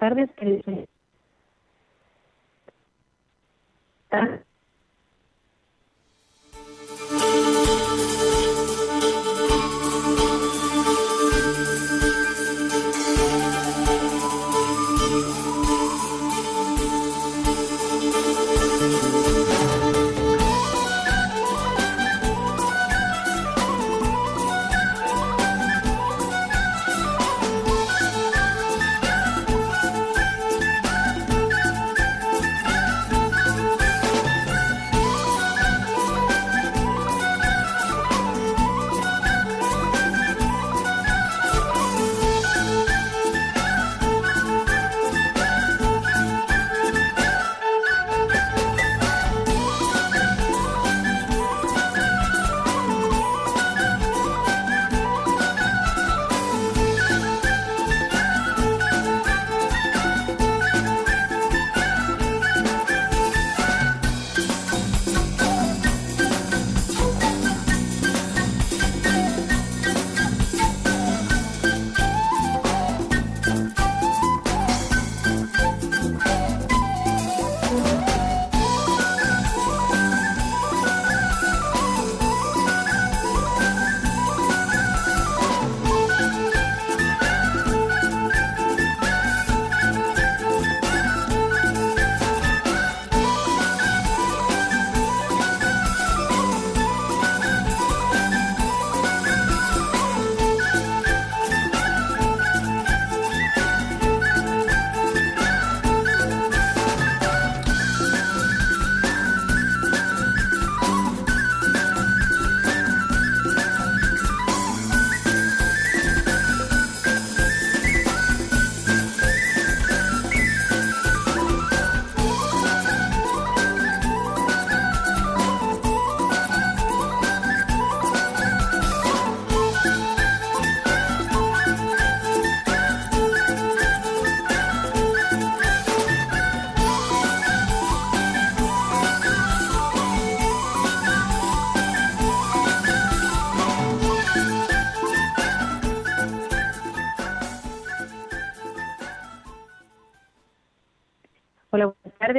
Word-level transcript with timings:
Tardes. 0.00 0.30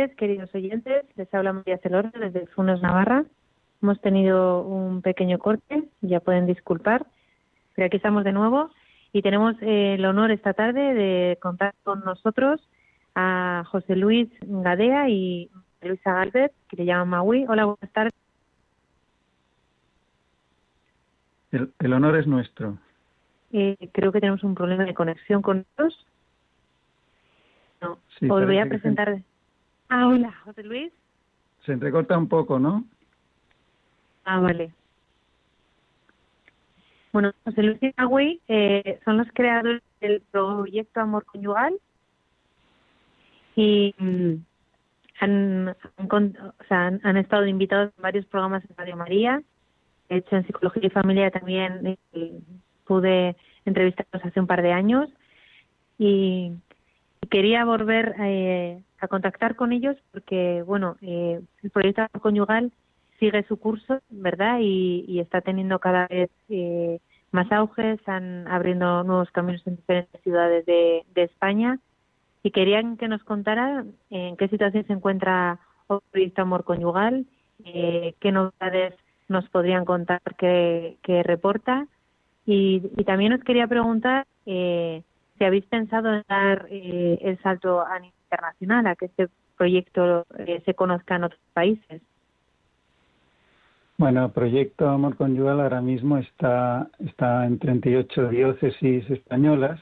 Tardes, 0.02 0.18
queridos 0.18 0.54
oyentes. 0.56 1.06
Les 1.16 1.34
habla 1.34 1.54
María 1.54 1.78
Celorrio 1.78 2.12
desde 2.20 2.48
Funos, 2.48 2.82
Navarra. 2.82 3.26
Hemos 3.82 4.00
tenido 4.02 4.62
un 4.64 5.02
pequeño 5.02 5.38
corte, 5.40 5.84
ya 6.02 6.20
pueden 6.20 6.46
disculpar, 6.46 7.06
pero 7.76 7.88
aquí 7.88 7.98
estamos 7.98 8.24
de 8.24 8.32
nuevo 8.32 8.70
y 9.12 9.22
tenemos 9.22 9.56
eh, 9.62 9.96
el 9.96 10.06
honor 10.06 10.32
esta 10.32 10.54
tarde 10.54 10.94
de 10.94 11.38
contar 11.42 11.74
con 11.84 12.02
nosotros 12.02 12.62
a 13.16 13.64
José 13.72 13.96
Luis 13.96 14.30
Gadea 14.42 15.10
y 15.10 15.50
Luisa 15.82 16.14
Galvez, 16.14 16.52
que 16.70 16.78
le 16.78 16.86
llaman 16.86 17.10
Maui. 17.10 17.46
Hola, 17.48 17.66
buenas 17.66 17.92
tardes. 17.92 18.14
El, 21.52 21.72
el 21.80 21.94
honor 21.94 22.18
es 22.18 22.28
nuestro. 22.28 22.78
Eh, 23.52 23.90
creo 23.92 24.12
que 24.12 24.22
tenemos 24.22 24.44
un 24.44 24.56
problema 24.56 24.86
de 24.86 24.94
conexión 24.94 25.42
con 25.42 25.66
ellos. 25.78 26.08
No, 27.82 27.98
Sí, 28.20 28.30
os 28.30 28.46
voy 28.46 28.60
a 28.60 28.68
presentar. 28.68 29.22
Ah, 29.94 30.08
hola, 30.08 30.34
José 30.46 30.64
Luis. 30.64 30.94
Se 31.66 31.74
entrecorta 31.74 32.18
un 32.18 32.30
poco, 32.30 32.58
¿no? 32.58 32.86
Ah, 34.24 34.40
vale. 34.40 34.72
Bueno, 37.12 37.34
José 37.44 37.62
Luis 37.62 37.84
y 37.84 37.94
Magui 37.98 38.40
eh, 38.48 39.02
son 39.04 39.18
los 39.18 39.28
creadores 39.34 39.82
del 40.00 40.22
proyecto 40.32 41.02
Amor 41.02 41.26
Conyugal 41.26 41.74
y 43.58 43.94
mm, 43.98 44.36
han, 45.20 45.68
o 45.68 46.64
sea, 46.70 46.88
han, 46.88 47.02
han 47.04 47.18
estado 47.18 47.46
invitados 47.46 47.92
en 47.98 48.02
varios 48.02 48.26
programas 48.28 48.66
de 48.66 48.74
Radio 48.76 48.96
María. 48.96 49.44
De 50.08 50.16
hecho, 50.16 50.38
en 50.38 50.48
Psicología 50.48 50.86
y 50.86 50.90
Familia 50.90 51.32
también 51.32 51.98
eh, 52.14 52.40
pude 52.86 53.36
entrevistarlos 53.66 54.24
hace 54.24 54.40
un 54.40 54.48
par 54.48 54.62
de 54.62 54.72
años 54.72 55.10
y 56.00 56.54
quería 57.32 57.66
volver 57.66 58.14
eh, 58.20 58.84
a 59.00 59.08
contactar 59.08 59.56
con 59.56 59.72
ellos 59.72 59.98
porque, 60.12 60.64
bueno, 60.68 60.98
eh, 61.02 61.42
el 61.64 61.70
proyecto 61.72 62.02
Amor 62.02 62.22
Conyugal 62.22 62.72
sigue 63.20 63.44
su 63.48 63.58
curso, 63.58 64.02
¿verdad? 64.10 64.60
Y, 64.60 65.06
y 65.08 65.20
está 65.20 65.42
teniendo 65.42 65.80
cada 65.80 66.08
vez 66.08 66.30
eh, 66.50 67.00
más 67.32 67.52
auge, 67.52 67.94
están 67.94 68.48
abriendo 68.48 69.04
nuevos 69.04 69.32
caminos 69.32 69.66
en 69.66 69.78
diferentes 69.78 70.22
ciudades 70.22 70.66
de, 70.66 71.04
de 71.16 71.24
España 71.24 71.80
y 72.44 72.52
querían 72.52 72.98
que 72.98 73.08
nos 73.08 73.24
contara 73.24 73.86
en 74.10 74.36
qué 74.36 74.48
situación 74.50 74.86
se 74.86 74.94
encuentra 74.94 75.60
el 75.90 76.00
proyecto 76.12 76.42
Amor 76.42 76.66
Conyugal, 76.66 77.26
eh, 77.64 78.14
qué 78.20 78.32
novedades 78.32 78.96
nos 79.30 79.48
podrían 79.50 79.86
contar 79.86 80.22
que, 80.38 80.98
que 81.02 81.24
reporta 81.24 81.88
y, 82.46 82.82
y 82.98 83.04
también 83.06 83.34
os 83.34 83.44
quería 83.44 83.68
preguntar 83.68 84.28
eh, 84.46 85.04
si 85.42 85.46
habéis 85.46 85.66
pensado 85.66 86.14
en 86.14 86.24
dar 86.30 86.68
eh, 86.70 87.18
el 87.20 87.42
salto 87.42 87.82
a 87.82 87.98
nivel 87.98 88.14
internacional, 88.26 88.86
a 88.86 88.96
que 88.96 89.06
este 89.06 89.28
proyecto 89.58 90.28
eh, 90.38 90.62
se 90.66 90.76
conozca 90.76 91.16
en 91.16 91.24
otros 91.24 91.42
países. 91.52 92.00
Bueno, 93.98 94.26
el 94.26 94.32
Proyecto 94.32 94.88
Amor 94.88 95.16
Conyugal 95.16 95.60
ahora 95.62 95.82
mismo 95.82 96.20
está, 96.20 96.90
está 97.00 97.48
en 97.48 97.58
38 97.58 98.30
diócesis 98.30 99.10
españolas. 99.10 99.80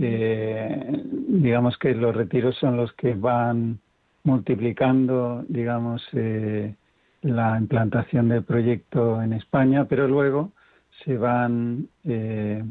Eh, 0.00 1.02
digamos 1.28 1.76
que 1.76 1.94
los 1.94 2.16
retiros 2.16 2.56
son 2.56 2.78
los 2.78 2.90
que 2.94 3.12
van 3.12 3.80
multiplicando, 4.22 5.44
digamos, 5.46 6.02
eh, 6.14 6.74
la 7.20 7.58
implantación 7.58 8.30
del 8.30 8.44
proyecto 8.44 9.20
en 9.20 9.34
España, 9.34 9.84
pero 9.84 10.08
luego 10.08 10.52
se 11.04 11.16
van 11.16 11.88
eh, 12.04 12.62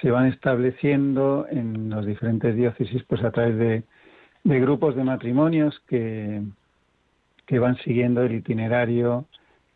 se 0.00 0.10
van 0.10 0.26
estableciendo 0.26 1.46
en 1.50 1.90
las 1.90 2.04
diferentes 2.04 2.54
diócesis 2.54 3.02
pues 3.04 3.22
a 3.24 3.30
través 3.30 3.56
de, 3.56 3.82
de 4.44 4.60
grupos 4.60 4.94
de 4.94 5.04
matrimonios 5.04 5.80
que, 5.88 6.42
que 7.46 7.58
van 7.58 7.76
siguiendo 7.78 8.22
el 8.22 8.34
itinerario 8.34 9.26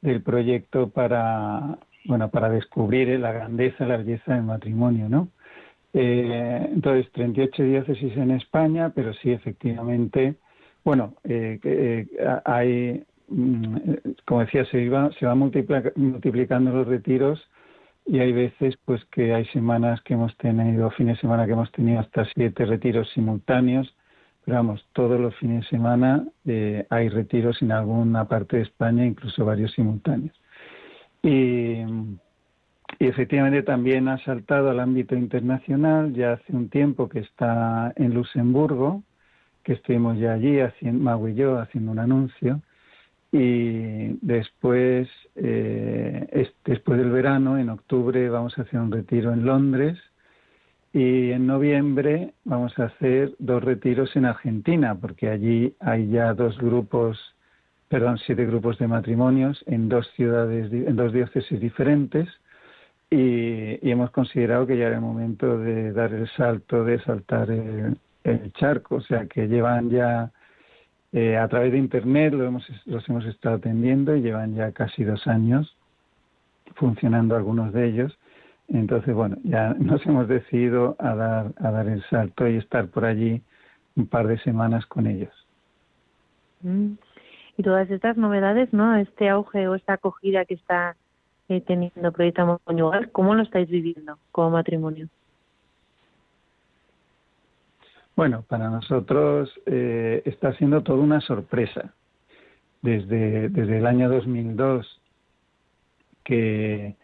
del 0.03 0.23
proyecto 0.23 0.91
para 0.91 1.79
bueno 2.05 2.31
para 2.31 2.51
descubrir 2.51 3.19
la 3.19 3.33
grandeza 3.33 3.87
la 3.87 3.97
belleza 3.97 4.35
del 4.35 4.45
matrimonio 4.45 5.09
no 5.09 5.29
eh, 5.95 6.69
entonces 6.73 7.11
38 7.13 7.63
diócesis 7.63 8.17
en 8.17 8.33
España 8.33 8.93
pero 8.95 9.15
sí 9.15 9.33
efectivamente 9.33 10.35
bueno 10.85 11.15
eh, 11.25 11.59
eh, 11.63 12.07
hay 12.45 13.05
mm, 13.29 13.77
como 14.27 14.41
decía 14.41 14.67
se 14.67 14.83
iba 14.83 15.11
se 15.19 15.27
va 15.27 15.35
multiplicando 15.35 16.73
los 16.73 16.87
retiros 16.87 17.49
y 18.07 18.21
hay 18.21 18.33
veces 18.33 18.77
pues 18.85 19.05
que 19.07 19.35
hay 19.35 19.45
semanas 19.47 20.01
que 20.03 20.15
hemos 20.15 20.37
tenido 20.37 20.91
fines 20.91 21.17
de 21.17 21.21
semana 21.23 21.45
que 21.47 21.53
hemos 21.53 21.73
tenido 21.73 22.01
hasta 22.01 22.25
siete 22.35 22.65
retiros 22.65 23.11
simultáneos 23.13 23.93
pero 24.45 24.59
vamos 24.59 24.87
todos 24.93 25.19
los 25.21 25.35
fines 25.37 25.65
de 25.65 25.71
semana 25.71 26.25
eh, 26.45 26.87
hay 26.89 27.09
retiros 27.09 27.61
en 27.63 27.73
alguna 27.73 28.27
parte 28.27 28.59
de 28.59 28.63
España 28.63 29.05
incluso 29.05 29.45
varios 29.45 29.73
simultáneos. 29.73 30.41
Y, 31.23 31.83
efectivamente 33.01 33.65
también 33.65 34.07
ha 34.07 34.19
saltado 34.25 34.71
al 34.71 34.79
ámbito 34.79 35.17
internacional 35.17 36.15
ya 36.15 36.35
hace 36.35 36.55
un 36.55 36.69
tiempo 36.69 37.09
que 37.09 37.19
está 37.19 37.93
en 37.97 38.15
Luxemburgo 38.15 39.03
que 39.65 39.73
estuvimos 39.73 40.17
ya 40.19 40.35
allí 40.35 40.61
haciendo 40.61 41.03
Mau 41.03 41.27
y 41.27 41.35
yo 41.35 41.59
haciendo 41.59 41.91
un 41.91 41.99
anuncio 41.99 42.63
y 43.39 44.19
después 44.23 45.09
eh, 45.35 46.51
después 46.65 46.99
del 46.99 47.11
verano 47.11 47.59
en 47.59 47.69
octubre 47.69 48.31
vamos 48.31 48.57
a 48.57 48.63
hacer 48.63 48.81
un 48.81 48.91
retiro 48.91 49.33
en 49.33 49.45
Londres 49.45 49.99
y 50.95 51.33
en 51.33 51.47
noviembre 51.47 52.33
vamos 52.45 52.79
a 52.79 52.85
hacer 52.85 53.35
dos 53.39 53.63
retiros 53.63 54.17
en 54.17 54.25
Argentina 54.25 54.95
porque 54.95 55.29
allí 55.29 55.75
hay 55.81 56.09
ya 56.09 56.33
dos 56.33 56.57
grupos 56.57 57.19
perdón 57.89 58.17
siete 58.25 58.47
grupos 58.47 58.79
de 58.79 58.89
matrimonios 58.89 59.63
en 59.67 59.91
dos 59.91 60.11
ciudades 60.17 60.73
en 60.73 60.97
dos 60.97 61.13
diócesis 61.13 61.61
diferentes 61.61 62.29
y, 63.11 63.79
hemos 63.89 64.11
considerado 64.13 64.67
que 64.67 64.79
ya 64.79 64.87
era 64.87 64.97
el 64.97 65.03
momento 65.03 65.59
de 65.59 65.93
dar 65.93 66.13
el 66.15 66.27
salto 66.31 66.85
de 66.85 67.01
saltar 67.01 67.51
el 67.51 68.53
charco 68.55 68.97
o 68.97 69.01
sea 69.03 69.27
que 69.27 69.47
llevan 69.47 69.91
ya 69.91 70.33
eh, 71.13 71.37
a 71.37 71.49
través 71.49 71.73
de 71.73 71.79
Internet 71.79 72.35
lo 72.35 72.45
hemos, 72.45 72.67
los 72.85 73.09
hemos 73.09 73.25
estado 73.27 73.57
atendiendo 73.57 74.17
y 74.17 74.23
llevan 74.23 74.55
ya 74.55 74.73
casi 74.73 75.05
dos 75.05 75.27
años 75.27 75.77
funcionando 76.75 77.37
algunos 77.37 77.73
de 77.73 77.89
ellos. 77.89 78.19
Entonces, 78.69 79.15
bueno, 79.15 79.37
ya 79.45 79.75
nos 79.79 80.05
hemos 80.07 80.29
decidido 80.29 80.97
a 80.99 81.15
dar, 81.15 81.53
a 81.59 81.71
dar 81.71 81.89
el 81.89 82.03
salto 82.11 82.49
y 82.49 82.57
estar 82.57 82.89
por 82.89 83.05
allí 83.05 83.43
un 83.97 84.07
par 84.07 84.27
de 84.27 84.39
semanas 84.41 84.85
con 84.87 85.07
ellos. 85.07 85.33
Mm. 86.63 86.93
Y 87.59 87.63
todas 87.63 87.91
estas 87.91 88.19
novedades, 88.19 88.73
¿no? 88.73 88.97
Este 88.97 89.31
auge 89.31 89.67
o 89.69 89.75
esta 89.75 89.95
acogida 89.95 90.45
que 90.45 90.55
está 90.55 90.97
eh, 91.49 91.63
teniendo 91.63 92.13
Proyecto 92.13 92.61
Conyugal, 92.65 93.11
¿cómo 93.13 93.35
lo 93.35 93.43
estáis 93.43 93.69
viviendo 93.71 94.19
como 94.33 94.51
matrimonio? 94.51 95.09
Bueno, 98.17 98.47
para 98.49 98.71
nosotros 98.71 99.53
eh, 99.67 100.23
está 100.25 100.55
siendo 100.55 100.83
toda 100.83 101.01
una 101.01 101.21
sorpresa. 101.21 101.93
Desde, 102.81 103.51
desde 103.51 103.79
el 103.79 103.87
año 103.87 104.09
2002, 104.09 105.03
que, 106.25 106.97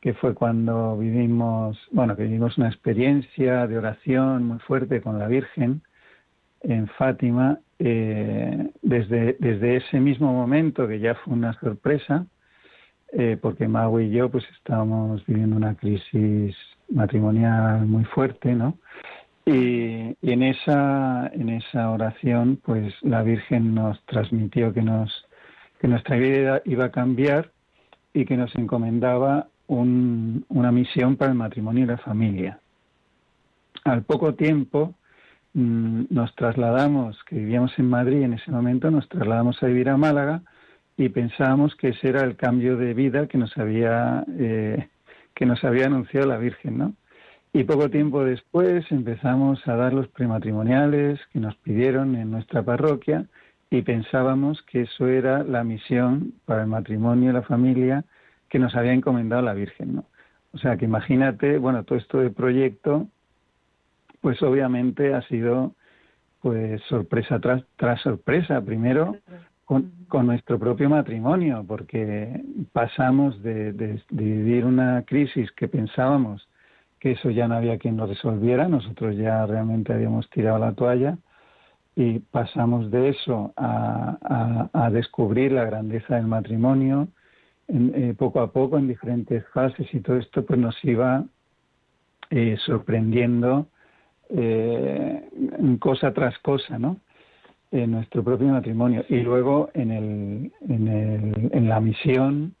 que 0.00 0.14
fue 0.14 0.34
cuando 0.34 0.96
vivimos, 0.98 1.78
bueno, 1.92 2.16
que 2.16 2.24
vivimos 2.24 2.58
una 2.58 2.68
experiencia 2.68 3.66
de 3.66 3.78
oración 3.78 4.44
muy 4.44 4.58
fuerte 4.60 5.00
con 5.00 5.18
la 5.18 5.28
Virgen 5.28 5.82
en 6.62 6.88
Fátima, 6.88 7.60
eh, 7.78 8.70
desde, 8.82 9.36
desde 9.38 9.76
ese 9.76 10.00
mismo 10.00 10.32
momento, 10.32 10.88
que 10.88 10.98
ya 10.98 11.14
fue 11.16 11.34
una 11.34 11.52
sorpresa, 11.60 12.26
eh, 13.12 13.38
porque 13.40 13.68
Mau 13.68 14.00
y 14.00 14.10
yo 14.10 14.30
pues 14.30 14.44
estábamos 14.56 15.24
viviendo 15.26 15.54
una 15.56 15.76
crisis 15.76 16.56
matrimonial 16.88 17.86
muy 17.86 18.04
fuerte, 18.04 18.54
¿no? 18.54 18.78
Y, 19.46 20.16
en 20.22 20.42
esa 20.42 21.30
en 21.32 21.48
esa 21.50 21.90
oración, 21.90 22.58
pues 22.64 22.92
la 23.02 23.22
Virgen 23.22 23.74
nos 23.74 24.04
transmitió 24.06 24.74
que 24.74 24.82
nos 24.82 25.24
que 25.80 25.86
nuestra 25.88 26.16
vida 26.16 26.62
iba 26.64 26.86
a 26.86 26.90
cambiar 26.90 27.52
y 28.12 28.24
que 28.24 28.36
nos 28.36 28.54
encomendaba 28.56 29.48
un, 29.68 30.44
una 30.48 30.72
misión 30.72 31.16
para 31.16 31.30
el 31.30 31.38
matrimonio 31.38 31.84
y 31.84 31.86
la 31.86 31.98
familia. 31.98 32.58
Al 33.84 34.02
poco 34.02 34.34
tiempo 34.34 34.94
mm, 35.54 36.04
nos 36.10 36.34
trasladamos, 36.34 37.22
que 37.24 37.36
vivíamos 37.36 37.78
en 37.78 37.88
Madrid 37.88 38.22
en 38.22 38.32
ese 38.32 38.50
momento, 38.50 38.90
nos 38.90 39.08
trasladamos 39.08 39.62
a 39.62 39.66
vivir 39.66 39.90
a 39.90 39.96
Málaga 39.96 40.42
y 40.96 41.08
pensábamos 41.10 41.76
que 41.76 41.90
ese 41.90 42.08
era 42.08 42.22
el 42.22 42.36
cambio 42.36 42.76
de 42.76 42.94
vida 42.94 43.28
que 43.28 43.38
nos 43.38 43.56
había 43.58 44.24
eh, 44.38 44.88
que 45.34 45.46
nos 45.46 45.62
había 45.62 45.86
anunciado 45.86 46.26
la 46.26 46.38
Virgen, 46.38 46.78
¿no? 46.78 46.94
Y 47.56 47.64
poco 47.64 47.88
tiempo 47.88 48.22
después 48.22 48.84
empezamos 48.92 49.66
a 49.66 49.76
dar 49.76 49.94
los 49.94 50.08
prematrimoniales 50.08 51.18
que 51.32 51.40
nos 51.40 51.56
pidieron 51.56 52.14
en 52.14 52.30
nuestra 52.30 52.62
parroquia 52.62 53.24
y 53.70 53.80
pensábamos 53.80 54.60
que 54.64 54.82
eso 54.82 55.08
era 55.08 55.42
la 55.42 55.64
misión 55.64 56.34
para 56.44 56.64
el 56.64 56.68
matrimonio 56.68 57.30
y 57.30 57.32
la 57.32 57.40
familia 57.40 58.04
que 58.50 58.58
nos 58.58 58.74
había 58.74 58.92
encomendado 58.92 59.40
la 59.40 59.54
Virgen, 59.54 59.94
¿no? 59.94 60.04
O 60.52 60.58
sea 60.58 60.76
que 60.76 60.84
imagínate, 60.84 61.56
bueno, 61.56 61.82
todo 61.84 61.96
esto 61.96 62.18
de 62.18 62.28
proyecto, 62.28 63.08
pues 64.20 64.42
obviamente 64.42 65.14
ha 65.14 65.22
sido 65.22 65.72
pues 66.42 66.82
sorpresa 66.90 67.40
tras, 67.40 67.64
tras 67.76 68.02
sorpresa. 68.02 68.60
Primero 68.60 69.16
con, 69.64 69.92
con, 70.08 70.26
nuestro 70.26 70.58
propio 70.58 70.90
matrimonio, 70.90 71.64
porque 71.66 72.38
pasamos 72.74 73.42
de, 73.42 73.72
de, 73.72 74.02
vivir 74.10 74.66
una 74.66 75.04
crisis 75.06 75.50
que 75.52 75.68
pensábamos 75.68 76.46
que 76.98 77.12
eso 77.12 77.30
ya 77.30 77.48
no 77.48 77.56
había 77.56 77.78
quien 77.78 77.96
lo 77.96 78.06
resolviera, 78.06 78.68
nosotros 78.68 79.16
ya 79.16 79.44
realmente 79.46 79.92
habíamos 79.92 80.28
tirado 80.30 80.58
la 80.58 80.72
toalla 80.72 81.18
y 81.94 82.18
pasamos 82.18 82.90
de 82.90 83.08
eso 83.08 83.52
a, 83.56 84.90
descubrir 84.92 85.52
la 85.52 85.64
grandeza 85.64 86.16
del 86.16 86.26
matrimonio 86.26 87.08
en, 87.68 87.92
eh, 87.94 88.14
poco 88.16 88.40
a 88.40 88.52
poco 88.52 88.78
en 88.78 88.86
diferentes 88.86 89.44
fases 89.48 89.92
y 89.92 90.00
todo 90.00 90.16
esto 90.16 90.44
pues 90.44 90.58
nos 90.58 90.76
iba 90.84 91.24
eh, 92.30 92.56
sorprendiendo 92.64 93.66
eh, 94.30 95.28
cosa 95.80 96.12
tras 96.12 96.38
cosa, 96.40 96.78
¿no? 96.78 96.98
En 97.72 97.90
nuestro 97.92 98.22
propio 98.22 98.48
matrimonio 98.48 99.04
y 99.08 99.20
luego 99.20 99.70
en, 99.74 99.90
el, 99.90 100.52
en, 100.68 100.88
el, 100.88 101.50
en 101.52 101.68
la 101.68 101.80
misión, 101.80 102.54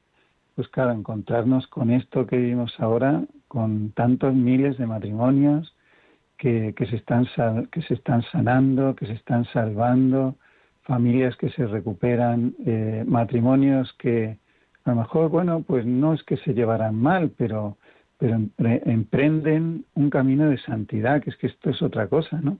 pues 0.56 0.68
claro, 0.68 0.92
encontrarnos 0.92 1.66
con 1.68 1.90
esto 1.90 2.26
que 2.26 2.36
vivimos 2.36 2.74
ahora 2.78 3.22
con 3.48 3.90
tantos 3.92 4.34
miles 4.34 4.78
de 4.78 4.86
matrimonios 4.86 5.74
que, 6.36 6.74
que, 6.76 6.86
se 6.86 6.96
están, 6.96 7.26
que 7.72 7.82
se 7.82 7.94
están 7.94 8.22
sanando, 8.30 8.94
que 8.94 9.06
se 9.06 9.14
están 9.14 9.44
salvando, 9.46 10.36
familias 10.82 11.36
que 11.36 11.50
se 11.50 11.66
recuperan, 11.66 12.54
eh, 12.64 13.04
matrimonios 13.06 13.92
que 13.98 14.38
a 14.84 14.90
lo 14.90 14.96
mejor, 14.96 15.30
bueno, 15.30 15.62
pues 15.66 15.84
no 15.84 16.14
es 16.14 16.22
que 16.22 16.36
se 16.38 16.54
llevaran 16.54 16.94
mal, 16.94 17.32
pero, 17.36 17.76
pero 18.18 18.38
emprenden 18.58 19.84
un 19.94 20.10
camino 20.10 20.48
de 20.48 20.58
santidad, 20.58 21.20
que 21.20 21.30
es 21.30 21.36
que 21.36 21.48
esto 21.48 21.70
es 21.70 21.82
otra 21.82 22.06
cosa, 22.06 22.40
¿no? 22.40 22.58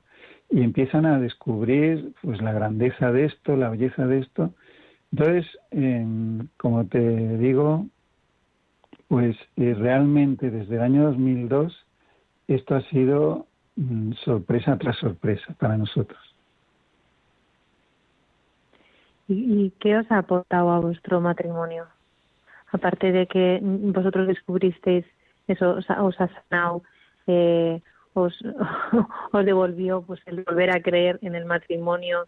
Y 0.50 0.62
empiezan 0.62 1.06
a 1.06 1.20
descubrir 1.20 2.14
pues 2.22 2.42
la 2.42 2.52
grandeza 2.52 3.12
de 3.12 3.26
esto, 3.26 3.56
la 3.56 3.70
belleza 3.70 4.06
de 4.06 4.18
esto. 4.18 4.54
Entonces, 5.12 5.46
como 6.56 6.86
te 6.86 7.38
digo, 7.38 7.86
pues 9.08 9.36
eh, 9.56 9.74
realmente 9.74 10.50
desde 10.50 10.76
el 10.76 10.82
año 10.82 11.04
2002 11.04 11.86
esto 12.48 12.74
ha 12.74 12.82
sido 12.82 13.46
mm, 13.76 14.12
sorpresa 14.24 14.76
tras 14.78 14.96
sorpresa 14.96 15.54
para 15.58 15.76
nosotros. 15.76 16.20
¿Y, 19.28 19.70
qué 19.80 19.96
os 19.96 20.10
ha 20.10 20.18
aportado 20.18 20.70
a 20.70 20.78
vuestro 20.78 21.20
matrimonio? 21.20 21.86
Aparte 22.70 23.10
de 23.10 23.26
que 23.26 23.58
vosotros 23.62 24.28
descubristeis 24.28 25.04
eso, 25.48 25.72
os, 25.72 25.90
ha 26.20 26.28
sanado, 26.48 26.82
eh, 27.26 27.80
os, 28.14 28.34
os 29.32 29.44
devolvió 29.44 30.02
pues 30.02 30.20
el 30.26 30.44
volver 30.44 30.70
a 30.70 30.80
creer 30.80 31.18
en 31.22 31.34
el 31.34 31.44
matrimonio, 31.44 32.26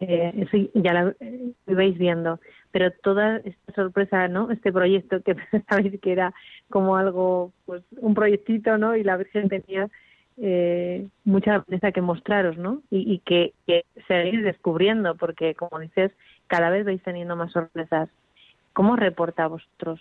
eh, 0.00 0.32
eso 0.36 0.70
ya 0.74 0.92
lo 0.92 1.14
veis 1.66 1.96
viendo, 1.98 2.40
pero 2.72 2.90
toda 2.90 3.38
esta 3.38 3.72
sorpresa, 3.74 4.28
¿no? 4.28 4.50
Este 4.50 4.72
proyecto 4.72 5.22
que 5.22 5.36
sabéis 5.68 6.00
que 6.00 6.12
era 6.12 6.34
como 6.68 6.96
algo, 6.96 7.52
pues 7.66 7.82
un 7.98 8.14
proyectito, 8.14 8.78
¿no? 8.78 8.96
Y 8.96 9.04
la 9.04 9.16
Virgen 9.16 9.48
tenía 9.48 9.88
eh, 10.36 11.06
mucha 11.24 11.52
grandeza 11.52 11.92
que 11.92 12.00
mostraros, 12.00 12.56
¿no? 12.58 12.82
Y, 12.90 13.20
que, 13.20 13.52
que 13.66 13.84
seguir 14.08 14.42
descubriendo, 14.42 15.14
porque 15.14 15.54
como 15.54 15.78
dices, 15.78 16.12
cada 16.48 16.70
vez 16.70 16.84
vais 16.84 17.02
teniendo 17.02 17.36
más 17.36 17.52
sorpresas. 17.52 18.08
¿Cómo 18.72 18.96
reporta 18.96 19.44
a 19.44 19.48
vosotros? 19.48 20.00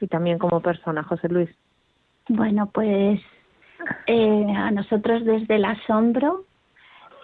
Y 0.00 0.08
también 0.08 0.38
como 0.38 0.60
persona, 0.60 1.04
José 1.04 1.28
Luis. 1.28 1.50
Bueno, 2.28 2.68
pues 2.72 3.20
eh, 4.06 4.46
a 4.56 4.70
nosotros 4.70 5.24
desde 5.24 5.56
el 5.56 5.64
asombro 5.64 6.44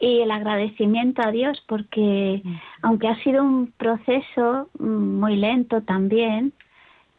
y 0.00 0.20
el 0.20 0.30
agradecimiento 0.30 1.22
a 1.22 1.30
Dios, 1.30 1.62
porque 1.68 2.42
aunque 2.82 3.08
ha 3.08 3.22
sido 3.22 3.44
un 3.44 3.70
proceso 3.76 4.68
muy 4.78 5.36
lento 5.36 5.82
también, 5.82 6.52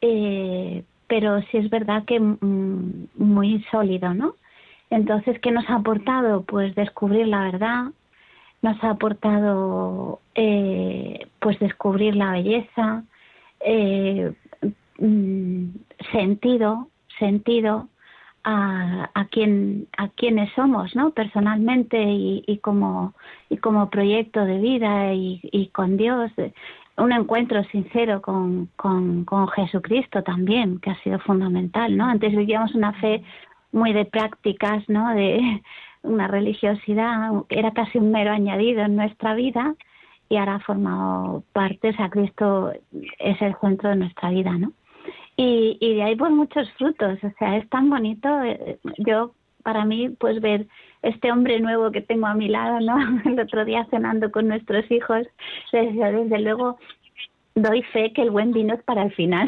eh, 0.01 0.83
pero 1.07 1.41
sí 1.43 1.57
es 1.57 1.69
verdad 1.69 2.05
que 2.05 2.19
mm, 2.19 3.07
muy 3.15 3.63
sólido, 3.69 4.13
¿no? 4.15 4.35
Entonces, 4.89 5.39
¿qué 5.39 5.51
nos 5.51 5.69
ha 5.69 5.75
aportado? 5.75 6.43
Pues 6.43 6.73
descubrir 6.73 7.27
la 7.27 7.43
verdad, 7.43 7.85
nos 8.61 8.83
ha 8.83 8.91
aportado 8.91 10.19
eh, 10.33 11.27
pues 11.39 11.59
descubrir 11.59 12.15
la 12.15 12.31
belleza, 12.31 13.03
eh, 13.59 14.33
mm, 14.97 15.65
sentido, 16.11 16.87
sentido 17.19 17.87
a, 18.43 19.09
a 19.13 19.25
quién 19.25 19.87
a 19.97 20.09
quienes 20.09 20.51
somos, 20.53 20.95
¿no? 20.95 21.11
Personalmente 21.11 22.01
y, 22.01 22.43
y 22.47 22.57
como 22.59 23.13
y 23.49 23.57
como 23.57 23.89
proyecto 23.89 24.45
de 24.45 24.59
vida 24.59 25.13
y, 25.13 25.39
y 25.43 25.67
con 25.67 25.97
Dios 25.97 26.31
un 26.97 27.11
encuentro 27.11 27.63
sincero 27.65 28.21
con, 28.21 28.67
con, 28.75 29.25
con, 29.25 29.47
Jesucristo 29.49 30.23
también, 30.23 30.79
que 30.79 30.91
ha 30.91 31.03
sido 31.03 31.19
fundamental, 31.19 31.95
¿no? 31.97 32.05
Antes 32.05 32.35
vivíamos 32.35 32.75
una 32.75 32.93
fe 32.93 33.23
muy 33.71 33.93
de 33.93 34.05
prácticas, 34.05 34.87
¿no? 34.87 35.13
De 35.13 35.61
una 36.03 36.27
religiosidad, 36.27 37.31
era 37.49 37.71
casi 37.71 37.97
un 37.97 38.11
mero 38.11 38.31
añadido 38.31 38.81
en 38.81 38.95
nuestra 38.95 39.35
vida 39.35 39.75
y 40.29 40.37
ahora 40.37 40.55
ha 40.55 40.59
formado 40.59 41.43
parte, 41.53 41.89
o 41.89 41.93
sea, 41.93 42.09
Cristo 42.09 42.71
es 43.19 43.41
el 43.41 43.55
centro 43.59 43.89
de 43.89 43.97
nuestra 43.97 44.29
vida, 44.29 44.51
¿no? 44.57 44.71
Y, 45.37 45.77
y 45.79 45.95
de 45.95 46.03
ahí 46.03 46.15
pues 46.15 46.31
muchos 46.31 46.69
frutos, 46.73 47.17
o 47.23 47.31
sea, 47.39 47.57
es 47.57 47.67
tan 47.69 47.89
bonito, 47.89 48.27
eh, 48.43 48.79
yo 48.97 49.33
para 49.63 49.85
mí 49.85 50.09
pues 50.09 50.41
ver 50.41 50.67
este 51.01 51.31
hombre 51.31 51.59
nuevo 51.59 51.91
que 51.91 52.01
tengo 52.01 52.27
a 52.27 52.33
mi 52.33 52.47
lado, 52.47 52.79
¿no? 52.79 52.95
El 53.25 53.39
otro 53.39 53.65
día 53.65 53.87
cenando 53.89 54.31
con 54.31 54.47
nuestros 54.47 54.89
hijos, 54.91 55.27
desde, 55.71 56.39
luego 56.39 56.77
doy 57.55 57.81
fe 57.83 58.13
que 58.13 58.21
el 58.21 58.31
buen 58.31 58.53
vino 58.53 58.73
es 58.73 58.83
para 58.83 59.03
el 59.03 59.13
final, 59.13 59.47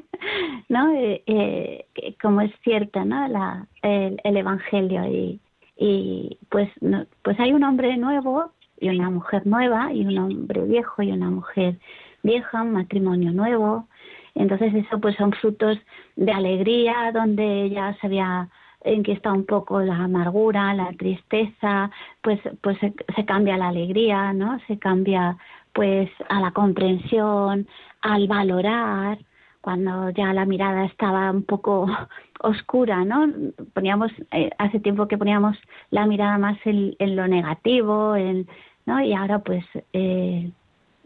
¿no? 0.68 0.92
Eh, 0.94 1.22
eh, 1.26 1.86
como 2.20 2.40
es 2.40 2.52
cierto, 2.62 3.04
¿no? 3.04 3.28
La, 3.28 3.66
el, 3.82 4.20
el 4.24 4.36
Evangelio 4.36 5.06
y, 5.06 5.40
y 5.76 6.38
pues, 6.50 6.68
no, 6.80 7.06
pues 7.22 7.38
hay 7.40 7.52
un 7.52 7.64
hombre 7.64 7.96
nuevo 7.96 8.52
y 8.80 8.88
una 8.88 9.10
mujer 9.10 9.46
nueva 9.46 9.92
y 9.92 10.04
un 10.04 10.18
hombre 10.18 10.62
viejo 10.64 11.02
y 11.02 11.12
una 11.12 11.30
mujer 11.30 11.78
vieja, 12.22 12.62
un 12.62 12.72
matrimonio 12.72 13.32
nuevo. 13.32 13.88
Entonces 14.34 14.74
eso 14.74 15.00
pues 15.00 15.16
son 15.16 15.32
frutos 15.32 15.78
de 16.16 16.32
alegría 16.32 17.12
donde 17.12 17.70
ya 17.70 17.94
se 18.00 18.06
había 18.06 18.48
en 18.84 19.02
un 19.32 19.46
poco 19.46 19.80
la 19.80 19.96
amargura, 19.96 20.74
la 20.74 20.92
tristeza, 20.92 21.90
pues, 22.22 22.38
pues 22.60 22.78
se, 22.78 23.24
cambia 23.24 23.56
la 23.56 23.68
alegría, 23.68 24.32
¿no? 24.32 24.60
Se 24.66 24.78
cambia 24.78 25.36
pues 25.72 26.10
a 26.28 26.40
la 26.40 26.52
comprensión, 26.52 27.66
al 28.02 28.28
valorar, 28.28 29.18
cuando 29.62 30.10
ya 30.10 30.32
la 30.34 30.44
mirada 30.44 30.84
estaba 30.84 31.30
un 31.30 31.42
poco 31.44 31.86
oscura, 32.40 33.04
¿no? 33.04 33.32
Poníamos, 33.72 34.12
eh, 34.30 34.50
hace 34.58 34.78
tiempo 34.80 35.08
que 35.08 35.18
poníamos 35.18 35.56
la 35.90 36.06
mirada 36.06 36.36
más 36.36 36.58
en, 36.66 36.94
lo 37.16 37.26
negativo, 37.26 38.14
en, 38.14 38.46
¿no? 38.84 39.00
Y 39.00 39.14
ahora 39.14 39.38
pues 39.38 39.64
eh, 39.94 40.50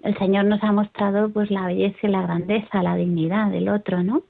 el 0.02 0.17
Señor 0.19 0.45
nos 0.45 0.62
ha 0.62 0.73
mostrado 0.73 1.31
pues 1.31 1.50
la 1.50 1.67
belleza 1.67 1.99
y 2.02 2.09
la 2.09 2.23
grandeza, 2.23 2.83
la 2.83 2.97
dignidad 2.97 3.50
del 3.50 3.69
otro, 3.69 4.02
¿no? 4.02 4.23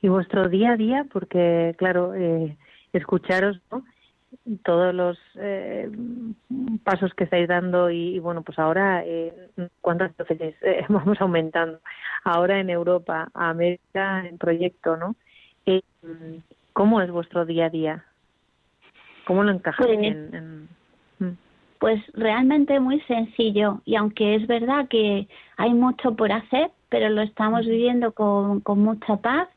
y 0.00 0.08
vuestro 0.08 0.48
día 0.48 0.72
a 0.72 0.76
día, 0.76 1.06
porque 1.12 1.74
claro, 1.76 2.14
eh, 2.14 2.56
escucharos 2.92 3.60
todos 4.62 4.94
los 4.94 5.18
eh, 5.36 5.90
pasos 6.84 7.12
que 7.14 7.24
estáis 7.24 7.48
dando 7.48 7.90
y, 7.90 8.18
bueno, 8.18 8.42
pues 8.42 8.58
ahora, 8.58 9.02
eh, 9.04 9.50
¿cuántas 9.80 10.16
veces 10.16 10.54
eh, 10.62 10.84
vamos 10.88 11.20
aumentando? 11.20 11.80
Ahora 12.24 12.60
en 12.60 12.70
Europa, 12.70 13.28
América, 13.34 14.26
en 14.26 14.38
proyecto, 14.38 14.96
¿no? 14.96 15.14
Eh, 15.66 15.82
¿Cómo 16.72 17.00
es 17.00 17.10
vuestro 17.10 17.44
día 17.44 17.66
a 17.66 17.70
día? 17.70 18.04
¿Cómo 19.26 19.44
lo 19.44 19.50
encajáis 19.50 19.96
pues, 19.96 20.06
en, 20.06 20.68
mm? 21.18 21.47
Pues 21.78 22.00
realmente 22.12 22.80
muy 22.80 23.00
sencillo 23.02 23.80
y 23.84 23.94
aunque 23.94 24.34
es 24.34 24.46
verdad 24.46 24.88
que 24.88 25.28
hay 25.56 25.74
mucho 25.74 26.16
por 26.16 26.32
hacer, 26.32 26.70
pero 26.88 27.08
lo 27.08 27.22
estamos 27.22 27.66
viviendo 27.66 28.12
con, 28.12 28.60
con 28.60 28.80
mucha 28.80 29.16
paz 29.16 29.48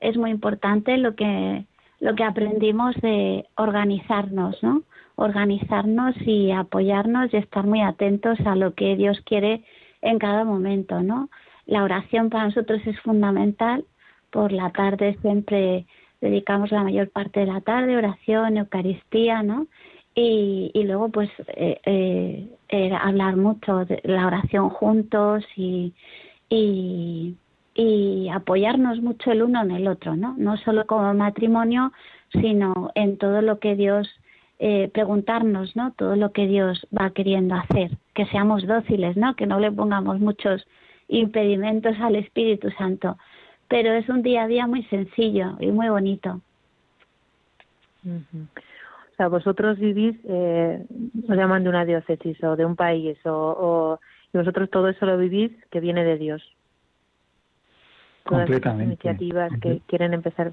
es 0.00 0.16
muy 0.16 0.30
importante 0.30 0.98
lo 0.98 1.14
que 1.14 1.64
lo 2.00 2.14
que 2.14 2.24
aprendimos 2.24 2.94
de 2.96 3.46
organizarnos, 3.56 4.62
¿no? 4.62 4.82
Organizarnos 5.16 6.14
y 6.26 6.50
apoyarnos 6.50 7.32
y 7.32 7.38
estar 7.38 7.66
muy 7.66 7.80
atentos 7.80 8.38
a 8.44 8.56
lo 8.56 8.74
que 8.74 8.96
Dios 8.96 9.22
quiere 9.24 9.62
en 10.02 10.18
cada 10.18 10.44
momento, 10.44 11.02
¿no? 11.02 11.30
La 11.64 11.82
oración 11.82 12.28
para 12.28 12.44
nosotros 12.44 12.82
es 12.84 13.00
fundamental. 13.00 13.86
Por 14.30 14.52
la 14.52 14.70
tarde 14.70 15.16
siempre 15.22 15.86
dedicamos 16.20 16.72
la 16.72 16.82
mayor 16.82 17.08
parte 17.10 17.40
de 17.40 17.46
la 17.46 17.62
tarde 17.62 17.96
oración, 17.96 18.58
Eucaristía, 18.58 19.42
¿no? 19.42 19.66
Y, 20.14 20.70
y 20.74 20.84
luego 20.84 21.08
pues 21.08 21.28
eh, 21.48 22.48
eh, 22.68 22.92
hablar 23.00 23.36
mucho 23.36 23.84
de 23.84 24.00
la 24.04 24.26
oración 24.28 24.68
juntos 24.70 25.44
y, 25.56 25.92
y 27.74 28.28
apoyarnos 28.32 29.00
mucho 29.00 29.32
el 29.32 29.42
uno 29.42 29.62
en 29.62 29.72
el 29.72 29.88
otro, 29.88 30.16
¿no? 30.16 30.34
No 30.38 30.56
solo 30.58 30.86
como 30.86 31.12
matrimonio, 31.14 31.92
sino 32.32 32.90
en 32.94 33.18
todo 33.18 33.42
lo 33.42 33.58
que 33.58 33.74
Dios, 33.74 34.08
eh, 34.58 34.88
preguntarnos, 34.92 35.74
¿no? 35.74 35.92
Todo 35.92 36.14
lo 36.14 36.32
que 36.32 36.46
Dios 36.46 36.86
va 36.96 37.10
queriendo 37.10 37.56
hacer, 37.56 37.90
que 38.14 38.26
seamos 38.26 38.66
dóciles, 38.66 39.16
¿no? 39.16 39.34
Que 39.34 39.46
no 39.46 39.58
le 39.58 39.72
pongamos 39.72 40.20
muchos 40.20 40.64
impedimentos 41.08 41.96
al 42.00 42.16
Espíritu 42.16 42.70
Santo. 42.78 43.18
Pero 43.68 43.92
es 43.92 44.08
un 44.08 44.22
día 44.22 44.44
a 44.44 44.48
día 44.48 44.66
muy 44.66 44.84
sencillo 44.84 45.56
y 45.58 45.66
muy 45.66 45.88
bonito. 45.88 46.40
O 49.14 49.16
sea, 49.16 49.28
vosotros 49.28 49.78
vivís, 49.78 50.16
eh, 50.24 50.84
os 51.28 51.36
llaman 51.36 51.62
de 51.62 51.70
una 51.70 51.84
diócesis 51.84 52.42
o 52.42 52.56
de 52.56 52.64
un 52.64 52.74
país, 52.76 53.16
o, 53.24 53.30
o 53.32 54.00
y 54.32 54.38
vosotros 54.38 54.68
todo 54.70 54.88
eso 54.88 55.06
lo 55.06 55.16
vivís 55.16 55.52
que 55.70 55.78
viene 55.78 56.02
de 56.02 56.18
Dios 56.18 56.42
completamente. 58.24 58.84
iniciativas 58.84 59.52
que 59.60 59.80
quieren 59.86 60.14
empezar. 60.14 60.52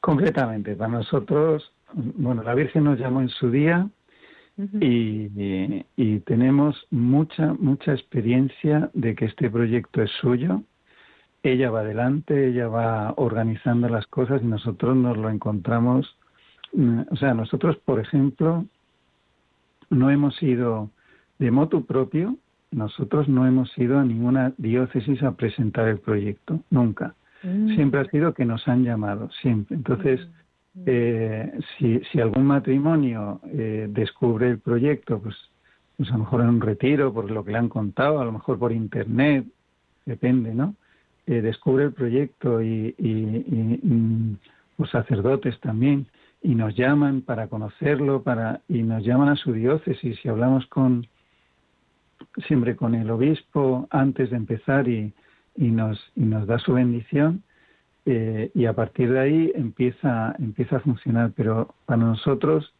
Completamente. 0.00 0.74
Para 0.74 0.90
nosotros, 0.90 1.72
bueno, 1.92 2.42
la 2.42 2.54
Virgen 2.54 2.84
nos 2.84 2.98
llamó 2.98 3.20
en 3.20 3.28
su 3.28 3.50
día 3.50 3.88
y, 4.80 5.84
y, 5.96 6.20
tenemos 6.20 6.86
mucha, 6.90 7.54
mucha 7.54 7.92
experiencia 7.92 8.90
de 8.92 9.14
que 9.14 9.26
este 9.26 9.50
proyecto 9.50 10.02
es 10.02 10.10
suyo. 10.20 10.62
Ella 11.42 11.70
va 11.70 11.80
adelante, 11.80 12.48
ella 12.48 12.68
va 12.68 13.14
organizando 13.16 13.88
las 13.88 14.06
cosas 14.06 14.42
y 14.42 14.46
nosotros 14.46 14.96
nos 14.96 15.16
lo 15.16 15.30
encontramos. 15.30 16.16
Mm, 16.72 17.00
o 17.10 17.16
sea, 17.16 17.34
nosotros, 17.34 17.76
por 17.84 18.00
ejemplo, 18.00 18.64
no 19.90 20.10
hemos 20.10 20.42
ido 20.42 20.90
de 21.38 21.50
motu 21.50 21.84
propio, 21.84 22.36
nosotros 22.70 23.28
no 23.28 23.46
hemos 23.46 23.76
ido 23.76 23.98
a 23.98 24.04
ninguna 24.04 24.52
diócesis 24.56 25.22
a 25.22 25.32
presentar 25.32 25.88
el 25.88 25.98
proyecto, 25.98 26.60
nunca. 26.70 27.14
Mm. 27.42 27.74
Siempre 27.74 28.00
ha 28.00 28.04
sido 28.06 28.32
que 28.34 28.44
nos 28.44 28.66
han 28.68 28.84
llamado, 28.84 29.30
siempre. 29.42 29.76
Entonces, 29.76 30.20
mm. 30.74 30.82
eh, 30.86 31.58
si, 31.76 32.00
si 32.10 32.20
algún 32.20 32.46
matrimonio 32.46 33.40
eh, 33.52 33.88
descubre 33.90 34.48
el 34.48 34.58
proyecto, 34.58 35.20
pues, 35.20 35.36
pues 35.96 36.08
a 36.08 36.12
lo 36.12 36.20
mejor 36.20 36.40
en 36.40 36.48
un 36.48 36.60
retiro, 36.60 37.12
por 37.12 37.30
lo 37.30 37.44
que 37.44 37.52
le 37.52 37.58
han 37.58 37.68
contado, 37.68 38.20
a 38.20 38.24
lo 38.24 38.32
mejor 38.32 38.58
por 38.58 38.72
internet, 38.72 39.44
depende, 40.06 40.54
¿no? 40.54 40.74
Eh, 41.26 41.40
descubre 41.40 41.84
el 41.84 41.92
proyecto 41.92 42.60
y, 42.62 42.94
y, 42.98 43.08
y, 43.08 44.38
los 44.78 44.90
sacerdotes 44.90 45.60
también 45.60 46.06
y 46.42 46.54
nos 46.54 46.74
llaman 46.74 47.22
para 47.22 47.48
conocerlo 47.48 48.22
para 48.22 48.60
y 48.68 48.82
nos 48.82 49.04
llaman 49.04 49.28
a 49.28 49.36
su 49.36 49.52
diócesis 49.52 50.18
y 50.24 50.28
hablamos 50.28 50.66
con 50.66 51.06
siempre 52.46 52.76
con 52.76 52.94
el 52.94 53.10
obispo 53.10 53.86
antes 53.90 54.30
de 54.30 54.36
empezar 54.36 54.88
y, 54.88 55.12
y, 55.56 55.70
nos, 55.70 56.00
y 56.16 56.22
nos 56.22 56.46
da 56.46 56.58
su 56.58 56.72
bendición 56.72 57.42
eh, 58.06 58.50
y 58.54 58.66
a 58.66 58.72
partir 58.72 59.12
de 59.12 59.20
ahí 59.20 59.52
empieza, 59.54 60.34
empieza 60.38 60.76
a 60.76 60.80
funcionar. 60.80 61.32
Pero 61.36 61.74
para 61.86 62.02
nosotros 62.02 62.74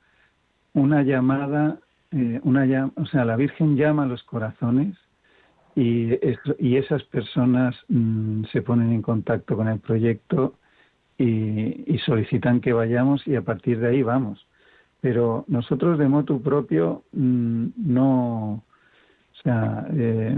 una 0.73 1.02
llamada, 1.02 1.78
eh, 2.11 2.40
una 2.42 2.92
o 2.97 3.07
sea, 3.07 3.25
la 3.25 3.37
Virgen 3.37 3.76
llama 3.76 4.04
a 4.04 4.07
los 4.07 4.23
corazones 4.25 4.97
y, 5.76 6.11
y 6.59 6.76
esas 6.76 7.02
personas 7.04 7.76
mm, 7.88 8.45
se 8.52 8.62
ponen 8.62 8.92
en 8.92 9.02
contacto 9.02 9.57
con 9.57 9.69
el 9.69 9.78
proyecto 9.78 10.54
y, 11.23 11.99
solicitan 11.99 12.61
que 12.61 12.73
vayamos 12.73 13.26
y 13.26 13.37
a 13.37 13.43
partir 13.43 13.79
de 13.79 13.88
ahí 13.88 14.02
vamos. 14.02 14.47
Pero 15.00 15.45
nosotros 15.49 15.99
de 15.99 16.09
motu 16.09 16.43
propio 16.43 17.05
mm, 17.12 17.67
no, 17.76 18.52
o 18.55 19.43
sea, 19.43 19.87
eh, 19.93 20.37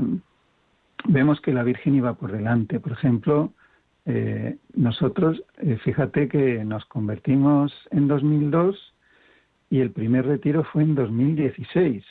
vemos 1.08 1.40
que 1.40 1.52
la 1.52 1.62
Virgen 1.62 1.94
iba 1.94 2.14
por 2.14 2.32
delante. 2.32 2.80
Por 2.80 2.92
ejemplo, 2.92 3.52
eh, 4.06 4.56
nosotros, 4.74 5.42
eh, 5.58 5.78
fíjate 5.82 6.28
que 6.28 6.64
nos 6.64 6.84
convertimos 6.86 7.72
en 7.90 8.08
2002 8.08 8.94
y 9.70 9.80
el 9.80 9.90
primer 9.90 10.26
retiro 10.26 10.64
fue 10.64 10.82
en 10.82 10.94
2016. 10.94 12.04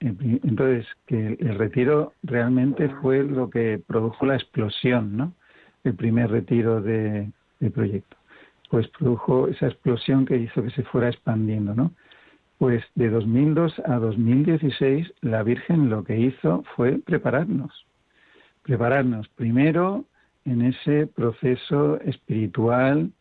Entonces, 0.00 0.86
que 1.06 1.36
el 1.40 1.58
retiro 1.58 2.12
realmente 2.22 2.88
fue 3.02 3.24
lo 3.24 3.50
que 3.50 3.82
produjo 3.84 4.26
la 4.26 4.36
explosión, 4.36 5.16
¿no? 5.16 5.32
El 5.82 5.94
primer 5.94 6.30
retiro 6.30 6.80
de, 6.80 7.28
proyecto. 7.72 8.16
Pues 8.70 8.86
produjo 8.88 9.48
esa 9.48 9.66
explosión 9.66 10.26
que 10.26 10.36
hizo 10.36 10.62
que 10.62 10.70
se 10.70 10.82
fuera 10.84 11.08
expandiendo, 11.08 11.74
¿no? 11.74 11.92
Pues 12.58 12.84
de 12.96 13.08
2002 13.08 13.80
a 13.86 13.96
2016 13.96 15.12
la 15.20 15.42
Virgen 15.42 15.90
lo 15.90 16.04
que 16.04 16.18
hizo 16.18 16.64
fue 16.74 16.98
prepararnos. 16.98 17.86
Prepararnos 18.62 19.28
primero 19.28 20.04
en 20.44 20.62
ese 20.62 21.06
proceso 21.06 22.00
espiritual 22.00 23.12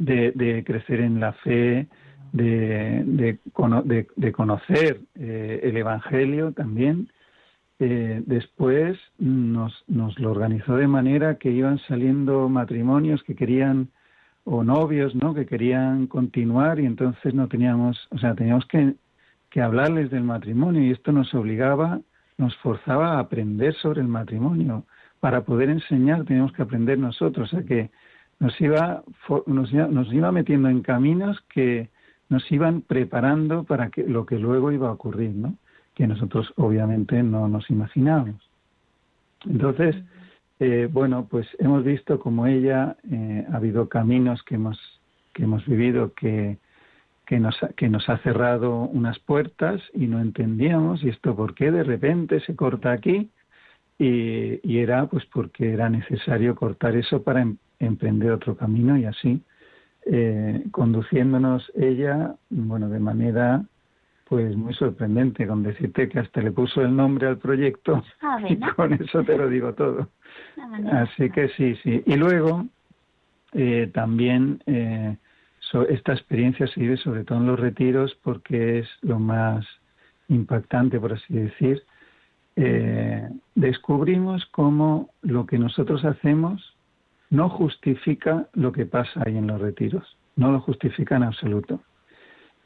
de, 0.00 0.64
crecer 0.66 1.00
en 1.00 1.20
la 1.20 1.32
fe, 1.34 1.86
de, 2.32 3.38
de, 4.16 4.32
conocer 4.32 5.00
eh, 5.14 5.60
el 5.62 5.76
Evangelio 5.76 6.52
también. 6.52 7.08
Eh, 7.78 8.22
después 8.24 8.98
nos, 9.18 9.84
nos 9.86 10.18
lo 10.18 10.30
organizó 10.30 10.76
de 10.76 10.88
manera 10.88 11.36
que 11.36 11.50
iban 11.50 11.78
saliendo 11.80 12.48
matrimonios 12.48 13.22
que 13.22 13.34
querían 13.34 13.90
o 14.44 14.64
novios, 14.64 15.14
¿no? 15.14 15.34
Que 15.34 15.44
querían 15.44 16.06
continuar 16.06 16.80
y 16.80 16.86
entonces 16.86 17.34
no 17.34 17.48
teníamos, 17.48 17.98
o 18.10 18.18
sea, 18.18 18.34
teníamos 18.34 18.64
que, 18.66 18.94
que 19.50 19.60
hablarles 19.60 20.10
del 20.10 20.22
matrimonio 20.22 20.82
y 20.82 20.92
esto 20.92 21.12
nos 21.12 21.34
obligaba, 21.34 22.00
nos 22.38 22.56
forzaba 22.58 23.14
a 23.14 23.18
aprender 23.18 23.74
sobre 23.74 24.00
el 24.00 24.08
matrimonio, 24.08 24.84
para 25.20 25.44
poder 25.44 25.68
enseñar 25.68 26.24
tenemos 26.24 26.52
que 26.52 26.62
aprender 26.62 26.98
nosotros, 26.98 27.52
o 27.52 27.56
sea 27.56 27.66
que 27.66 27.90
nos 28.38 28.58
iba, 28.60 29.02
nos 29.46 29.72
nos 29.72 30.12
iba 30.12 30.30
metiendo 30.30 30.68
en 30.68 30.82
caminos 30.82 31.40
que 31.52 31.90
nos 32.28 32.50
iban 32.52 32.82
preparando 32.82 33.64
para 33.64 33.90
que 33.90 34.04
lo 34.04 34.26
que 34.26 34.38
luego 34.38 34.72
iba 34.72 34.88
a 34.88 34.92
ocurrir, 34.92 35.34
¿no? 35.34 35.56
Que 35.96 36.06
nosotros 36.06 36.52
obviamente 36.56 37.20
no 37.24 37.48
nos 37.48 37.68
imaginábamos. 37.70 38.48
Entonces, 39.44 39.96
eh, 40.60 40.88
bueno, 40.90 41.26
pues 41.28 41.46
hemos 41.58 41.82
visto 41.82 42.20
como 42.20 42.46
ella 42.46 42.96
eh, 43.10 43.44
ha 43.52 43.56
habido 43.56 43.88
caminos 43.88 44.42
que 44.44 44.54
hemos 44.54 44.78
que 45.34 45.42
hemos 45.44 45.66
vivido 45.66 46.14
que 46.14 46.58
que 47.26 47.40
nos, 47.40 47.56
que 47.76 47.88
nos 47.88 48.08
ha 48.08 48.18
cerrado 48.18 48.82
unas 48.82 49.18
puertas 49.18 49.82
y 49.92 50.06
no 50.06 50.20
entendíamos 50.20 51.02
y 51.02 51.08
esto 51.08 51.34
por 51.34 51.54
qué 51.54 51.72
de 51.72 51.82
repente 51.82 52.40
se 52.40 52.54
corta 52.54 52.92
aquí 52.92 53.30
y, 53.98 54.78
era 54.78 55.06
pues 55.06 55.24
porque 55.26 55.72
era 55.72 55.88
necesario 55.88 56.54
cortar 56.54 56.96
eso 56.96 57.22
para 57.22 57.40
em, 57.42 57.56
emprender 57.80 58.30
otro 58.30 58.56
camino 58.56 58.96
y 58.96 59.06
así 59.06 59.42
eh, 60.06 60.64
conduciéndonos 60.70 61.72
ella 61.74 62.36
bueno 62.48 62.88
de 62.88 63.00
manera 63.00 63.64
pues 64.28 64.56
muy 64.56 64.74
sorprendente 64.74 65.46
con 65.46 65.62
decirte 65.62 66.08
que 66.08 66.18
hasta 66.18 66.40
le 66.40 66.50
puso 66.50 66.82
el 66.82 66.94
nombre 66.94 67.28
al 67.28 67.38
proyecto 67.38 68.02
ah, 68.22 68.38
y 68.48 68.58
con 68.58 68.92
eso 68.92 69.22
te 69.22 69.36
lo 69.36 69.48
digo 69.48 69.72
todo. 69.74 70.08
Ah, 70.58 71.02
así 71.02 71.30
que 71.30 71.48
sí 71.50 71.76
sí. 71.82 72.02
Y 72.06 72.16
luego 72.16 72.66
eh, 73.52 73.90
también 73.94 74.62
eh, 74.66 75.16
esta 75.88 76.12
experiencia 76.12 76.66
se 76.66 76.80
vive 76.80 76.96
sobre 76.96 77.24
todo 77.24 77.38
en 77.38 77.46
los 77.46 77.58
retiros 77.58 78.16
porque 78.22 78.80
es 78.80 78.88
lo 79.02 79.18
más 79.18 79.64
impactante 80.28 80.98
por 80.98 81.12
así 81.12 81.34
decir. 81.34 81.82
Eh, 82.56 83.28
descubrimos 83.54 84.46
cómo 84.46 85.10
lo 85.22 85.46
que 85.46 85.58
nosotros 85.58 86.04
hacemos 86.04 86.74
no 87.30 87.48
justifica 87.48 88.48
lo 88.54 88.72
que 88.72 88.86
pasa 88.86 89.22
ahí 89.24 89.36
en 89.36 89.46
los 89.46 89.60
retiros, 89.60 90.16
no 90.36 90.50
lo 90.50 90.60
justifica 90.60 91.16
en 91.16 91.24
absoluto. 91.24 91.80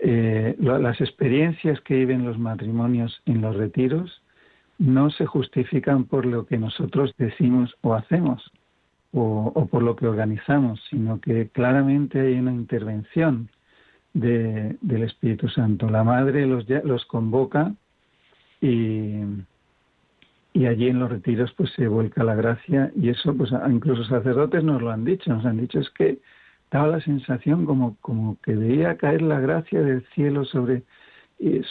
Eh, 0.03 0.57
las 0.59 1.01
experiencias 1.01 1.81
que 1.83 1.95
viven 1.95 2.25
los 2.25 2.39
matrimonios 2.39 3.21
en 3.27 3.43
los 3.43 3.55
retiros 3.55 4.23
no 4.79 5.11
se 5.11 5.27
justifican 5.27 6.05
por 6.05 6.25
lo 6.25 6.47
que 6.47 6.57
nosotros 6.57 7.15
decimos 7.19 7.77
o 7.83 7.93
hacemos 7.95 8.51
o, 9.13 9.67
por 9.71 9.83
lo 9.83 9.97
que 9.97 10.07
organizamos, 10.07 10.81
sino 10.89 11.21
que 11.21 11.49
claramente 11.49 12.21
hay 12.21 12.35
una 12.39 12.53
intervención 12.53 13.51
del 14.15 15.03
Espíritu 15.03 15.49
Santo. 15.49 15.91
La 15.91 16.03
Madre 16.03 16.47
los, 16.47 16.65
los 16.85 17.05
convoca 17.05 17.75
y, 18.61 19.21
y 20.55 20.67
allí 20.67 20.89
en 20.89 20.99
los 20.99 21.11
retiros 21.11 21.53
pues 21.53 21.71
se 21.73 21.89
vuelca 21.89 22.25
la 22.25 22.35
gracia 22.35 22.91
y 22.97 23.11
eso 23.11 23.35
pues 23.35 23.51
incluso 23.69 24.05
sacerdotes 24.05 24.65
nos 24.65 24.81
lo 24.81 24.91
han 24.91 25.05
dicho, 25.05 25.31
nos 25.31 25.45
han 25.45 25.59
dicho 25.59 25.79
es 25.79 25.91
que 25.91 26.19
daba 26.71 26.89
la 26.89 27.01
sensación 27.01 27.67
como, 27.67 27.97
como 28.01 28.37
que 28.43 28.55
veía 28.55 28.97
caer 28.97 29.23
la 29.23 29.41
gracia 29.41 29.83
del 29.83 30.05
cielo 30.15 30.45
sobre, 30.45 30.85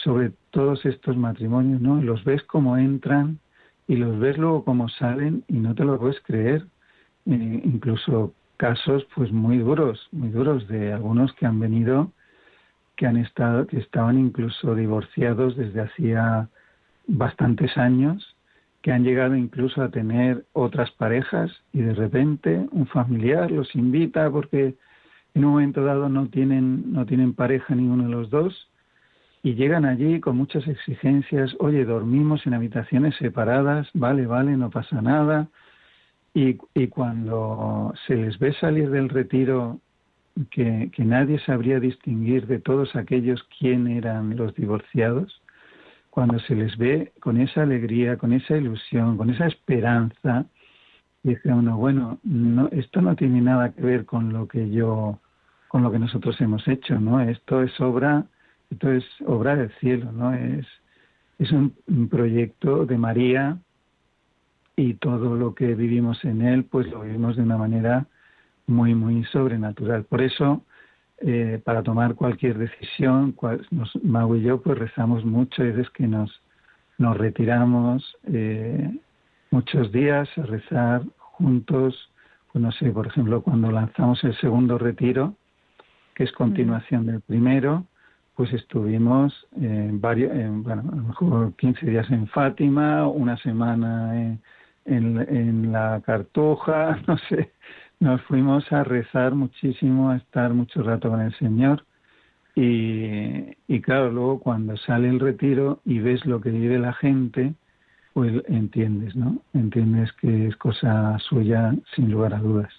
sobre 0.02 0.32
todos 0.50 0.84
estos 0.84 1.16
matrimonios, 1.16 1.80
¿no? 1.80 2.02
Los 2.02 2.24
ves 2.24 2.42
como 2.44 2.76
entran 2.76 3.38
y 3.88 3.96
los 3.96 4.18
ves 4.18 4.38
luego 4.38 4.64
como 4.64 4.88
salen 4.88 5.44
y 5.48 5.54
no 5.54 5.74
te 5.74 5.84
lo 5.84 5.98
puedes 5.98 6.20
creer. 6.20 6.66
Eh, 7.26 7.62
incluso 7.64 8.34
casos 8.56 9.06
pues 9.14 9.32
muy 9.32 9.58
duros, 9.58 10.08
muy 10.12 10.30
duros 10.30 10.68
de 10.68 10.92
algunos 10.92 11.32
que 11.34 11.46
han 11.46 11.58
venido 11.60 12.12
que 12.96 13.06
han 13.06 13.16
estado 13.16 13.66
que 13.66 13.78
estaban 13.78 14.18
incluso 14.18 14.74
divorciados 14.74 15.56
desde 15.56 15.80
hacía 15.80 16.48
bastantes 17.06 17.76
años 17.78 18.36
que 18.82 18.92
han 18.92 19.04
llegado 19.04 19.34
incluso 19.36 19.82
a 19.82 19.90
tener 19.90 20.44
otras 20.52 20.90
parejas 20.92 21.50
y 21.72 21.80
de 21.80 21.94
repente 21.94 22.66
un 22.72 22.86
familiar 22.86 23.50
los 23.50 23.74
invita 23.74 24.30
porque 24.30 24.74
en 25.40 25.46
un 25.46 25.52
momento 25.52 25.84
dado 25.84 26.08
no 26.08 26.28
tienen 26.28 26.92
no 26.92 27.06
tienen 27.06 27.32
pareja 27.32 27.74
ninguno 27.74 28.04
de 28.04 28.10
los 28.10 28.30
dos 28.30 28.68
y 29.42 29.54
llegan 29.54 29.86
allí 29.86 30.20
con 30.20 30.36
muchas 30.36 30.68
exigencias, 30.68 31.56
oye, 31.60 31.86
dormimos 31.86 32.46
en 32.46 32.52
habitaciones 32.52 33.16
separadas, 33.16 33.88
vale, 33.94 34.26
vale, 34.26 34.54
no 34.56 34.68
pasa 34.68 35.00
nada. 35.00 35.48
Y, 36.34 36.58
y 36.74 36.88
cuando 36.88 37.94
se 38.06 38.16
les 38.16 38.38
ve 38.38 38.52
salir 38.60 38.90
del 38.90 39.08
retiro, 39.08 39.80
que, 40.50 40.90
que 40.94 41.04
nadie 41.06 41.38
sabría 41.40 41.80
distinguir 41.80 42.46
de 42.46 42.58
todos 42.58 42.94
aquellos 42.96 43.42
quién 43.58 43.86
eran 43.86 44.36
los 44.36 44.54
divorciados, 44.54 45.40
cuando 46.10 46.38
se 46.40 46.54
les 46.54 46.76
ve 46.76 47.12
con 47.20 47.40
esa 47.40 47.62
alegría, 47.62 48.18
con 48.18 48.34
esa 48.34 48.58
ilusión, 48.58 49.16
con 49.16 49.30
esa 49.30 49.46
esperanza, 49.46 50.44
dice 51.22 51.50
uno, 51.52 51.76
bueno, 51.78 52.18
no, 52.24 52.68
esto 52.72 53.00
no 53.00 53.16
tiene 53.16 53.40
nada 53.40 53.72
que 53.72 53.82
ver 53.82 54.04
con 54.04 54.32
lo 54.32 54.48
que 54.48 54.70
yo, 54.70 55.18
con 55.70 55.84
lo 55.84 55.92
que 55.92 56.00
nosotros 56.00 56.40
hemos 56.40 56.66
hecho, 56.66 56.98
¿no? 56.98 57.20
Esto 57.20 57.62
es 57.62 57.80
obra, 57.80 58.24
esto 58.72 58.90
es 58.90 59.04
obra 59.24 59.54
del 59.54 59.70
cielo, 59.78 60.10
¿no? 60.10 60.34
Es, 60.34 60.66
es 61.38 61.52
un, 61.52 61.72
un 61.86 62.08
proyecto 62.08 62.86
de 62.86 62.98
María 62.98 63.56
y 64.74 64.94
todo 64.94 65.36
lo 65.36 65.54
que 65.54 65.76
vivimos 65.76 66.24
en 66.24 66.42
él, 66.42 66.64
pues 66.64 66.90
lo 66.90 67.02
vivimos 67.02 67.36
de 67.36 67.44
una 67.44 67.56
manera 67.56 68.06
muy, 68.66 68.96
muy 68.96 69.22
sobrenatural. 69.26 70.02
Por 70.02 70.22
eso, 70.22 70.64
eh, 71.18 71.60
para 71.64 71.84
tomar 71.84 72.16
cualquier 72.16 72.58
decisión, 72.58 73.36
nos, 73.70 73.94
Mau 74.02 74.34
y 74.34 74.42
yo 74.42 74.60
pues 74.60 74.76
rezamos 74.76 75.24
mucho, 75.24 75.62
y 75.62 75.70
veces 75.70 75.88
que 75.90 76.08
nos, 76.08 76.42
nos 76.98 77.16
retiramos 77.16 78.16
eh, 78.24 78.90
muchos 79.52 79.92
días 79.92 80.28
a 80.36 80.42
rezar 80.42 81.04
juntos, 81.18 82.10
pues 82.52 82.60
no 82.60 82.72
sé, 82.72 82.90
por 82.90 83.06
ejemplo, 83.06 83.40
cuando 83.40 83.70
lanzamos 83.70 84.24
el 84.24 84.36
segundo 84.40 84.78
retiro, 84.78 85.36
que 86.14 86.24
es 86.24 86.32
continuación 86.32 87.06
del 87.06 87.20
primero, 87.20 87.86
pues 88.34 88.52
estuvimos 88.52 89.46
en 89.60 90.00
varios, 90.00 90.32
bueno, 90.62 90.82
a 90.92 90.96
lo 90.96 91.02
mejor 91.02 91.56
15 91.56 91.86
días 91.86 92.10
en 92.10 92.26
Fátima, 92.28 93.06
una 93.06 93.36
semana 93.38 94.16
en, 94.16 94.40
en 94.86 95.72
la 95.72 96.00
Cartuja, 96.04 96.98
no 97.06 97.18
sé, 97.28 97.52
nos 98.00 98.22
fuimos 98.22 98.70
a 98.72 98.82
rezar 98.82 99.34
muchísimo, 99.34 100.10
a 100.10 100.16
estar 100.16 100.54
mucho 100.54 100.82
rato 100.82 101.10
con 101.10 101.20
el 101.20 101.34
Señor. 101.34 101.84
Y, 102.56 103.56
y 103.68 103.80
claro, 103.80 104.10
luego 104.10 104.40
cuando 104.40 104.76
sale 104.78 105.08
el 105.08 105.20
retiro 105.20 105.80
y 105.84 105.98
ves 106.00 106.24
lo 106.26 106.40
que 106.40 106.50
vive 106.50 106.78
la 106.78 106.94
gente, 106.94 107.54
pues 108.14 108.42
entiendes, 108.48 109.14
¿no? 109.14 109.40
Entiendes 109.52 110.12
que 110.14 110.48
es 110.48 110.56
cosa 110.56 111.18
suya 111.18 111.74
sin 111.94 112.10
lugar 112.10 112.34
a 112.34 112.38
dudas. 112.38 112.72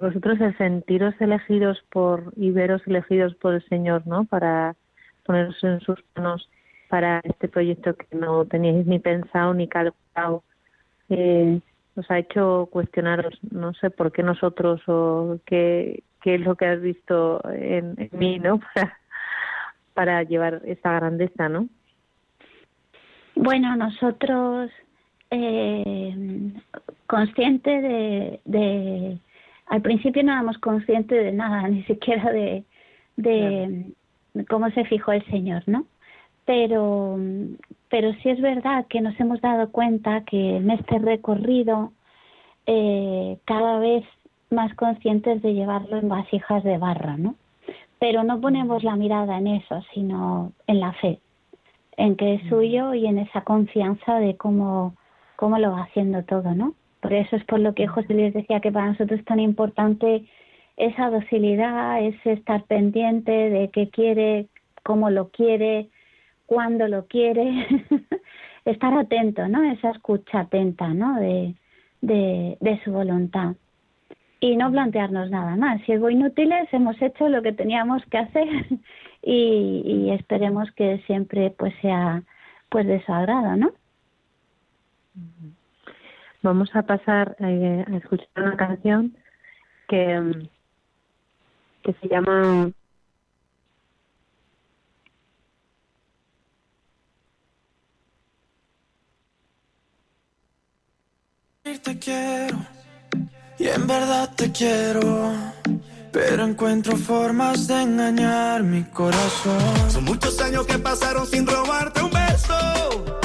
Vosotros 0.00 0.40
el 0.40 0.56
sentiros 0.56 1.14
elegidos 1.20 1.82
por 1.90 2.32
y 2.36 2.50
veros 2.50 2.82
elegidos 2.86 3.34
por 3.34 3.54
el 3.54 3.68
Señor, 3.68 4.06
¿no? 4.06 4.24
Para 4.24 4.76
poneros 5.24 5.62
en 5.64 5.80
sus 5.80 5.98
manos 6.14 6.48
para 6.88 7.20
este 7.24 7.48
proyecto 7.48 7.94
que 7.94 8.16
no 8.16 8.44
teníais 8.46 8.86
ni 8.86 8.98
pensado 8.98 9.52
ni 9.54 9.68
calculado. 9.68 10.42
Eh, 11.10 11.60
os 11.96 12.10
ha 12.10 12.18
hecho 12.18 12.68
cuestionaros, 12.70 13.38
no 13.50 13.74
sé 13.74 13.90
por 13.90 14.12
qué 14.12 14.22
nosotros 14.22 14.80
o 14.86 15.38
qué, 15.44 16.02
qué 16.22 16.36
es 16.36 16.40
lo 16.42 16.54
que 16.54 16.66
has 16.66 16.80
visto 16.80 17.40
en, 17.50 18.08
mí, 18.12 18.38
¿no? 18.38 18.60
Para, 18.74 18.98
para 19.94 20.22
llevar 20.22 20.62
esta 20.64 20.92
grandeza, 20.92 21.48
¿no? 21.48 21.68
Bueno, 23.34 23.76
nosotros 23.76 24.70
eh, 25.30 26.52
consciente 27.06 28.40
de, 28.44 29.18
al 29.68 29.82
principio 29.82 30.22
no 30.22 30.32
éramos 30.32 30.58
conscientes 30.58 31.22
de 31.24 31.32
nada, 31.32 31.68
ni 31.68 31.82
siquiera 31.84 32.32
de, 32.32 32.64
de 33.16 33.92
cómo 34.48 34.70
se 34.70 34.84
fijó 34.84 35.12
el 35.12 35.24
Señor, 35.26 35.62
¿no? 35.66 35.86
Pero, 36.44 37.18
pero 37.90 38.12
sí 38.22 38.30
es 38.30 38.40
verdad 38.40 38.86
que 38.88 39.02
nos 39.02 39.18
hemos 39.20 39.40
dado 39.42 39.70
cuenta 39.70 40.24
que 40.24 40.56
en 40.56 40.70
este 40.70 40.98
recorrido 40.98 41.92
eh, 42.66 43.38
cada 43.44 43.78
vez 43.78 44.04
más 44.50 44.74
conscientes 44.74 45.42
de 45.42 45.52
llevarlo 45.52 45.98
en 45.98 46.08
vasijas 46.08 46.64
de 46.64 46.78
barra, 46.78 47.18
¿no? 47.18 47.34
Pero 47.98 48.24
no 48.24 48.40
ponemos 48.40 48.82
la 48.82 48.96
mirada 48.96 49.36
en 49.36 49.48
eso, 49.48 49.82
sino 49.92 50.52
en 50.66 50.80
la 50.80 50.92
fe, 50.94 51.18
en 51.96 52.16
que 52.16 52.34
es 52.34 52.48
suyo 52.48 52.94
y 52.94 53.06
en 53.06 53.18
esa 53.18 53.42
confianza 53.42 54.18
de 54.18 54.36
cómo, 54.36 54.94
cómo 55.36 55.58
lo 55.58 55.72
va 55.72 55.82
haciendo 55.82 56.22
todo, 56.22 56.54
¿no? 56.54 56.74
Por 57.00 57.12
eso 57.12 57.36
es 57.36 57.44
por 57.44 57.60
lo 57.60 57.74
que 57.74 57.86
José 57.86 58.14
les 58.14 58.34
decía 58.34 58.60
que 58.60 58.72
para 58.72 58.88
nosotros 58.88 59.20
es 59.20 59.24
tan 59.24 59.40
importante 59.40 60.24
esa 60.76 61.10
docilidad, 61.10 62.02
ese 62.02 62.32
estar 62.32 62.64
pendiente 62.64 63.32
de 63.32 63.70
qué 63.70 63.88
quiere, 63.90 64.46
cómo 64.82 65.10
lo 65.10 65.28
quiere, 65.28 65.88
cuándo 66.46 66.88
lo 66.88 67.06
quiere, 67.06 67.66
estar 68.64 68.94
atento, 68.94 69.48
¿no? 69.48 69.62
Esa 69.70 69.90
escucha 69.90 70.40
atenta, 70.40 70.88
¿no? 70.88 71.20
De, 71.20 71.54
de, 72.00 72.80
su 72.84 72.92
voluntad. 72.92 73.54
Y 74.40 74.56
no 74.56 74.70
plantearnos 74.70 75.30
nada 75.30 75.56
más. 75.56 75.82
Si 75.82 75.92
algo 75.92 76.10
inútiles, 76.10 76.72
hemos 76.72 77.00
hecho 77.02 77.28
lo 77.28 77.42
que 77.42 77.52
teníamos 77.52 78.04
que 78.06 78.18
hacer 78.18 78.48
y, 79.22 80.10
esperemos 80.10 80.70
que 80.72 80.98
siempre 81.06 81.50
pues 81.50 81.74
sea 81.82 82.22
pues 82.70 82.86
de 82.86 83.04
su 83.04 83.12
agrado, 83.12 83.56
¿no? 83.56 83.72
Vamos 86.42 86.70
a 86.74 86.82
pasar 86.82 87.36
eh, 87.40 87.84
a 87.86 87.96
escuchar 87.96 88.28
una 88.36 88.56
canción 88.56 89.16
que 89.88 90.48
que 91.82 91.92
se 91.94 92.08
llama 92.08 92.70
Te 101.82 101.98
quiero 101.98 102.58
y 103.58 103.66
en 103.66 103.86
verdad 103.86 104.30
te 104.36 104.52
quiero, 104.52 105.32
pero 106.12 106.44
encuentro 106.44 106.96
formas 106.96 107.66
de 107.66 107.82
engañar 107.82 108.62
mi 108.62 108.84
corazón. 108.84 109.90
Son 109.90 110.04
muchos 110.04 110.40
años 110.40 110.66
que 110.66 110.78
pasaron 110.78 111.26
sin 111.26 111.46
robarte 111.46 112.02
un 112.02 112.10
beso, 112.10 113.20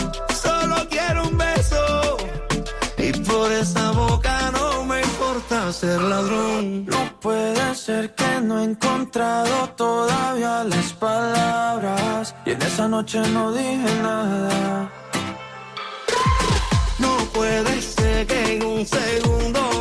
por 3.34 3.52
esa 3.52 3.92
boca 3.92 4.52
no 4.52 4.86
me 4.86 5.02
importa 5.02 5.74
ser 5.74 6.00
ladrón. 6.02 6.86
No 6.86 7.02
puede 7.20 7.76
ser 7.76 8.14
que 8.14 8.32
no 8.42 8.60
he 8.60 8.64
encontrado 8.64 9.56
todavía 9.76 10.64
las 10.64 10.94
palabras 10.94 12.36
y 12.46 12.52
en 12.52 12.62
esa 12.62 12.88
noche 12.88 13.20
no 13.36 13.52
dije 13.52 13.92
nada. 14.02 14.90
No 17.00 17.14
puede 17.34 17.82
ser 17.82 18.28
que 18.28 18.40
en 18.54 18.64
un 18.66 18.86
segundo 18.86 19.73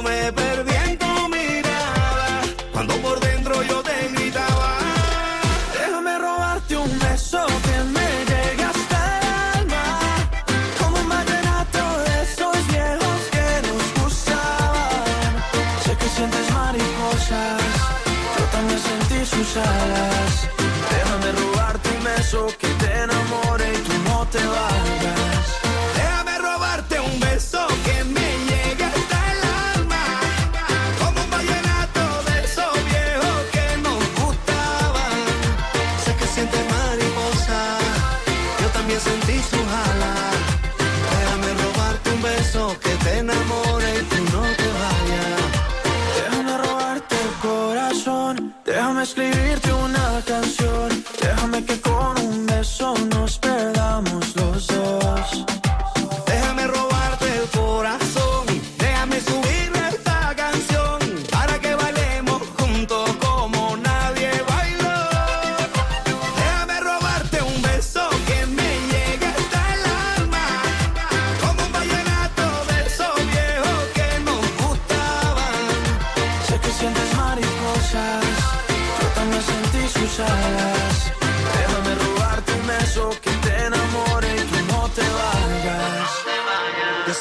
alas. 19.57 20.49
Déjame 20.91 21.33
robarte 21.33 21.89
un 21.97 22.05
beso 22.05 22.47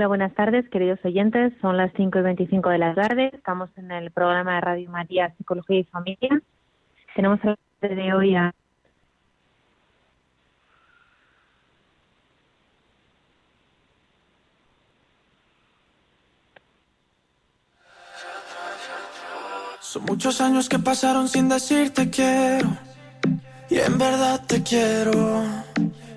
Hola, 0.00 0.08
buenas 0.08 0.34
tardes, 0.34 0.66
queridos 0.70 0.98
oyentes. 1.04 1.52
Son 1.60 1.76
las 1.76 1.92
5 1.94 2.20
y 2.20 2.22
25 2.22 2.70
de 2.70 2.78
la 2.78 2.94
tarde. 2.94 3.30
Estamos 3.34 3.68
en 3.76 3.90
el 3.90 4.10
programa 4.10 4.54
de 4.54 4.60
Radio 4.62 4.90
María 4.90 5.34
Psicología 5.36 5.80
y 5.80 5.84
Familia. 5.84 6.40
Tenemos 7.14 7.38
día 7.42 7.56
de 7.82 8.14
hoy 8.14 8.34
a 8.34 8.54
Son 19.80 20.04
muchos 20.06 20.40
años 20.40 20.70
que 20.70 20.78
pasaron 20.78 21.28
sin 21.28 21.50
decirte 21.50 22.08
quiero. 22.08 22.70
Y 23.68 23.76
en 23.80 23.98
verdad 23.98 24.40
te 24.46 24.62
quiero. 24.62 25.44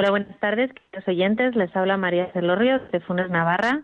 Hola, 0.00 0.12
buenas 0.12 0.40
tardes, 0.40 0.72
queridos 0.72 1.08
oyentes. 1.08 1.54
Les 1.56 1.76
habla 1.76 1.98
María 1.98 2.32
Celorrio 2.32 2.78
de 2.90 3.00
Funes 3.00 3.28
Navarra. 3.28 3.82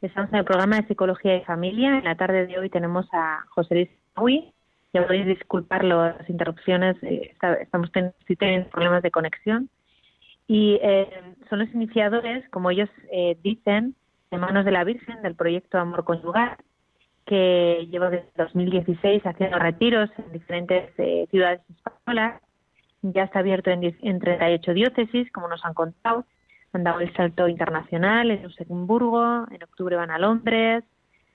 Estamos 0.00 0.32
en 0.32 0.40
el 0.40 0.44
programa 0.44 0.74
de 0.74 0.88
Psicología 0.88 1.36
y 1.36 1.44
Familia. 1.44 1.98
En 1.98 2.02
la 2.02 2.16
tarde 2.16 2.48
de 2.48 2.58
hoy 2.58 2.68
tenemos 2.68 3.06
a 3.12 3.44
José 3.50 3.74
Luis 3.76 3.88
Uy. 4.16 4.52
Ya 4.92 5.06
podéis 5.06 5.24
disculpar 5.24 5.84
las 5.84 6.28
interrupciones, 6.28 6.96
eh, 7.04 7.36
estamos 7.60 7.92
teniendo 7.92 8.70
problemas 8.70 9.04
de 9.04 9.12
conexión. 9.12 9.70
Y 10.48 10.80
eh, 10.82 11.08
son 11.48 11.60
los 11.60 11.72
iniciadores, 11.72 12.44
como 12.48 12.72
ellos 12.72 12.90
eh, 13.12 13.38
dicen, 13.44 13.94
de 14.32 14.38
Manos 14.38 14.64
de 14.64 14.72
la 14.72 14.82
Virgen 14.82 15.22
del 15.22 15.36
proyecto 15.36 15.78
Amor 15.78 16.02
Conyugal, 16.02 16.56
que 17.24 17.86
lleva 17.88 18.10
desde 18.10 18.26
2016 18.36 19.24
haciendo 19.24 19.60
retiros 19.60 20.10
en 20.18 20.32
diferentes 20.32 20.90
eh, 20.98 21.28
ciudades 21.30 21.60
españolas 21.68 22.42
ya 23.02 23.24
está 23.24 23.40
abierto 23.40 23.70
en, 23.70 23.82
en 24.00 24.18
38 24.18 24.74
diócesis, 24.74 25.30
como 25.32 25.48
nos 25.48 25.64
han 25.64 25.74
contado. 25.74 26.24
Han 26.72 26.84
dado 26.84 27.00
el 27.00 27.12
salto 27.14 27.48
internacional 27.48 28.30
en 28.30 28.42
Luxemburgo, 28.44 29.46
en 29.50 29.62
octubre 29.62 29.96
van 29.96 30.10
a 30.10 30.18
Londres, 30.18 30.84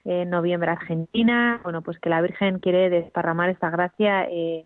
en 0.06 0.30
noviembre 0.30 0.72
Argentina. 0.72 1.60
Bueno, 1.64 1.82
pues 1.82 2.00
que 2.00 2.10
la 2.10 2.22
Virgen 2.22 2.60
quiere 2.60 2.90
desparramar 2.90 3.50
esta 3.50 3.70
gracia 3.70 4.28
eh, 4.30 4.66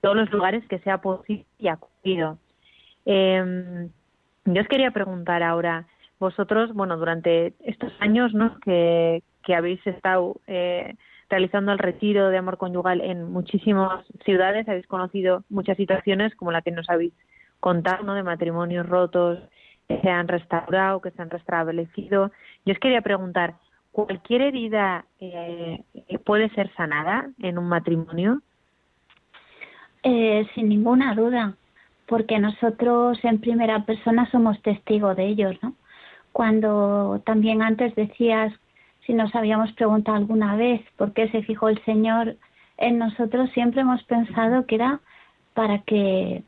todos 0.00 0.16
los 0.16 0.30
lugares 0.30 0.66
que 0.68 0.80
sea 0.80 0.98
posible 0.98 1.46
y 1.58 1.68
acudido. 1.68 2.38
Eh, 3.06 3.88
yo 4.44 4.60
os 4.60 4.68
quería 4.68 4.90
preguntar 4.90 5.42
ahora, 5.42 5.86
vosotros, 6.18 6.72
bueno, 6.74 6.96
durante 6.96 7.54
estos 7.60 7.92
años 8.00 8.34
¿no? 8.34 8.58
que, 8.60 9.22
que 9.44 9.54
habéis 9.54 9.84
estado 9.86 10.36
eh, 10.46 10.94
realizando 11.32 11.72
el 11.72 11.78
retiro 11.78 12.28
de 12.28 12.36
amor 12.36 12.58
conyugal 12.58 13.00
en 13.00 13.32
muchísimas 13.32 14.04
ciudades, 14.22 14.68
habéis 14.68 14.86
conocido 14.86 15.44
muchas 15.48 15.78
situaciones 15.78 16.34
como 16.34 16.52
la 16.52 16.60
que 16.60 16.70
nos 16.70 16.90
habéis 16.90 17.14
contado, 17.58 18.04
¿no? 18.04 18.12
de 18.12 18.22
matrimonios 18.22 18.86
rotos 18.86 19.38
que 19.88 19.98
se 20.02 20.10
han 20.10 20.28
restaurado, 20.28 21.00
que 21.00 21.10
se 21.10 21.22
han 21.22 21.30
restablecido. 21.30 22.30
Yo 22.66 22.72
os 22.74 22.78
quería 22.78 23.00
preguntar, 23.00 23.54
¿cualquier 23.92 24.42
herida 24.42 25.06
eh, 25.20 25.82
puede 26.26 26.50
ser 26.50 26.70
sanada 26.74 27.30
en 27.40 27.56
un 27.56 27.66
matrimonio? 27.66 28.42
Eh, 30.02 30.46
sin 30.54 30.68
ninguna 30.68 31.14
duda, 31.14 31.54
porque 32.08 32.38
nosotros 32.40 33.18
en 33.22 33.40
primera 33.40 33.86
persona 33.86 34.30
somos 34.30 34.60
testigos 34.60 35.16
de 35.16 35.28
ellos, 35.28 35.56
¿no? 35.62 35.72
Cuando 36.32 37.22
también 37.24 37.62
antes 37.62 37.94
decías 37.94 38.52
si 39.06 39.14
nos 39.14 39.34
habíamos 39.34 39.72
preguntado 39.72 40.16
alguna 40.16 40.56
vez 40.56 40.80
por 40.96 41.12
qué 41.12 41.28
se 41.28 41.42
fijó 41.42 41.68
el 41.68 41.82
Señor 41.84 42.36
en 42.78 42.98
nosotros, 42.98 43.50
siempre 43.50 43.80
hemos 43.80 44.02
pensado 44.04 44.66
que 44.66 44.76
era 44.76 45.00
para 45.54 45.78
que 45.80 46.42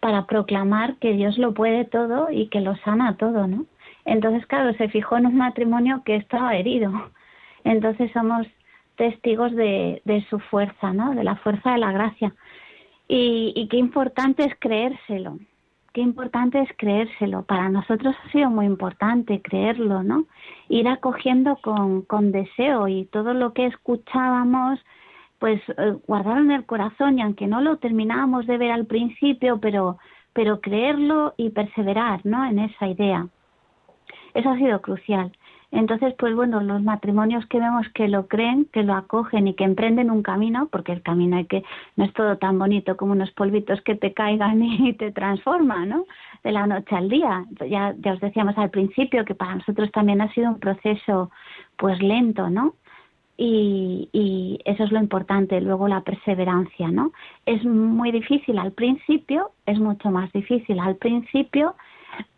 para 0.00 0.26
proclamar 0.26 0.96
que 0.96 1.12
Dios 1.12 1.38
lo 1.38 1.54
puede 1.54 1.84
todo 1.84 2.30
y 2.30 2.48
que 2.48 2.60
lo 2.60 2.76
sana 2.76 3.16
todo, 3.16 3.48
¿no? 3.48 3.64
Entonces, 4.04 4.46
claro, 4.46 4.72
se 4.74 4.88
fijó 4.88 5.16
en 5.16 5.26
un 5.26 5.36
matrimonio 5.36 6.02
que 6.04 6.16
estaba 6.16 6.56
herido. 6.56 6.92
Entonces 7.64 8.10
somos 8.12 8.46
testigos 8.96 9.54
de, 9.54 10.00
de 10.04 10.24
su 10.30 10.38
fuerza, 10.38 10.92
¿no? 10.92 11.14
De 11.14 11.24
la 11.24 11.36
fuerza 11.36 11.72
de 11.72 11.78
la 11.78 11.92
gracia. 11.92 12.32
Y, 13.08 13.52
y 13.56 13.68
qué 13.68 13.76
importante 13.76 14.44
es 14.44 14.54
creérselo, 14.58 15.38
qué 15.92 16.00
importante 16.00 16.60
es 16.60 16.68
creérselo. 16.76 17.42
Para 17.42 17.68
nosotros 17.68 18.14
ha 18.24 18.30
sido 18.30 18.50
muy 18.50 18.66
importante 18.66 19.40
creerlo, 19.42 20.02
¿no? 20.02 20.26
Ir 20.68 20.88
acogiendo 20.88 21.56
con, 21.56 22.02
con 22.02 22.32
deseo 22.32 22.88
y 22.88 23.06
todo 23.06 23.34
lo 23.34 23.52
que 23.52 23.66
escuchábamos, 23.66 24.80
pues 25.38 25.60
eh, 25.68 25.96
guardarlo 26.06 26.42
en 26.42 26.50
el 26.50 26.66
corazón 26.66 27.18
y 27.18 27.22
aunque 27.22 27.46
no 27.46 27.60
lo 27.60 27.78
terminábamos 27.78 28.46
de 28.46 28.58
ver 28.58 28.70
al 28.70 28.86
principio, 28.86 29.58
pero, 29.60 29.98
pero 30.32 30.60
creerlo 30.60 31.34
y 31.36 31.50
perseverar, 31.50 32.20
¿no? 32.24 32.44
En 32.44 32.58
esa 32.58 32.86
idea. 32.86 33.26
Eso 34.34 34.50
ha 34.50 34.56
sido 34.56 34.80
crucial. 34.80 35.32
Entonces, 35.70 36.14
pues 36.18 36.34
bueno, 36.34 36.62
los 36.62 36.82
matrimonios 36.82 37.44
que 37.46 37.60
vemos 37.60 37.86
que 37.90 38.08
lo 38.08 38.26
creen, 38.26 38.66
que 38.72 38.82
lo 38.82 38.94
acogen 38.94 39.48
y 39.48 39.54
que 39.54 39.64
emprenden 39.64 40.10
un 40.10 40.22
camino, 40.22 40.68
porque 40.72 40.92
el 40.92 41.02
camino 41.02 41.36
hay 41.36 41.44
que 41.44 41.62
no 41.96 42.06
es 42.06 42.12
todo 42.14 42.38
tan 42.38 42.58
bonito 42.58 42.96
como 42.96 43.12
unos 43.12 43.30
polvitos 43.32 43.82
que 43.82 43.94
te 43.94 44.14
caigan 44.14 44.62
y 44.62 44.94
te 44.94 45.12
transforman, 45.12 45.90
¿no? 45.90 46.06
De 46.42 46.52
la 46.52 46.66
noche 46.66 46.96
al 46.96 47.10
día. 47.10 47.44
Ya, 47.68 47.94
ya 47.98 48.12
os 48.14 48.20
decíamos 48.20 48.56
al 48.56 48.70
principio 48.70 49.26
que 49.26 49.34
para 49.34 49.56
nosotros 49.56 49.90
también 49.92 50.22
ha 50.22 50.32
sido 50.32 50.48
un 50.48 50.58
proceso, 50.58 51.30
pues 51.76 52.00
lento, 52.02 52.48
¿no? 52.48 52.74
Y, 53.36 54.08
y 54.12 54.58
eso 54.64 54.84
es 54.84 54.90
lo 54.90 54.98
importante, 54.98 55.60
luego 55.60 55.86
la 55.86 56.00
perseverancia, 56.00 56.88
¿no? 56.88 57.12
Es 57.44 57.64
muy 57.64 58.10
difícil 58.10 58.58
al 58.58 58.72
principio, 58.72 59.52
es 59.66 59.78
mucho 59.78 60.10
más 60.10 60.32
difícil 60.32 60.80
al 60.80 60.96
principio, 60.96 61.76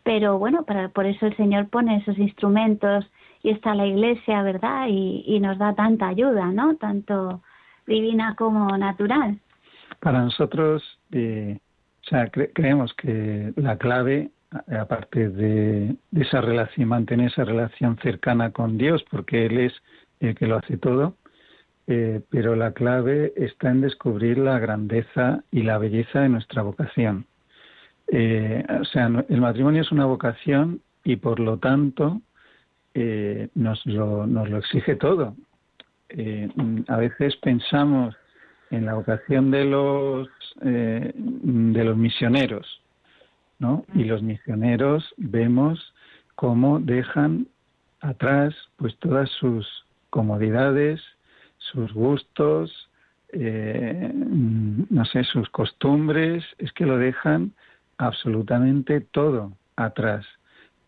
pero 0.03 0.37
bueno, 0.37 0.63
para, 0.63 0.89
por 0.89 1.05
eso 1.05 1.25
el 1.25 1.35
Señor 1.37 1.69
pone 1.69 1.97
esos 1.97 2.17
instrumentos 2.19 3.09
y 3.43 3.49
está 3.49 3.75
la 3.75 3.87
Iglesia, 3.87 4.43
¿verdad? 4.43 4.87
Y, 4.89 5.39
nos 5.39 5.57
da 5.57 5.73
tanta 5.73 6.07
ayuda, 6.07 6.47
¿no? 6.51 6.75
Tanto 6.75 7.41
divina 7.87 8.35
como 8.35 8.77
natural. 8.77 9.39
Para 9.99 10.21
nosotros, 10.21 10.83
eh, 11.11 11.57
o 12.05 12.09
sea, 12.09 12.31
cre- 12.31 12.51
creemos 12.53 12.93
que 12.93 13.53
la 13.55 13.77
clave, 13.77 14.31
aparte 14.79 15.29
de, 15.29 15.95
esa 16.15 16.41
relación, 16.41 16.87
mantener 16.87 17.27
esa 17.27 17.43
relación 17.43 17.97
cercana 17.97 18.51
con 18.51 18.77
Dios, 18.77 19.03
porque 19.09 19.45
Él 19.45 19.59
es 19.59 19.73
el 20.19 20.35
que 20.35 20.47
lo 20.47 20.57
hace 20.57 20.77
todo, 20.77 21.15
eh, 21.87 22.21
pero 22.29 22.55
la 22.55 22.73
clave 22.73 23.33
está 23.35 23.71
en 23.71 23.81
descubrir 23.81 24.37
la 24.37 24.59
grandeza 24.59 25.43
y 25.51 25.63
la 25.63 25.77
belleza 25.77 26.21
de 26.21 26.29
nuestra 26.29 26.61
vocación. 26.61 27.25
Eh, 28.07 28.63
o 28.79 28.85
sea, 28.85 29.09
el 29.29 29.41
matrimonio 29.41 29.81
es 29.81 29.91
una 29.91 30.05
vocación 30.05 30.81
y 31.03 31.15
por 31.15 31.39
lo 31.39 31.57
tanto 31.57 32.21
eh, 32.93 33.47
nos, 33.55 33.85
lo, 33.85 34.27
nos 34.27 34.49
lo 34.49 34.57
exige 34.57 34.95
todo. 34.95 35.35
Eh, 36.09 36.49
mm, 36.53 36.81
a 36.87 36.97
veces 36.97 37.35
pensamos 37.37 38.15
en 38.69 38.85
la 38.85 38.95
vocación 38.95 39.51
de 39.51 39.65
los 39.65 40.27
eh, 40.61 41.11
de 41.15 41.83
los 41.83 41.97
misioneros, 41.97 42.81
¿no? 43.59 43.85
Y 43.93 44.03
los 44.03 44.21
misioneros 44.21 45.13
vemos 45.17 45.93
cómo 46.35 46.79
dejan 46.79 47.47
atrás 48.01 48.53
pues 48.77 48.97
todas 48.97 49.29
sus 49.39 49.67
comodidades, 50.09 51.01
sus 51.57 51.93
gustos, 51.93 52.89
eh, 53.31 54.11
mm, 54.13 54.83
no 54.89 55.05
sé, 55.05 55.23
sus 55.23 55.49
costumbres, 55.49 56.43
es 56.57 56.73
que 56.73 56.85
lo 56.85 56.97
dejan 56.97 57.53
absolutamente 57.97 58.99
todo 58.99 59.53
atrás 59.75 60.25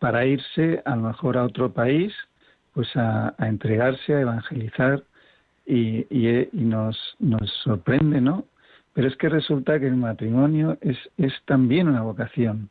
para 0.03 0.25
irse 0.25 0.81
a 0.83 0.97
lo 0.97 1.03
mejor 1.03 1.37
a 1.37 1.45
otro 1.45 1.71
país, 1.71 2.13
pues 2.73 2.93
a, 2.97 3.33
entregarse, 3.39 4.13
a 4.13 4.19
evangelizar 4.19 5.01
y, 5.65 6.05
y, 6.09 6.49
y 6.51 6.65
nos, 6.65 7.15
nos 7.19 7.49
sorprende, 7.63 8.19
¿no? 8.19 8.43
Pero 8.91 9.07
es 9.07 9.15
que 9.15 9.29
resulta 9.29 9.79
que 9.79 9.87
el 9.87 9.95
matrimonio 9.95 10.77
es, 10.81 10.97
es 11.17 11.31
también 11.45 11.87
una 11.87 12.01
vocación. 12.01 12.67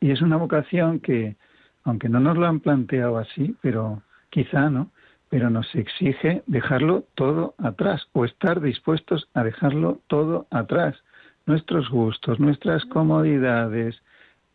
Y 0.00 0.12
es 0.12 0.22
una 0.22 0.38
vocación 0.38 0.98
que, 0.98 1.36
aunque 1.82 2.08
no 2.08 2.20
nos 2.20 2.38
lo 2.38 2.46
han 2.46 2.60
planteado 2.60 3.18
así, 3.18 3.54
pero 3.60 4.00
quizá, 4.30 4.70
¿no? 4.70 4.90
Pero 5.28 5.50
nos 5.50 5.74
exige 5.74 6.42
dejarlo 6.46 7.04
todo 7.16 7.54
atrás 7.58 8.08
o 8.14 8.24
estar 8.24 8.62
dispuestos 8.62 9.28
a 9.34 9.44
dejarlo 9.44 10.00
todo 10.06 10.46
atrás. 10.50 10.96
Nuestros 11.44 11.90
gustos, 11.90 12.40
nuestras 12.40 12.82
comodidades, 12.86 14.00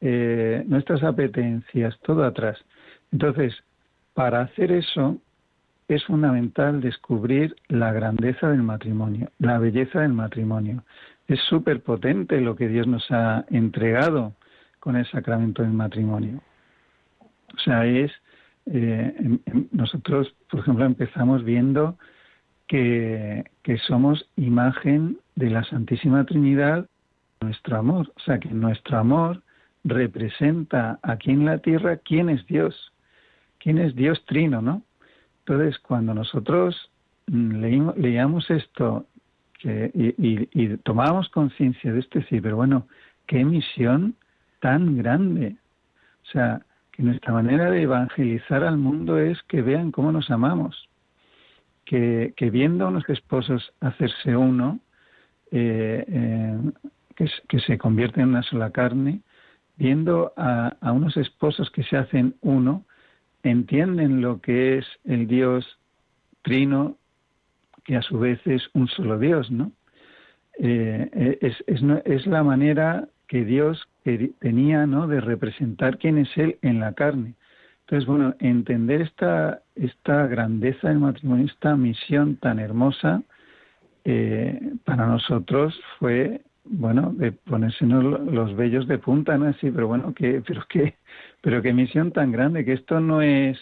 eh, 0.01 0.63
nuestras 0.67 1.03
apetencias, 1.03 1.97
todo 2.01 2.23
atrás. 2.23 2.57
Entonces, 3.11 3.53
para 4.13 4.41
hacer 4.41 4.71
eso 4.71 5.17
es 5.87 6.03
fundamental 6.05 6.81
descubrir 6.81 7.55
la 7.67 7.91
grandeza 7.91 8.49
del 8.49 8.61
matrimonio, 8.61 9.31
la 9.39 9.57
belleza 9.57 10.01
del 10.01 10.13
matrimonio. 10.13 10.83
Es 11.27 11.39
súper 11.41 11.81
potente 11.81 12.39
lo 12.41 12.55
que 12.55 12.67
Dios 12.67 12.87
nos 12.87 13.09
ha 13.11 13.45
entregado 13.49 14.33
con 14.79 14.95
el 14.95 15.05
sacramento 15.07 15.63
del 15.63 15.73
matrimonio. 15.73 16.41
O 17.55 17.59
sea, 17.59 17.85
es 17.85 18.11
eh, 18.71 19.39
nosotros, 19.71 20.33
por 20.49 20.59
ejemplo, 20.59 20.85
empezamos 20.85 21.43
viendo 21.43 21.97
que, 22.67 23.43
que 23.63 23.77
somos 23.79 24.29
imagen 24.35 25.17
de 25.35 25.49
la 25.49 25.63
Santísima 25.63 26.23
Trinidad, 26.25 26.87
nuestro 27.41 27.77
amor. 27.77 28.11
O 28.15 28.19
sea, 28.21 28.39
que 28.39 28.49
nuestro 28.49 28.97
amor 28.97 29.41
representa 29.83 30.99
aquí 31.01 31.31
en 31.31 31.45
la 31.45 31.59
tierra 31.59 31.97
quién 31.97 32.29
es 32.29 32.45
Dios, 32.47 32.93
quién 33.59 33.77
es 33.77 33.95
Dios 33.95 34.23
trino, 34.25 34.61
¿no? 34.61 34.83
Entonces, 35.39 35.79
cuando 35.79 36.13
nosotros 36.13 36.91
mm, 37.27 37.55
leíamos 37.97 38.49
esto 38.49 39.07
y, 39.63 40.13
y, 40.53 40.77
tomábamos 40.77 41.29
conciencia 41.29 41.91
de 41.91 41.99
esto, 41.99 42.21
sí, 42.29 42.39
pero 42.39 42.55
bueno, 42.55 42.87
qué 43.27 43.43
misión 43.43 44.15
tan 44.59 44.97
grande. 44.97 45.57
O 46.23 46.31
sea, 46.31 46.61
que 46.91 47.03
nuestra 47.03 47.33
manera 47.33 47.69
de 47.71 47.81
evangelizar 47.81 48.63
al 48.63 48.77
mundo 48.77 49.19
es 49.19 49.41
que 49.43 49.61
vean 49.61 49.91
cómo 49.91 50.11
nos 50.11 50.29
amamos, 50.29 50.89
que, 51.85 52.33
que 52.37 52.49
viendo 52.49 52.85
a 52.85 52.89
unos 52.89 53.07
esposos 53.09 53.73
hacerse 53.81 54.35
uno, 54.35 54.79
eh, 55.51 56.05
eh, 56.07 56.57
que, 57.15 57.29
que, 57.47 57.59
se 57.59 57.77
convierten 57.77 58.23
en 58.23 58.29
una 58.29 58.43
sola 58.43 58.71
carne, 58.71 59.21
viendo 59.79 60.33
a, 60.35 60.75
a 60.81 60.91
unos 60.91 61.17
esposos 61.17 61.71
que 61.71 61.83
se 61.83 61.97
hacen 61.97 62.35
uno, 62.41 62.83
entienden 63.43 64.21
lo 64.21 64.41
que 64.41 64.77
es 64.77 64.85
el 65.05 65.25
Dios 65.25 65.65
trino, 66.43 66.97
que 67.85 67.95
a 67.95 68.01
su 68.01 68.19
vez 68.19 68.39
es 68.45 68.61
un 68.73 68.87
solo 68.89 69.17
Dios, 69.17 69.49
¿no? 69.49 69.71
Eh, 70.59 71.37
es, 71.41 71.55
es, 71.67 71.81
es, 72.03 72.27
la 72.27 72.43
manera 72.43 73.07
que 73.27 73.45
Dios 73.45 73.87
tenía, 74.39 74.85
¿no? 74.85 75.07
De 75.07 75.21
representar 75.21 75.97
quién 75.97 76.17
es 76.17 76.29
Él 76.37 76.57
en 76.61 76.81
la 76.81 76.93
carne. 76.93 77.35
Entonces, 77.81 78.05
bueno, 78.05 78.35
entender 78.39 79.01
esta, 79.01 79.61
esta 79.75 80.27
grandeza 80.27 80.89
del 80.89 80.99
matrimonio, 80.99 81.45
esta 81.45 81.77
misión 81.77 82.35
tan 82.35 82.59
hermosa, 82.59 83.23
eh, 84.03 84.59
para 84.83 85.07
nosotros 85.07 85.79
fue 85.97 86.41
bueno, 86.65 87.13
de 87.13 87.31
ponérsenos 87.31 88.03
los 88.03 88.55
vellos 88.55 88.87
de 88.87 88.99
punta, 88.99 89.37
¿no? 89.37 89.51
Sí, 89.53 89.71
pero 89.71 89.87
bueno, 89.87 90.13
que, 90.13 90.41
pero 90.45 90.63
qué, 90.69 90.95
pero 91.41 91.61
misión 91.73 92.11
tan 92.11 92.31
grande, 92.31 92.65
que 92.65 92.73
esto 92.73 92.99
no 92.99 93.21
es, 93.21 93.57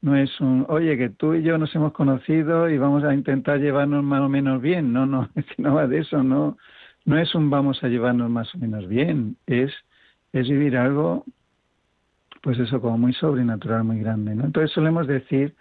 no 0.00 0.16
es 0.16 0.40
un, 0.40 0.66
oye, 0.68 0.96
que 0.96 1.10
tú 1.10 1.34
y 1.34 1.42
yo 1.42 1.58
nos 1.58 1.74
hemos 1.74 1.92
conocido 1.92 2.68
y 2.68 2.78
vamos 2.78 3.04
a 3.04 3.14
intentar 3.14 3.60
llevarnos 3.60 4.02
más 4.04 4.20
o 4.20 4.28
menos 4.28 4.60
bien, 4.60 4.92
no, 4.92 5.06
no, 5.06 5.28
es 5.36 5.44
que 5.46 5.62
no 5.62 5.74
va 5.74 5.86
de 5.86 5.98
eso, 5.98 6.22
no, 6.22 6.56
no 7.04 7.18
es 7.18 7.34
un 7.34 7.50
vamos 7.50 7.82
a 7.84 7.88
llevarnos 7.88 8.30
más 8.30 8.54
o 8.54 8.58
menos 8.58 8.88
bien, 8.88 9.36
es, 9.46 9.72
es 10.32 10.48
vivir 10.48 10.76
algo, 10.76 11.24
pues 12.42 12.58
eso, 12.58 12.80
como 12.80 12.98
muy 12.98 13.12
sobrenatural, 13.14 13.84
muy 13.84 14.00
grande, 14.00 14.34
¿no? 14.34 14.44
Entonces 14.44 14.72
solemos 14.72 15.06
decir 15.06 15.54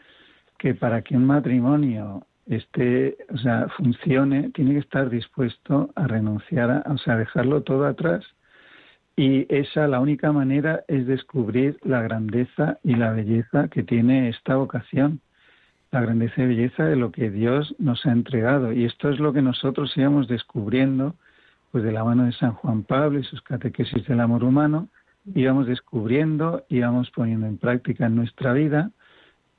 que 0.58 0.74
para 0.74 1.02
que 1.02 1.16
un 1.16 1.26
matrimonio 1.26 2.24
este, 2.48 3.18
o 3.30 3.38
sea, 3.38 3.68
funcione, 3.76 4.50
tiene 4.52 4.74
que 4.74 4.80
estar 4.80 5.10
dispuesto 5.10 5.92
a 5.96 6.08
renunciar, 6.08 6.72
a, 6.72 6.92
o 6.92 6.98
sea, 6.98 7.18
dejarlo 7.18 7.62
todo 7.62 7.86
atrás. 7.86 8.26
Y 9.16 9.46
esa, 9.54 9.88
la 9.88 10.00
única 10.00 10.32
manera 10.32 10.84
es 10.88 11.08
descubrir 11.08 11.78
la 11.84 12.02
grandeza 12.02 12.78
y 12.84 12.96
la 12.96 13.12
belleza 13.12 13.68
que 13.68 13.84
tiene 13.84 14.30
esta 14.30 14.56
vocación, 14.56 15.22
la 15.92 16.02
grandeza 16.02 16.44
y 16.44 16.48
belleza 16.48 16.86
de 16.86 16.96
lo 16.96 17.12
que 17.12 17.32
Dios 17.32 17.76
nos 17.80 18.06
ha 18.06 18.12
entregado. 18.12 18.72
Y 18.72 18.86
esto 18.86 19.10
es 19.10 19.20
lo 19.20 19.34
que 19.34 19.42
nosotros 19.42 19.92
íbamos 19.98 20.28
descubriendo, 20.28 21.16
pues 21.72 21.84
de 21.84 21.92
la 21.92 22.04
mano 22.04 22.26
de 22.26 22.32
San 22.34 22.54
Juan 22.54 22.84
Pablo 22.84 23.20
y 23.20 23.24
sus 23.24 23.42
catequesis 23.42 24.06
del 24.06 24.20
amor 24.20 24.44
humano, 24.44 24.88
íbamos 25.34 25.68
descubriendo, 25.68 26.64
íbamos 26.70 27.12
poniendo 27.12 27.48
en 27.48 27.58
práctica 27.58 28.06
en 28.06 28.16
nuestra 28.16 28.54
vida 28.54 28.92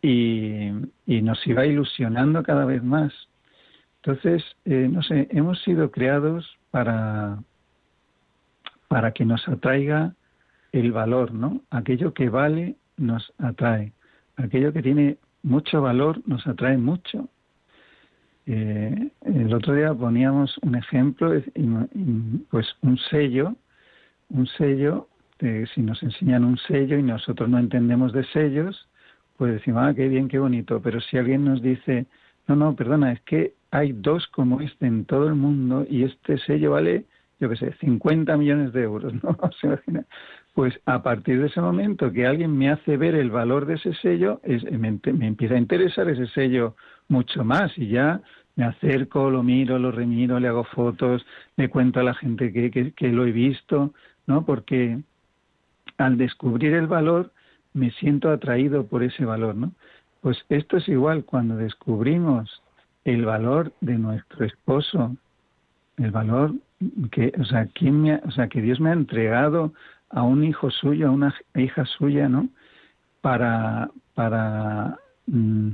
y, 0.03 0.73
nos 1.07 1.45
iba 1.47 1.67
ilusionando 1.67 2.43
cada 2.43 2.65
vez 2.65 2.83
más. 2.83 3.13
Entonces, 4.03 4.45
eh, 4.65 4.89
no 4.91 5.03
sé, 5.03 5.29
hemos 5.31 5.61
sido 5.63 5.91
creados 5.91 6.57
para, 6.71 7.39
para 8.89 9.13
que 9.13 9.25
nos 9.25 9.47
atraiga 9.49 10.15
el 10.73 10.93
valor, 10.93 11.33
¿no? 11.33 11.63
Aquello 11.71 12.15
que 12.15 12.29
vale 12.29 12.77
nos 12.97 13.33
atrae. 13.39 13.93
Aquello 14.37 14.73
que 14.73 14.83
tiene 14.83 15.19
mucho 15.43 15.83
valor 15.83 16.21
nos 16.27 16.47
atrae 16.47 16.77
mucho. 16.79 17.29
Eh, 18.47 19.11
el 19.23 19.53
otro 19.53 19.75
día 19.75 19.93
poníamos 19.93 20.57
un 20.63 20.75
ejemplo, 20.75 21.33
pues 22.51 22.67
un 22.83 22.99
sello, 23.11 23.55
un 24.31 24.47
sello, 24.47 25.09
si 25.39 25.83
nos 25.83 26.03
enseñan 26.03 26.45
un 26.45 26.57
sello 26.59 26.99
y 26.99 27.03
nosotros 27.03 27.49
no 27.49 27.59
entendemos 27.59 28.13
de 28.13 28.25
sellos, 28.25 28.88
pues 29.39 29.53
decimos, 29.53 29.85
ah, 29.87 29.95
qué 29.95 30.09
bien, 30.09 30.29
qué 30.29 30.39
bonito, 30.39 30.83
pero 30.83 31.01
si 31.01 31.17
alguien 31.17 31.45
nos 31.45 31.63
dice, 31.63 32.07
no, 32.49 32.57
no, 32.57 32.75
perdona, 32.75 33.13
es 33.13 33.21
que 33.21 33.55
hay 33.71 33.93
dos 33.93 34.27
como 34.27 34.61
este 34.61 34.87
en 34.87 35.05
todo 35.05 35.29
el 35.29 35.37
mundo 35.37 35.87
y 35.89 36.03
este 36.03 36.39
sello 36.39 36.73
vale, 36.73 37.05
yo 37.39 37.49
qué 37.49 37.57
sé, 37.57 37.73
50 37.81 38.37
millones 38.37 38.73
de 38.73 38.83
euros, 38.83 39.15
¿no? 39.23 39.39
¿Se 39.61 39.69
imagina? 39.69 40.05
Pues 40.55 40.75
a 40.87 41.05
partir 41.05 41.41
de 41.41 41.47
ese 41.47 41.61
momento 41.61 42.11
que 42.13 42.27
alguien 42.27 42.59
me 42.59 42.69
hace 42.69 42.97
ver 42.97 43.15
el 43.15 43.31
valor 43.31 43.67
de 43.67 43.75
ese 43.75 43.95
sello, 43.95 44.41
es, 44.43 44.65
me, 44.73 44.89
empieza 45.05 45.55
a 45.55 45.59
interesar 45.59 46.09
ese 46.09 46.27
sello 46.27 46.75
mucho 47.07 47.45
más 47.45 47.71
y 47.79 47.87
ya 47.87 48.21
me 48.57 48.65
acerco, 48.65 49.31
lo 49.31 49.45
miro, 49.45 49.79
lo 49.79 49.93
remiro, 49.93 50.41
le 50.41 50.49
hago 50.49 50.65
fotos, 50.65 51.25
le 51.57 51.69
cuento 51.69 52.01
a 52.01 52.03
la 52.03 52.15
gente 52.15 52.53
que, 52.53 52.73
que, 52.73 52.91
que 52.91 53.09
lo 53.13 53.25
he 53.25 53.31
visto, 53.31 53.95
¿no? 54.27 54.45
Porque 54.45 54.99
al 55.97 56.19
descubrir 56.19 56.75
el 56.75 56.89
valor, 56.89 57.31
me 57.79 57.91
siento 57.93 58.31
atraído 58.31 58.87
por 58.87 59.03
ese 59.03 59.25
valor, 59.25 59.55
¿no? 59.55 59.73
Pues 60.21 60.37
esto 60.49 60.77
es 60.77 60.89
igual 60.89 61.25
cuando 61.25 61.57
descubrimos 61.57 62.63
el 63.05 63.25
valor 63.25 63.73
de 63.81 63.97
nuestro 63.97 64.45
esposo, 64.45 65.17
el 65.97 66.11
valor 66.11 66.55
que, 67.13 67.33
o 67.39 67.45
sea, 67.45 67.67
¿quién 67.67 68.03
me 68.03 68.17
o 68.17 68.31
sea, 68.33 68.49
que 68.49 68.61
Dios 68.61 68.81
me 68.81 68.91
ha 68.91 68.95
entregado 68.95 69.73
a 70.11 70.23
un 70.23 70.45
hijo 70.45 70.71
suyo, 70.71 71.09
a 71.09 71.11
una 71.13 71.35
hija 71.55 71.85
suya, 71.87 72.29
¿no? 72.29 72.49
Para, 73.21 73.91
para, 74.15 74.99
mm, 75.27 75.71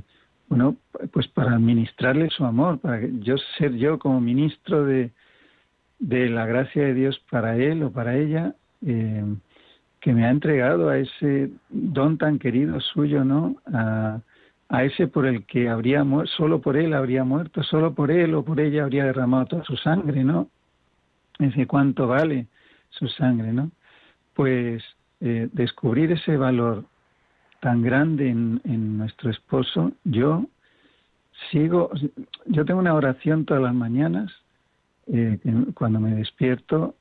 bueno, 0.48 0.76
pues 1.12 1.26
para 1.28 1.54
administrarle 1.54 2.28
su 2.30 2.44
amor, 2.44 2.78
para 2.78 3.00
yo 3.20 3.36
ser 3.58 3.74
yo 3.74 3.98
como 3.98 4.20
ministro 4.20 4.84
de, 4.84 5.10
de 5.98 6.28
la 6.28 6.46
gracia 6.46 6.84
de 6.84 6.94
Dios 6.94 7.20
para 7.30 7.56
él 7.56 7.82
o 7.82 7.90
para 7.90 8.16
ella, 8.16 8.54
eh, 8.86 9.24
que 10.04 10.12
me 10.12 10.26
ha 10.26 10.30
entregado 10.30 10.90
a 10.90 10.98
ese 10.98 11.48
don 11.70 12.18
tan 12.18 12.38
querido 12.38 12.78
suyo, 12.78 13.24
¿no? 13.24 13.56
A, 13.72 14.20
ese 14.82 15.06
por 15.06 15.24
el 15.24 15.46
que 15.46 15.70
habría 15.70 16.04
muerto, 16.04 16.30
solo 16.36 16.60
por 16.60 16.76
él 16.76 16.92
habría 16.92 17.24
muerto, 17.24 17.62
solo 17.62 17.94
por 17.94 18.10
él 18.10 18.34
o 18.34 18.44
por 18.44 18.60
ella 18.60 18.82
habría 18.82 19.06
derramado 19.06 19.46
toda 19.46 19.64
su 19.64 19.78
sangre, 19.78 20.22
¿no? 20.22 20.48
Ese 21.38 21.66
cuánto 21.66 22.06
vale 22.06 22.48
su 22.90 23.08
sangre, 23.08 23.54
¿no? 23.54 23.70
Pues 24.34 24.82
eh, 25.22 25.48
descubrir 25.52 26.12
ese 26.12 26.36
valor 26.36 26.84
tan 27.60 27.80
grande 27.80 28.28
en, 28.28 28.98
nuestro 28.98 29.30
esposo, 29.30 29.92
yo 30.04 30.44
sigo, 31.50 31.90
yo 32.44 32.66
tengo 32.66 32.80
una 32.80 32.92
oración 32.92 33.46
todas 33.46 33.62
las 33.62 33.74
mañanas, 33.74 34.30
eh, 35.06 35.38
cuando 35.72 35.98
me 35.98 36.14
despierto, 36.14 36.94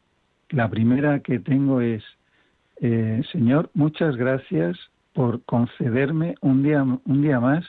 la 0.52 0.70
primera 0.70 1.20
que 1.20 1.40
tengo 1.40 1.82
es, 1.82 2.02
eh, 2.78 3.22
Señor, 3.32 3.70
muchas 3.74 4.16
gracias 4.16 4.78
por 5.14 5.44
concederme 5.44 6.36
un 6.42 6.64
día, 6.64 6.84
un 6.84 7.22
día 7.22 7.40
más 7.40 7.66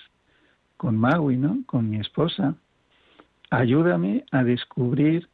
con 0.76 0.96
Maui, 0.96 1.36
¿no? 1.36 1.58
Con 1.66 1.90
mi 1.90 1.98
esposa. 1.98 2.54
Ayúdame 3.50 4.24
a 4.32 4.42
descubrir 4.42 5.28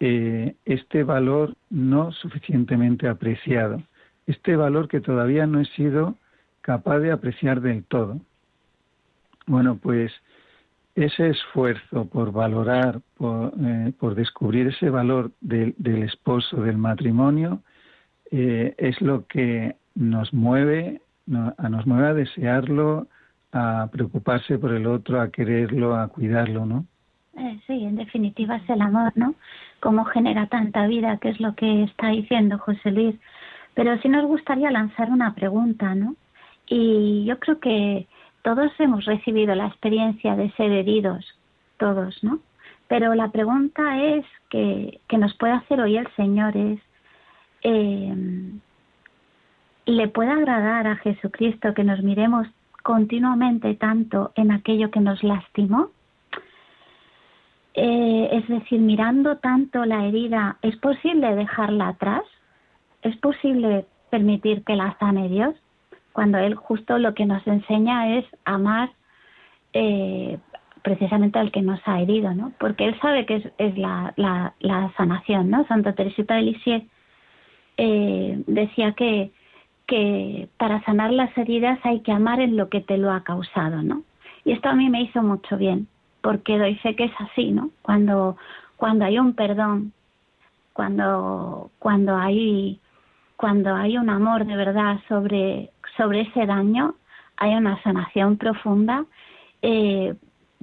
eh, 0.00 0.54
este 0.64 1.02
valor 1.02 1.54
no 1.70 2.12
suficientemente 2.12 3.08
apreciado, 3.08 3.82
este 4.26 4.56
valor 4.56 4.88
que 4.88 5.00
todavía 5.00 5.46
no 5.46 5.60
he 5.60 5.64
sido 5.66 6.16
capaz 6.60 6.98
de 6.98 7.12
apreciar 7.12 7.60
del 7.60 7.84
todo. 7.84 8.20
Bueno, 9.46 9.76
pues 9.76 10.12
ese 10.94 11.30
esfuerzo 11.30 12.06
por 12.06 12.32
valorar, 12.32 13.00
por, 13.16 13.52
eh, 13.60 13.92
por 13.98 14.14
descubrir 14.14 14.68
ese 14.68 14.90
valor 14.90 15.32
del 15.40 15.74
esposo, 16.02 16.62
del 16.62 16.78
matrimonio, 16.78 17.62
eh, 18.36 18.74
es 18.78 19.00
lo 19.00 19.26
que 19.26 19.76
nos 19.94 20.34
mueve, 20.34 21.00
a 21.56 21.68
nos 21.68 21.86
mueve 21.86 22.08
a 22.08 22.14
desearlo, 22.14 23.06
a 23.52 23.88
preocuparse 23.92 24.58
por 24.58 24.72
el 24.72 24.88
otro, 24.88 25.20
a 25.20 25.30
quererlo, 25.30 25.94
a 25.94 26.08
cuidarlo, 26.08 26.66
¿no? 26.66 26.84
Eh, 27.38 27.60
sí, 27.66 27.84
en 27.84 27.94
definitiva 27.94 28.56
es 28.56 28.68
el 28.68 28.82
amor, 28.82 29.12
¿no? 29.14 29.36
Cómo 29.78 30.04
genera 30.04 30.48
tanta 30.48 30.88
vida, 30.88 31.18
que 31.18 31.28
es 31.28 31.40
lo 31.40 31.54
que 31.54 31.84
está 31.84 32.08
diciendo 32.08 32.58
José 32.58 32.90
Luis. 32.90 33.14
Pero 33.74 33.96
sí 33.98 34.08
nos 34.08 34.26
gustaría 34.26 34.70
lanzar 34.72 35.10
una 35.10 35.34
pregunta, 35.34 35.94
¿no? 35.94 36.16
Y 36.66 37.24
yo 37.26 37.38
creo 37.38 37.60
que 37.60 38.08
todos 38.42 38.72
hemos 38.80 39.04
recibido 39.04 39.54
la 39.54 39.68
experiencia 39.68 40.34
de 40.34 40.50
ser 40.52 40.72
heridos, 40.72 41.24
todos, 41.78 42.22
¿no? 42.24 42.40
Pero 42.88 43.14
la 43.14 43.30
pregunta 43.30 44.02
es 44.02 44.24
que, 44.50 45.00
que 45.08 45.18
nos 45.18 45.34
puede 45.34 45.52
hacer 45.52 45.80
hoy 45.80 45.96
el 45.96 46.08
Señor 46.16 46.56
es, 46.56 46.80
eh, 47.64 48.14
le 49.86 50.08
puede 50.08 50.30
agradar 50.30 50.86
a 50.86 50.96
Jesucristo 50.96 51.74
que 51.74 51.82
nos 51.82 52.02
miremos 52.02 52.46
continuamente 52.82 53.74
tanto 53.74 54.30
en 54.36 54.52
aquello 54.52 54.90
que 54.90 55.00
nos 55.00 55.22
lastimó? 55.24 55.88
Eh, 57.74 58.28
es 58.30 58.46
decir, 58.46 58.80
mirando 58.80 59.38
tanto 59.38 59.84
la 59.84 60.06
herida, 60.06 60.58
¿es 60.62 60.76
posible 60.76 61.34
dejarla 61.34 61.88
atrás? 61.88 62.22
es 63.04 63.16
posible 63.18 63.86
permitir 64.10 64.64
que 64.64 64.74
la 64.74 64.96
sane 64.98 65.28
Dios 65.28 65.54
cuando 66.12 66.38
Él 66.38 66.54
justo 66.54 66.98
lo 66.98 67.14
que 67.14 67.26
nos 67.26 67.46
enseña 67.46 68.16
es 68.18 68.24
amar 68.44 68.90
eh, 69.72 70.38
precisamente 70.82 71.38
al 71.38 71.50
que 71.50 71.62
nos 71.62 71.80
ha 71.86 72.00
herido, 72.00 72.34
¿no? 72.34 72.52
Porque 72.58 72.86
Él 72.86 72.98
sabe 73.00 73.26
que 73.26 73.52
es, 73.58 73.78
la, 73.78 74.14
la, 74.16 74.92
sanación, 74.96 75.50
¿no? 75.50 75.66
Santa 75.66 75.92
Teresita 75.94 76.36
de 76.36 76.42
Lisieux 76.42 76.84
eh, 77.76 78.42
decía 78.46 78.92
que, 78.92 79.30
que 79.86 80.48
para 80.56 80.82
sanar 80.84 81.12
las 81.12 81.36
heridas 81.36 81.78
hay 81.84 82.00
que 82.00 82.12
amar 82.12 82.40
en 82.40 82.56
lo 82.56 82.68
que 82.68 82.80
te 82.80 82.98
lo 82.98 83.12
ha 83.12 83.22
causado, 83.22 83.82
¿no? 83.82 84.02
Y 84.44 84.52
esto 84.52 84.68
a 84.68 84.74
mí 84.74 84.90
me 84.90 85.02
hizo 85.02 85.22
mucho 85.22 85.56
bien, 85.56 85.88
porque 86.20 86.58
doy 86.58 86.76
fe 86.76 86.96
que 86.96 87.04
es 87.04 87.12
así, 87.18 87.50
¿no? 87.50 87.70
Cuando, 87.82 88.36
cuando 88.76 89.04
hay 89.04 89.18
un 89.18 89.34
perdón, 89.34 89.92
cuando, 90.72 91.70
cuando 91.78 92.16
hay 92.16 92.80
cuando 93.36 93.74
hay 93.74 93.98
un 93.98 94.10
amor 94.10 94.46
de 94.46 94.56
verdad 94.56 95.00
sobre, 95.08 95.70
sobre 95.96 96.22
ese 96.22 96.46
daño, 96.46 96.94
hay 97.36 97.54
una 97.54 97.82
sanación 97.82 98.36
profunda, 98.36 99.04
eh, 99.62 100.14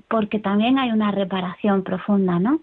porque 0.07 0.39
también 0.39 0.79
hay 0.79 0.91
una 0.91 1.11
reparación 1.11 1.83
profunda, 1.83 2.39
¿no? 2.39 2.59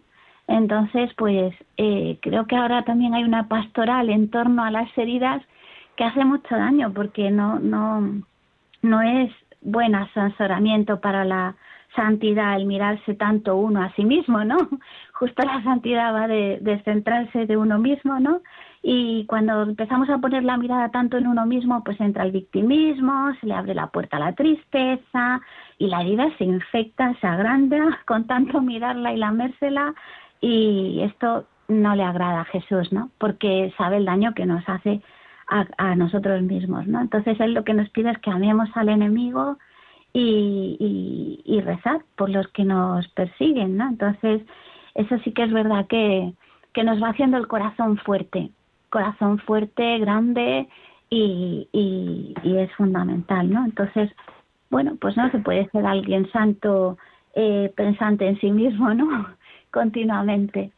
Entonces, 0.49 1.11
pues 1.17 1.55
eh, 1.77 2.19
creo 2.23 2.47
que 2.47 2.57
ahora 2.57 2.83
también 2.83 3.15
hay 3.15 3.23
una 3.23 3.49
pastoral 3.49 4.09
en 4.09 4.31
torno 4.31 4.65
a 4.65 4.71
las 4.71 4.89
heridas 4.97 5.43
que 5.95 6.05
hace 6.05 6.25
mucho 6.25 6.57
daño, 6.57 6.93
porque 6.95 7.31
no, 7.31 7.59
no, 7.59 8.23
no 8.83 9.03
es 9.03 9.31
buen 9.61 9.95
asesoramiento 9.95 11.01
para 11.01 11.25
la 11.25 11.55
santidad 11.95 12.57
el 12.57 12.67
mirarse 12.67 13.15
tanto 13.15 13.57
uno 13.57 13.83
a 13.83 13.93
sí 13.95 14.05
mismo, 14.05 14.43
¿no? 14.45 14.57
Justo 15.13 15.43
la 15.43 15.63
santidad 15.63 16.15
va 16.15 16.29
de, 16.29 16.59
de 16.61 16.83
centrarse 16.83 17.45
de 17.45 17.57
uno 17.57 17.79
mismo, 17.79 18.19
¿no? 18.19 18.41
Y 18.83 19.27
cuando 19.27 19.63
empezamos 19.63 20.09
a 20.09 20.19
poner 20.19 20.45
la 20.45 20.57
mirada 20.57 20.91
tanto 20.91 21.19
en 21.19 21.27
uno 21.27 21.45
mismo, 21.45 21.83
pues 21.85 22.01
entra 22.01 22.25
el 22.25 22.31
victimismo, 22.31 23.35
se 23.41 23.47
le 23.47 23.55
abre 23.55 23.75
la 23.75 23.89
puerta 23.89 24.17
a 24.17 24.21
la 24.21 24.35
tristeza 24.35 25.41
y 25.79 25.89
la 25.89 26.03
herida 26.03 26.31
se 26.39 26.45
infecta, 26.45 27.15
se 27.21 27.27
agranda 27.27 27.99
con 28.07 28.27
tanto 28.27 28.63
mirarla 28.63 29.13
y 29.13 29.17
lamérsela 29.17 29.95
y 30.41 31.01
esto 31.03 31.47
no 31.69 31.95
le 31.95 32.03
agrada 32.03 32.41
a 32.41 32.47
Jesús, 32.47 32.93
¿no? 32.93 33.11
Porque 33.19 33.73
sabe 33.77 33.99
el 33.99 34.07
daño 34.07 34.35
que 34.35 34.47
nos 34.47 34.67
hace 34.69 35.03
a, 35.49 35.95
nosotros 35.95 36.43
mismos, 36.43 36.87
¿no? 36.87 37.01
Entonces 37.01 37.41
él 37.41 37.55
lo 37.55 37.65
que 37.65 37.73
nos 37.73 37.89
pide 37.91 38.11
es 38.11 38.19
que 38.19 38.31
amemos 38.31 38.69
al 38.75 38.91
enemigo 38.91 39.57
y, 40.13 40.77
y, 40.79 41.43
y 41.45 41.61
rezar 41.63 42.03
por 42.17 42.29
los 42.29 42.47
que 42.49 42.65
nos 42.65 43.09
persiguen, 43.09 43.77
¿no? 43.79 43.89
Entonces 43.89 44.43
eso 44.95 45.17
sí 45.25 45.33
que 45.33 45.45
es 45.45 45.53
verdad 45.53 45.87
que, 45.87 46.35
que 46.75 46.85
nos 46.85 47.03
va 47.03 47.11
haciendo 47.11 47.39
el 47.39 47.47
corazón 47.47 47.97
fuerte, 47.99 48.51
corazón 48.91 49.39
fuerte, 49.39 49.99
grande 49.99 50.69
y, 51.09 51.69
y, 51.73 52.57
es 52.57 52.73
fundamental, 52.75 53.51
¿no? 53.51 53.65
Entonces, 53.65 54.11
bueno, 54.71 54.97
pues 55.01 55.17
no 55.17 55.31
se 55.31 55.39
puede 55.39 55.69
ser 55.71 55.87
alguien 55.87 56.31
santo 56.31 56.99
eh, 57.35 57.73
pensante 57.77 58.27
en 58.27 58.39
sí 58.41 58.51
mismo, 58.51 58.93
¿no? 58.93 59.29
Continuamente. 59.79 60.73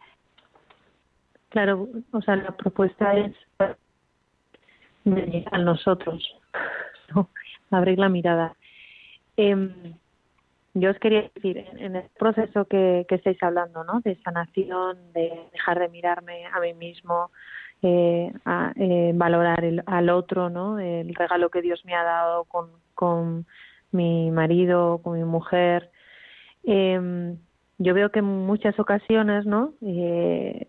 Claro, 1.49 1.89
o 2.13 2.21
sea, 2.21 2.37
la 2.37 2.51
propuesta 2.55 3.15
es 3.17 3.35
a 5.51 5.59
nosotros, 5.59 6.23
¿no? 7.15 7.31
abrir 7.71 7.99
la 7.99 8.11
mirada. 8.11 8.55
Eh, 9.39 9.71
yo 10.75 10.91
os 10.91 10.99
quería 10.99 11.31
decir, 11.35 11.65
en 11.79 11.97
el 11.97 12.11
proceso 12.19 12.67
que, 12.67 13.07
que 13.09 13.15
estáis 13.15 13.43
hablando, 13.43 13.85
¿no? 13.85 14.03
De 14.03 14.17
sanación, 14.17 15.15
de 15.15 15.49
dejar 15.51 15.79
de 15.79 15.89
mirarme 15.89 16.45
a 16.45 16.61
mí 16.61 16.75
mismo, 16.75 17.31
eh, 17.81 18.31
a, 18.45 18.75
eh, 18.77 19.13
valorar 19.15 19.65
el, 19.65 19.83
al 19.87 20.11
otro, 20.11 20.51
¿no? 20.51 20.79
El 20.79 21.15
regalo 21.15 21.49
que 21.49 21.63
Dios 21.63 21.83
me 21.87 21.95
ha 21.95 22.05
dado 22.05 22.45
con, 22.45 22.69
con 22.95 23.47
mi 23.93 24.31
marido, 24.31 25.01
con 25.03 25.19
mi 25.19 25.25
mujer. 25.25 25.91
Eh, 26.65 27.35
yo 27.81 27.95
veo 27.95 28.11
que 28.11 28.19
en 28.19 28.27
muchas 28.27 28.79
ocasiones, 28.79 29.47
¿no? 29.47 29.73
Eh, 29.81 30.67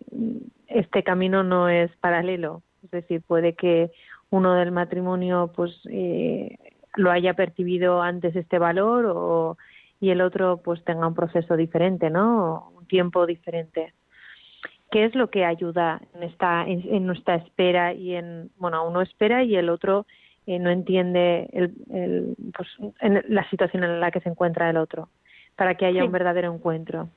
este 0.66 1.02
camino 1.02 1.44
no 1.44 1.68
es 1.68 1.94
paralelo. 1.98 2.62
Es 2.82 2.90
decir, 2.90 3.20
puede 3.20 3.54
que 3.54 3.90
uno 4.30 4.54
del 4.54 4.72
matrimonio, 4.72 5.52
pues, 5.54 5.78
eh, 5.90 6.56
lo 6.96 7.10
haya 7.10 7.34
percibido 7.34 8.00
antes 8.00 8.34
este 8.34 8.58
valor 8.58 9.04
o 9.14 9.58
y 10.00 10.10
el 10.10 10.20
otro 10.20 10.62
pues 10.64 10.82
tenga 10.84 11.06
un 11.06 11.14
proceso 11.14 11.56
diferente, 11.56 12.10
¿no? 12.10 12.72
Un 12.76 12.86
tiempo 12.86 13.26
diferente. 13.26 13.92
¿Qué 14.90 15.04
es 15.04 15.14
lo 15.14 15.28
que 15.30 15.44
ayuda 15.44 16.00
en 16.14 16.22
esta 16.24 16.64
en, 16.66 17.06
nuestra 17.06 17.36
espera 17.36 17.92
y 17.92 18.14
en 18.14 18.50
bueno 18.56 18.86
uno 18.88 19.00
espera 19.02 19.44
y 19.44 19.54
el 19.54 19.68
otro 19.68 20.06
eh, 20.46 20.58
no 20.58 20.70
entiende 20.70 21.48
el, 21.52 22.36
pues, 22.56 22.68
en 23.00 23.22
la 23.28 23.48
situación 23.50 23.84
en 23.84 24.00
la 24.00 24.10
que 24.10 24.20
se 24.20 24.30
encuentra 24.30 24.68
el 24.70 24.76
otro 24.76 25.08
para 25.56 25.74
que 25.74 25.86
haya 25.86 26.04
un 26.04 26.12
verdadero 26.12 26.52
encuentro? 26.54 27.08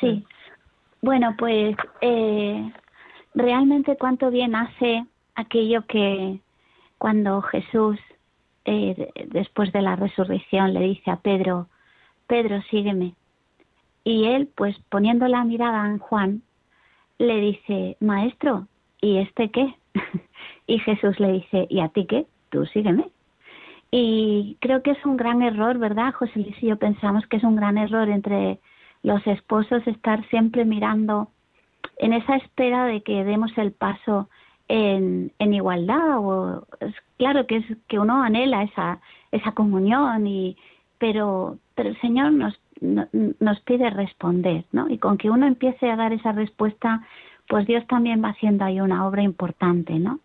Sí. 0.00 0.24
Bueno, 1.02 1.34
pues 1.38 1.76
eh, 2.00 2.72
realmente 3.34 3.96
cuánto 3.96 4.30
bien 4.30 4.54
hace 4.54 5.04
aquello 5.34 5.86
que 5.86 6.40
cuando 6.98 7.40
Jesús 7.42 7.98
eh, 8.64 9.10
después 9.28 9.72
de 9.72 9.82
la 9.82 9.96
resurrección 9.96 10.74
le 10.74 10.80
dice 10.80 11.10
a 11.10 11.16
Pedro, 11.16 11.68
Pedro, 12.26 12.62
sígueme. 12.70 13.14
Y 14.04 14.26
él, 14.26 14.48
pues 14.54 14.76
poniendo 14.88 15.26
la 15.26 15.44
mirada 15.44 15.86
en 15.86 15.98
Juan, 15.98 16.42
le 17.18 17.40
dice, 17.40 17.96
Maestro, 18.00 18.66
¿y 19.00 19.18
este 19.18 19.50
qué? 19.50 19.74
y 20.66 20.78
Jesús 20.78 21.18
le 21.18 21.32
dice, 21.32 21.66
¿y 21.68 21.80
a 21.80 21.88
ti 21.88 22.06
qué? 22.06 22.26
Tú 22.50 22.66
sígueme. 22.66 23.10
Y 23.90 24.56
creo 24.60 24.82
que 24.82 24.92
es 24.92 25.04
un 25.04 25.16
gran 25.16 25.42
error, 25.42 25.78
¿verdad? 25.78 26.14
José 26.14 26.38
Luis 26.38 26.62
y 26.62 26.68
yo 26.68 26.76
pensamos 26.76 27.26
que 27.26 27.38
es 27.38 27.44
un 27.44 27.56
gran 27.56 27.76
error 27.76 28.08
entre 28.08 28.60
los 29.02 29.26
esposos 29.26 29.86
estar 29.86 30.26
siempre 30.28 30.64
mirando 30.64 31.28
en 31.96 32.12
esa 32.12 32.36
espera 32.36 32.84
de 32.84 33.02
que 33.02 33.24
demos 33.24 33.56
el 33.58 33.72
paso 33.72 34.28
en, 34.68 35.32
igualdad. 35.38 36.18
O, 36.18 36.66
es 36.80 36.94
claro 37.18 37.46
que, 37.46 37.56
es, 37.56 37.64
que 37.88 37.98
uno 37.98 38.22
anhela 38.22 38.62
esa, 38.62 39.00
esa 39.32 39.52
comunión, 39.52 40.26
y, 40.26 40.56
pero, 40.98 41.58
pero 41.74 41.88
el 41.88 42.00
Señor 42.00 42.32
nos, 42.32 42.60
nos 42.80 43.60
pide 43.60 43.90
responder, 43.90 44.64
¿no? 44.72 44.88
Y 44.88 44.98
con 44.98 45.18
que 45.18 45.30
uno 45.30 45.46
empiece 45.46 45.90
a 45.90 45.96
dar 45.96 46.12
esa 46.12 46.32
respuesta, 46.32 47.02
pues 47.48 47.66
Dios 47.66 47.86
también 47.88 48.22
va 48.22 48.28
haciendo 48.28 48.64
ahí 48.64 48.80
una 48.80 49.06
obra 49.06 49.22
importante, 49.22 49.98
¿no? 49.98 50.20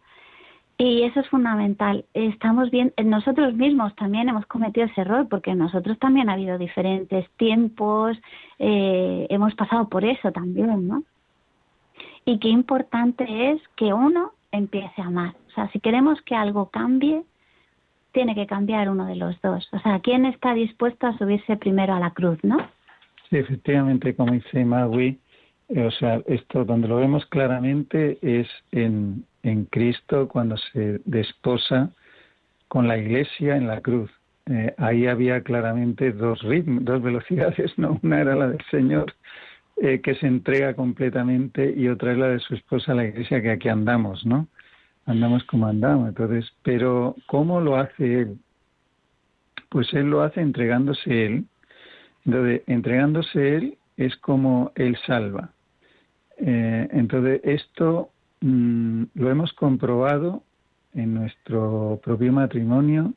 Y 0.78 1.04
eso 1.04 1.22
es 1.22 1.30
fundamental. 1.30 2.04
Estamos 2.14 2.70
bien, 2.70 2.94
nosotros 3.04 3.54
mismos 3.54 3.96
también 3.96 4.28
hemos 4.28 4.46
cometido 4.46 4.86
ese 4.88 5.02
error, 5.02 5.28
porque 5.30 5.56
nosotros 5.56 5.98
también 6.00 6.30
ha 6.30 6.34
habido 6.34 6.58
diferentes 6.58 7.30
tiempos, 7.38 8.18
eh, 8.60 9.26
hemos 9.30 9.56
pasado 9.56 9.88
por 9.88 10.04
eso 10.04 10.32
también, 10.34 10.88
¿no? 10.88 11.04
Y 12.26 12.40
qué 12.40 12.50
importante 12.50 13.52
es 13.52 13.62
que 13.78 13.94
uno 13.94 14.32
empiece 14.52 15.02
a 15.02 15.06
amar. 15.06 15.36
O 15.48 15.52
sea, 15.52 15.70
si 15.72 15.80
queremos 15.80 16.22
que 16.24 16.36
algo 16.36 16.70
cambie, 16.70 17.24
tiene 18.12 18.36
que 18.36 18.48
cambiar 18.48 18.90
uno 18.90 19.06
de 19.06 19.16
los 19.16 19.40
dos. 19.42 19.68
O 19.72 19.80
sea, 19.80 20.00
¿quién 20.00 20.26
está 20.26 20.54
dispuesto 20.54 21.08
a 21.08 21.18
subirse 21.18 21.56
primero 21.58 21.94
a 21.94 22.00
la 22.00 22.12
cruz, 22.12 22.40
no? 22.44 22.58
Sí, 23.30 23.38
efectivamente, 23.38 24.16
como 24.16 24.34
dice 24.34 24.66
Magui, 24.66 25.08
eh, 25.08 25.20
o 25.70 25.92
sea, 25.92 26.22
esto 26.28 26.64
donde 26.64 26.88
lo 26.88 26.98
vemos 26.98 27.26
claramente 27.26 28.20
es 28.22 28.48
en, 28.72 29.26
en 29.44 29.66
Cristo 29.66 30.28
cuando 30.28 30.58
se 30.58 31.02
desposa 31.06 31.90
con 32.68 32.88
la 32.88 32.98
Iglesia 32.98 33.56
en 33.56 33.68
la 33.68 33.82
cruz. 33.82 34.12
Eh, 34.48 34.76
ahí 34.78 35.08
había 35.08 35.42
claramente 35.42 36.12
dos 36.12 36.42
ritmos, 36.44 36.86
dos 36.86 37.02
velocidades, 37.02 37.78
¿no? 37.78 38.00
Una 38.04 38.22
era 38.22 38.36
la 38.36 38.50
del 38.50 38.64
Señor 38.70 39.14
eh, 39.82 40.02
que 40.02 40.16
se 40.16 40.28
entrega 40.28 40.76
completamente 40.76 41.74
y 41.76 41.88
otra 41.88 42.12
es 42.12 42.18
la 42.18 42.30
de 42.30 42.40
su 42.40 42.54
esposa 42.54 42.94
la 42.94 43.06
iglesia 43.06 43.42
que 43.42 43.52
aquí 43.52 43.70
andamos, 43.70 44.26
¿no? 44.26 44.48
Andamos 45.06 45.44
como 45.46 45.68
andamos. 45.68 46.10
Entonces, 46.10 46.52
pero 46.64 47.16
¿cómo 47.26 47.60
lo 47.60 47.76
hace 47.76 48.22
él? 48.22 48.38
Pues 49.70 49.92
él 49.94 50.12
lo 50.12 50.22
hace 50.22 50.42
entregándose 50.42 51.26
él. 51.26 51.46
Entonces, 52.26 52.62
entregándose 52.68 53.56
él 53.56 53.78
es 53.98 54.16
como 54.18 54.72
él 54.76 54.98
salva. 55.06 55.52
Eh, 56.38 56.88
entonces, 56.92 57.42
esto 57.44 58.10
mm, 58.42 59.04
lo 59.16 59.30
hemos 59.30 59.54
comprobado 59.54 60.44
en 60.94 61.14
nuestro 61.14 62.00
propio 62.04 62.32
matrimonio, 62.32 63.14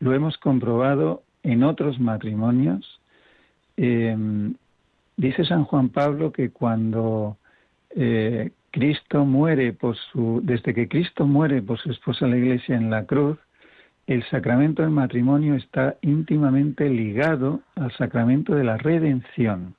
lo 0.00 0.14
hemos 0.14 0.36
comprobado 0.38 1.22
en 1.42 1.62
otros 1.62 1.98
matrimonios. 1.98 3.00
Eh, 3.76 4.16
Dice 5.16 5.44
San 5.44 5.64
Juan 5.64 5.90
Pablo 5.90 6.32
que 6.32 6.50
cuando 6.50 7.36
eh, 7.94 8.50
Cristo 8.70 9.24
muere 9.24 9.72
por 9.72 9.96
su, 9.96 10.40
desde 10.42 10.74
que 10.74 10.88
Cristo 10.88 11.26
muere 11.26 11.60
por 11.62 11.78
su 11.78 11.90
esposa 11.90 12.26
la 12.26 12.38
Iglesia 12.38 12.76
en 12.76 12.90
la 12.90 13.04
cruz, 13.04 13.38
el 14.06 14.24
sacramento 14.30 14.82
del 14.82 14.90
matrimonio 14.90 15.54
está 15.54 15.96
íntimamente 16.00 16.88
ligado 16.88 17.60
al 17.76 17.92
sacramento 17.92 18.54
de 18.54 18.64
la 18.64 18.78
redención. 18.78 19.74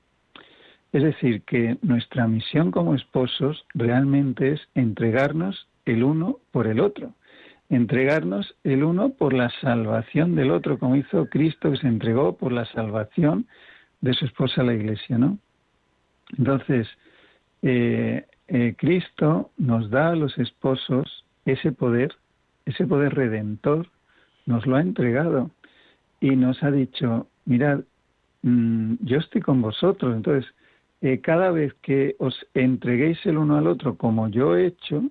Es 0.94 1.02
decir, 1.02 1.42
que 1.42 1.78
nuestra 1.82 2.28
misión 2.28 2.70
como 2.70 2.94
esposos 2.94 3.66
realmente 3.74 4.54
es 4.54 4.62
entregarnos 4.76 5.68
el 5.86 6.04
uno 6.04 6.38
por 6.52 6.68
el 6.68 6.80
otro, 6.80 7.14
entregarnos 7.70 8.56
el 8.64 8.84
uno 8.84 9.10
por 9.10 9.34
la 9.34 9.50
salvación 9.60 10.36
del 10.36 10.52
otro, 10.52 10.78
como 10.78 10.96
hizo 10.96 11.26
Cristo 11.30 11.72
que 11.72 11.78
se 11.78 11.88
entregó 11.88 12.38
por 12.38 12.52
la 12.52 12.66
salvación 12.66 13.48
de 14.02 14.14
su 14.14 14.26
esposa 14.26 14.62
la 14.62 14.76
Iglesia, 14.76 15.18
¿no? 15.18 15.40
Entonces, 16.38 16.88
eh, 17.64 18.26
eh, 18.48 18.76
Cristo 18.78 19.50
nos 19.58 19.90
da 19.90 20.10
a 20.10 20.16
los 20.16 20.38
esposos 20.38 21.26
ese 21.46 21.72
poder, 21.72 22.14
ese 22.66 22.86
poder 22.86 23.16
redentor, 23.16 23.88
nos 24.46 24.68
lo 24.68 24.76
ha 24.76 24.82
entregado 24.82 25.50
y 26.22 26.36
nos 26.36 26.62
ha 26.62 26.70
dicho, 26.70 27.28
mirad, 27.46 27.80
mm, 28.44 28.96
yo 29.02 29.18
estoy 29.18 29.42
con 29.42 29.62
vosotros, 29.62 30.16
entonces 30.16 30.54
eh, 31.04 31.20
cada 31.20 31.52
vez 31.52 31.74
que 31.82 32.16
os 32.18 32.34
entreguéis 32.54 33.20
el 33.26 33.38
uno 33.38 33.58
al 33.58 33.68
otro 33.68 33.98
como 33.98 34.30
yo 34.30 34.56
he 34.56 34.68
hecho, 34.68 35.04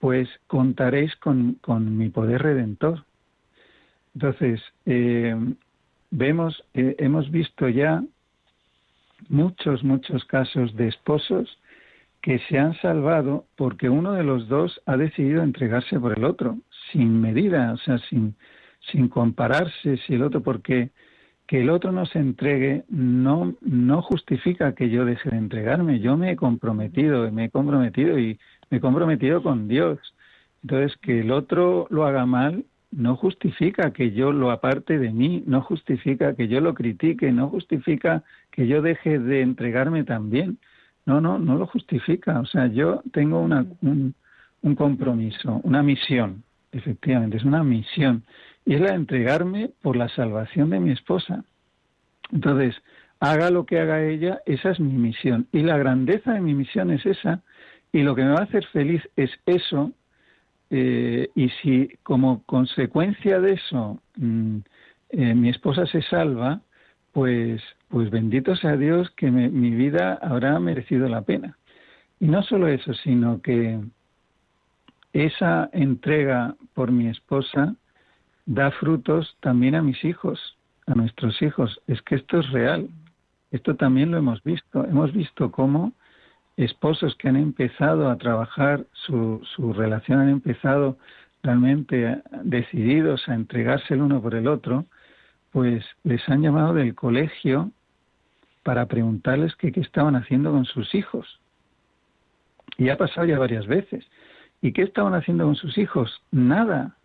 pues 0.00 0.28
contaréis 0.48 1.14
con, 1.16 1.54
con 1.60 1.96
mi 1.96 2.08
poder 2.08 2.42
redentor. 2.42 3.04
Entonces, 4.16 4.60
eh, 4.84 5.36
vemos, 6.10 6.64
eh, 6.74 6.96
hemos 6.98 7.30
visto 7.30 7.68
ya 7.68 8.02
muchos, 9.28 9.84
muchos 9.84 10.24
casos 10.24 10.74
de 10.74 10.88
esposos 10.88 11.56
que 12.20 12.40
se 12.48 12.58
han 12.58 12.74
salvado 12.80 13.44
porque 13.54 13.88
uno 13.88 14.12
de 14.12 14.24
los 14.24 14.48
dos 14.48 14.82
ha 14.86 14.96
decidido 14.96 15.44
entregarse 15.44 16.00
por 16.00 16.18
el 16.18 16.24
otro, 16.24 16.58
sin 16.90 17.20
medida, 17.20 17.74
o 17.74 17.76
sea, 17.76 17.98
sin, 18.10 18.34
sin 18.90 19.08
compararse 19.08 19.98
si 19.98 20.14
el 20.14 20.24
otro, 20.24 20.42
porque 20.42 20.90
que 21.46 21.60
el 21.60 21.70
otro 21.70 21.92
no 21.92 22.06
se 22.06 22.18
entregue 22.18 22.84
no, 22.88 23.54
no 23.60 24.02
justifica 24.02 24.74
que 24.74 24.90
yo 24.90 25.04
deje 25.04 25.30
de 25.30 25.36
entregarme. 25.36 26.00
Yo 26.00 26.16
me 26.16 26.32
he 26.32 26.36
comprometido, 26.36 27.30
me 27.30 27.44
he 27.44 27.50
comprometido 27.50 28.18
y 28.18 28.38
me 28.70 28.78
he 28.78 28.80
comprometido 28.80 29.42
con 29.42 29.68
Dios. 29.68 29.98
Entonces, 30.62 30.96
que 30.98 31.20
el 31.20 31.30
otro 31.30 31.86
lo 31.90 32.06
haga 32.06 32.26
mal 32.26 32.64
no 32.90 33.16
justifica 33.16 33.92
que 33.92 34.12
yo 34.12 34.32
lo 34.32 34.50
aparte 34.50 34.98
de 34.98 35.12
mí, 35.12 35.44
no 35.46 35.60
justifica 35.60 36.34
que 36.34 36.48
yo 36.48 36.60
lo 36.60 36.74
critique, 36.74 37.30
no 37.30 37.48
justifica 37.48 38.24
que 38.50 38.66
yo 38.66 38.80
deje 38.80 39.18
de 39.18 39.42
entregarme 39.42 40.04
también. 40.04 40.58
No, 41.04 41.20
no, 41.20 41.38
no 41.38 41.56
lo 41.56 41.66
justifica. 41.66 42.40
O 42.40 42.46
sea, 42.46 42.66
yo 42.68 43.02
tengo 43.12 43.40
una, 43.40 43.66
un, 43.82 44.14
un 44.62 44.74
compromiso, 44.74 45.60
una 45.62 45.82
misión, 45.82 46.42
efectivamente, 46.72 47.36
es 47.36 47.44
una 47.44 47.62
misión 47.62 48.24
y 48.66 48.74
es 48.74 48.80
la 48.80 48.88
de 48.88 48.96
entregarme 48.96 49.70
por 49.80 49.96
la 49.96 50.08
salvación 50.08 50.70
de 50.70 50.80
mi 50.80 50.90
esposa. 50.90 51.44
Entonces, 52.32 52.74
haga 53.20 53.50
lo 53.50 53.64
que 53.64 53.78
haga 53.78 54.04
ella, 54.04 54.40
esa 54.44 54.70
es 54.70 54.80
mi 54.80 54.92
misión. 54.92 55.46
Y 55.52 55.60
la 55.60 55.78
grandeza 55.78 56.32
de 56.32 56.40
mi 56.40 56.52
misión 56.52 56.90
es 56.90 57.06
esa, 57.06 57.40
y 57.92 58.02
lo 58.02 58.16
que 58.16 58.24
me 58.24 58.32
va 58.32 58.40
a 58.40 58.44
hacer 58.44 58.66
feliz 58.66 59.02
es 59.14 59.30
eso, 59.46 59.92
eh, 60.70 61.30
y 61.36 61.48
si 61.62 61.88
como 62.02 62.42
consecuencia 62.42 63.40
de 63.40 63.52
eso 63.52 64.00
mm, 64.16 64.56
eh, 65.10 65.34
mi 65.34 65.48
esposa 65.48 65.86
se 65.86 66.02
salva, 66.02 66.60
pues, 67.12 67.62
pues 67.88 68.10
bendito 68.10 68.56
sea 68.56 68.76
Dios 68.76 69.08
que 69.12 69.30
mi 69.30 69.70
vida 69.70 70.18
habrá 70.20 70.58
merecido 70.58 71.08
la 71.08 71.22
pena. 71.22 71.56
Y 72.18 72.26
no 72.26 72.42
solo 72.42 72.66
eso, 72.66 72.92
sino 72.94 73.40
que 73.40 73.78
esa 75.12 75.70
entrega 75.72 76.56
por 76.74 76.90
mi 76.90 77.08
esposa 77.08 77.76
da 78.46 78.70
frutos 78.70 79.36
también 79.40 79.74
a 79.74 79.82
mis 79.82 80.02
hijos, 80.04 80.56
a 80.86 80.94
nuestros 80.94 81.42
hijos. 81.42 81.80
Es 81.86 82.00
que 82.02 82.14
esto 82.14 82.38
es 82.40 82.50
real. 82.50 82.88
Esto 83.50 83.74
también 83.74 84.10
lo 84.10 84.18
hemos 84.18 84.42
visto. 84.42 84.84
Hemos 84.84 85.12
visto 85.12 85.50
cómo 85.50 85.92
esposos 86.56 87.14
que 87.16 87.28
han 87.28 87.36
empezado 87.36 88.08
a 88.08 88.16
trabajar 88.16 88.86
su, 88.92 89.42
su 89.54 89.72
relación, 89.72 90.20
han 90.20 90.30
empezado 90.30 90.96
realmente 91.42 92.22
decididos 92.42 93.28
a 93.28 93.34
entregarse 93.34 93.94
el 93.94 94.00
uno 94.00 94.22
por 94.22 94.34
el 94.34 94.48
otro, 94.48 94.86
pues 95.52 95.84
les 96.02 96.26
han 96.28 96.42
llamado 96.42 96.74
del 96.74 96.94
colegio 96.94 97.70
para 98.62 98.86
preguntarles 98.86 99.54
qué 99.56 99.72
estaban 99.76 100.16
haciendo 100.16 100.50
con 100.50 100.64
sus 100.64 100.94
hijos. 100.94 101.40
Y 102.78 102.88
ha 102.88 102.96
pasado 102.96 103.26
ya 103.26 103.38
varias 103.38 103.66
veces. 103.66 104.04
¿Y 104.60 104.72
qué 104.72 104.82
estaban 104.82 105.14
haciendo 105.14 105.44
con 105.44 105.54
sus 105.54 105.78
hijos? 105.78 106.20
Nada 106.32 106.95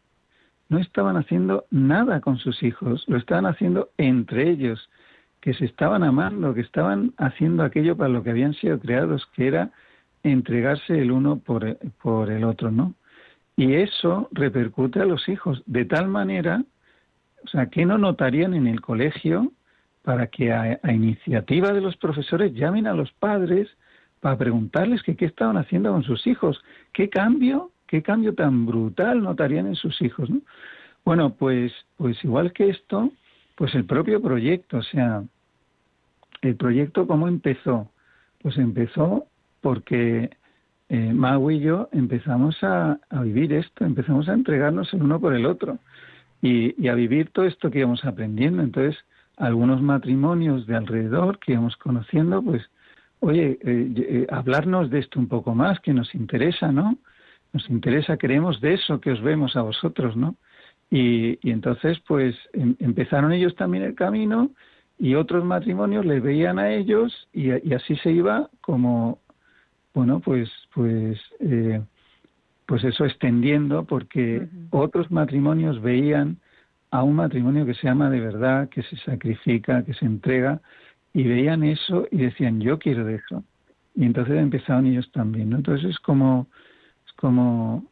no 0.71 0.79
estaban 0.79 1.17
haciendo 1.17 1.65
nada 1.69 2.21
con 2.21 2.37
sus 2.37 2.63
hijos, 2.63 3.03
lo 3.07 3.17
estaban 3.17 3.45
haciendo 3.45 3.89
entre 3.97 4.49
ellos, 4.49 4.89
que 5.41 5.53
se 5.53 5.65
estaban 5.65 6.01
amando, 6.01 6.53
que 6.53 6.61
estaban 6.61 7.13
haciendo 7.17 7.63
aquello 7.63 7.97
para 7.97 8.07
lo 8.07 8.23
que 8.23 8.29
habían 8.29 8.53
sido 8.53 8.79
creados, 8.79 9.27
que 9.35 9.47
era 9.47 9.71
entregarse 10.23 10.97
el 10.97 11.11
uno 11.11 11.39
por, 11.39 11.77
por 12.01 12.31
el 12.31 12.45
otro, 12.45 12.71
¿no? 12.71 12.93
Y 13.57 13.73
eso 13.73 14.29
repercute 14.31 15.01
a 15.01 15.05
los 15.05 15.27
hijos 15.27 15.61
de 15.65 15.83
tal 15.83 16.07
manera, 16.07 16.63
o 17.43 17.47
sea, 17.49 17.65
que 17.65 17.85
no 17.85 17.97
notarían 17.97 18.53
en 18.53 18.65
el 18.65 18.79
colegio 18.79 19.51
para 20.03 20.27
que 20.27 20.53
a, 20.53 20.79
a 20.81 20.93
iniciativa 20.93 21.73
de 21.73 21.81
los 21.81 21.97
profesores 21.97 22.53
llamen 22.53 22.87
a 22.87 22.93
los 22.93 23.11
padres 23.11 23.67
para 24.21 24.37
preguntarles 24.37 25.03
que 25.03 25.17
qué 25.17 25.25
estaban 25.25 25.57
haciendo 25.57 25.91
con 25.91 26.03
sus 26.03 26.25
hijos, 26.27 26.63
qué 26.93 27.09
cambio 27.09 27.71
qué 27.91 28.01
cambio 28.01 28.33
tan 28.33 28.65
brutal 28.65 29.21
notarían 29.21 29.67
en 29.67 29.75
sus 29.75 30.01
hijos, 30.01 30.29
¿no? 30.29 30.39
Bueno, 31.03 31.33
pues, 31.33 31.73
pues 31.97 32.23
igual 32.23 32.53
que 32.53 32.69
esto, 32.69 33.11
pues 33.55 33.75
el 33.75 33.83
propio 33.83 34.21
proyecto, 34.21 34.77
o 34.77 34.83
sea, 34.83 35.23
el 36.41 36.55
proyecto 36.55 37.05
cómo 37.05 37.27
empezó, 37.27 37.91
pues 38.41 38.57
empezó 38.57 39.25
porque 39.59 40.29
eh, 40.87 41.13
Mau 41.13 41.51
y 41.51 41.59
yo 41.59 41.89
empezamos 41.91 42.55
a, 42.63 42.97
vivir 43.23 43.51
esto, 43.51 43.83
empezamos 43.83 44.29
a 44.29 44.33
entregarnos 44.33 44.93
el 44.93 45.03
uno 45.03 45.19
por 45.19 45.33
el 45.33 45.45
otro 45.45 45.77
y, 46.41 46.87
a 46.87 46.95
vivir 46.95 47.29
todo 47.31 47.45
esto 47.45 47.69
que 47.69 47.79
íbamos 47.79 48.05
aprendiendo. 48.05 48.63
Entonces, 48.63 48.97
algunos 49.35 49.81
matrimonios 49.81 50.65
de 50.65 50.77
alrededor 50.77 51.39
que 51.39 51.53
íbamos 51.53 51.75
conociendo, 51.75 52.41
pues, 52.41 52.63
oye, 53.19 53.59
eh, 53.61 53.93
eh, 53.97 54.27
hablarnos 54.31 54.89
de 54.89 54.99
esto 54.99 55.19
un 55.19 55.27
poco 55.27 55.53
más, 55.53 55.79
que 55.81 55.93
nos 55.93 56.15
interesa, 56.15 56.71
¿no? 56.71 56.97
Nos 57.53 57.69
interesa, 57.69 58.17
queremos 58.17 58.61
de 58.61 58.75
eso 58.75 58.99
que 59.01 59.11
os 59.11 59.21
vemos 59.21 59.55
a 59.55 59.61
vosotros, 59.61 60.15
¿no? 60.15 60.35
Y, 60.89 61.39
entonces, 61.49 61.99
pues 62.07 62.35
em, 62.53 62.75
empezaron 62.79 63.31
ellos 63.31 63.55
también 63.55 63.83
el 63.83 63.95
camino 63.95 64.51
y 64.99 65.15
otros 65.15 65.43
matrimonios 65.43 66.05
les 66.05 66.21
veían 66.21 66.59
a 66.59 66.71
ellos 66.71 67.27
y, 67.33 67.51
así 67.73 67.95
se 67.97 68.11
iba 68.11 68.49
como, 68.61 69.19
bueno, 69.93 70.19
pues, 70.19 70.49
pues, 70.73 71.19
eh, 71.39 71.81
pues 72.65 72.83
eso 72.83 73.05
extendiendo 73.05 73.85
porque 73.85 74.47
otros 74.69 75.11
matrimonios 75.11 75.81
veían 75.81 76.37
a 76.91 77.03
un 77.03 77.15
matrimonio 77.15 77.65
que 77.65 77.73
se 77.73 77.87
ama 77.87 78.09
de 78.09 78.19
verdad, 78.19 78.69
que 78.69 78.83
se 78.83 78.97
sacrifica, 78.97 79.83
que 79.83 79.93
se 79.93 80.05
entrega 80.05 80.61
y 81.13 81.23
veían 81.23 81.63
eso 81.63 82.07
y 82.11 82.17
decían 82.17 82.59
yo 82.61 82.79
quiero 82.79 83.05
de 83.05 83.15
eso 83.15 83.43
y 83.95 84.05
entonces 84.05 84.37
empezaron 84.37 84.85
ellos 84.87 85.09
también, 85.11 85.49
¿no? 85.49 85.57
Entonces 85.57 85.91
es 85.91 85.99
como 85.99 86.47
como 87.13 87.85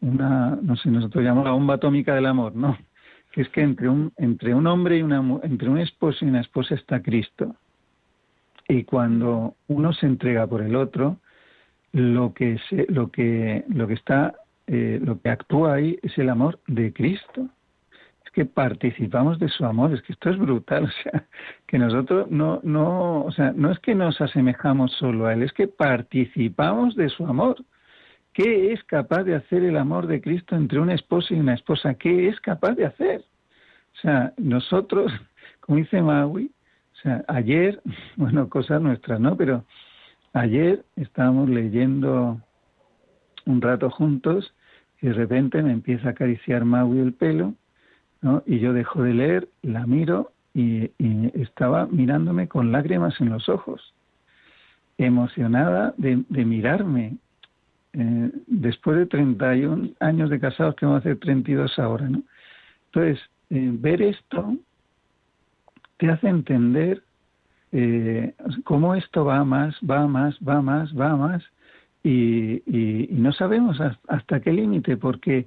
una, 0.00 0.58
no 0.60 0.76
sé, 0.76 0.90
nosotros 0.90 1.24
llamamos 1.24 1.44
la 1.46 1.52
bomba 1.52 1.74
atómica 1.74 2.14
del 2.14 2.26
amor, 2.26 2.54
¿no? 2.54 2.76
Que 3.30 3.42
es 3.42 3.48
que 3.48 3.62
entre 3.62 3.88
un, 3.88 4.12
entre 4.16 4.54
un 4.54 4.66
hombre 4.66 4.98
y 4.98 5.02
una, 5.02 5.22
entre 5.42 5.68
un 5.68 5.78
esposo 5.78 6.24
y 6.24 6.28
una 6.28 6.40
esposa 6.40 6.74
está 6.74 7.00
Cristo. 7.00 7.54
Y 8.68 8.84
cuando 8.84 9.56
uno 9.68 9.92
se 9.92 10.06
entrega 10.06 10.46
por 10.46 10.62
el 10.62 10.76
otro, 10.76 11.18
lo 11.92 12.32
que 12.34 12.58
se, 12.68 12.86
lo 12.88 13.10
que, 13.10 13.64
lo 13.68 13.86
que 13.86 13.94
está, 13.94 14.34
eh, 14.66 14.98
lo 15.02 15.20
que 15.20 15.30
actúa 15.30 15.74
ahí 15.74 15.98
es 16.02 16.16
el 16.18 16.28
amor 16.30 16.58
de 16.66 16.92
Cristo. 16.92 17.48
Es 18.24 18.30
que 18.32 18.44
participamos 18.44 19.38
de 19.38 19.48
su 19.48 19.64
amor, 19.64 19.92
es 19.92 20.02
que 20.02 20.12
esto 20.12 20.30
es 20.30 20.38
brutal, 20.38 20.84
o 20.90 21.02
sea, 21.02 21.24
que 21.66 21.78
nosotros 21.78 22.30
no, 22.30 22.60
no, 22.62 23.24
o 23.24 23.32
sea, 23.32 23.52
no 23.54 23.70
es 23.70 23.78
que 23.80 23.94
nos 23.94 24.20
asemejamos 24.20 24.92
solo 24.92 25.26
a 25.26 25.34
él, 25.34 25.42
es 25.42 25.52
que 25.52 25.68
participamos 25.68 26.96
de 26.96 27.08
su 27.08 27.26
amor. 27.26 27.56
¿Qué 28.32 28.72
es 28.72 28.82
capaz 28.84 29.24
de 29.24 29.34
hacer 29.34 29.62
el 29.62 29.76
amor 29.76 30.06
de 30.06 30.22
Cristo 30.22 30.56
entre 30.56 30.80
un 30.80 30.90
esposo 30.90 31.34
y 31.34 31.40
una 31.40 31.54
esposa? 31.54 31.94
¿Qué 31.94 32.28
es 32.28 32.40
capaz 32.40 32.72
de 32.72 32.86
hacer? 32.86 33.24
O 33.94 34.00
sea, 34.00 34.32
nosotros, 34.38 35.12
como 35.60 35.78
dice 35.78 36.00
Maui, 36.00 36.50
o 36.92 36.96
sea, 37.02 37.24
ayer, 37.28 37.80
bueno, 38.16 38.48
cosas 38.48 38.80
nuestras, 38.80 39.20
¿no? 39.20 39.36
Pero 39.36 39.64
ayer 40.32 40.82
estábamos 40.96 41.50
leyendo 41.50 42.40
un 43.44 43.60
rato 43.60 43.90
juntos 43.90 44.54
y 45.02 45.08
de 45.08 45.12
repente 45.12 45.62
me 45.62 45.72
empieza 45.72 46.08
a 46.08 46.10
acariciar 46.12 46.64
Maui 46.64 47.00
el 47.00 47.12
pelo, 47.12 47.54
¿no? 48.22 48.42
Y 48.46 48.60
yo 48.60 48.72
dejo 48.72 49.02
de 49.02 49.12
leer, 49.12 49.48
la 49.60 49.86
miro 49.86 50.32
y, 50.54 50.90
estaba 51.34 51.86
mirándome 51.86 52.48
con 52.48 52.72
lágrimas 52.72 53.20
en 53.20 53.30
los 53.30 53.48
ojos, 53.48 53.94
emocionada 54.96 55.94
de 55.98 56.44
mirarme 56.44 57.16
eh, 57.94 58.30
después 58.46 58.96
de 58.96 59.06
31 59.06 59.90
años 60.00 60.30
de 60.30 60.40
casados, 60.40 60.74
que 60.76 60.86
vamos 60.86 60.98
a 60.98 61.00
hacer 61.00 61.18
32 61.18 61.78
ahora, 61.78 62.08
¿no? 62.08 62.22
Entonces, 62.86 63.22
eh, 63.50 63.70
ver 63.72 64.02
esto 64.02 64.56
te 65.98 66.10
hace 66.10 66.28
entender 66.28 67.02
eh, 67.72 68.34
cómo 68.64 68.94
esto 68.94 69.24
va 69.24 69.44
más, 69.44 69.74
va 69.88 70.06
más, 70.06 70.36
va 70.46 70.60
más, 70.60 70.92
va 70.98 71.16
más, 71.16 71.42
y, 72.02 72.62
y, 72.66 73.08
no 73.12 73.32
sabemos 73.32 73.78
hasta 74.08 74.40
qué 74.40 74.52
límite, 74.52 74.96
porque 74.96 75.46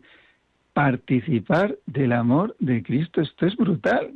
participar 0.74 1.76
del 1.86 2.14
amor 2.14 2.56
de 2.60 2.82
Cristo, 2.82 3.22
esto 3.22 3.46
es 3.46 3.56
brutal, 3.58 4.12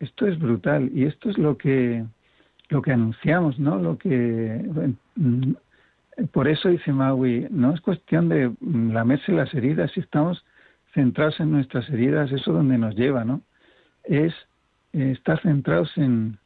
esto 0.00 0.26
es 0.26 0.38
brutal 0.38 0.90
y 0.94 1.04
esto 1.04 1.30
es 1.30 1.38
lo 1.38 1.56
que 1.56 2.04
lo 2.68 2.82
que 2.82 2.92
anunciamos, 2.92 3.58
¿no? 3.58 3.78
Lo 3.78 3.96
que 3.98 4.62
mm, 5.16 5.52
por 6.26 6.48
eso 6.48 6.68
dice 6.68 6.92
Maui, 6.92 7.46
no 7.50 7.74
es 7.74 7.80
cuestión 7.80 8.28
de 8.28 8.52
lamerse 8.60 9.32
las 9.32 9.52
heridas, 9.54 9.90
si 9.92 10.00
estamos 10.00 10.44
centrados 10.92 11.38
en 11.40 11.52
nuestras 11.52 11.88
heridas, 11.90 12.32
eso 12.32 12.52
donde 12.52 12.78
nos 12.78 12.94
lleva, 12.96 13.24
¿no? 13.24 13.42
Es 14.04 14.34
estar 14.92 15.40
centrados 15.42 15.96
en, 15.96 16.38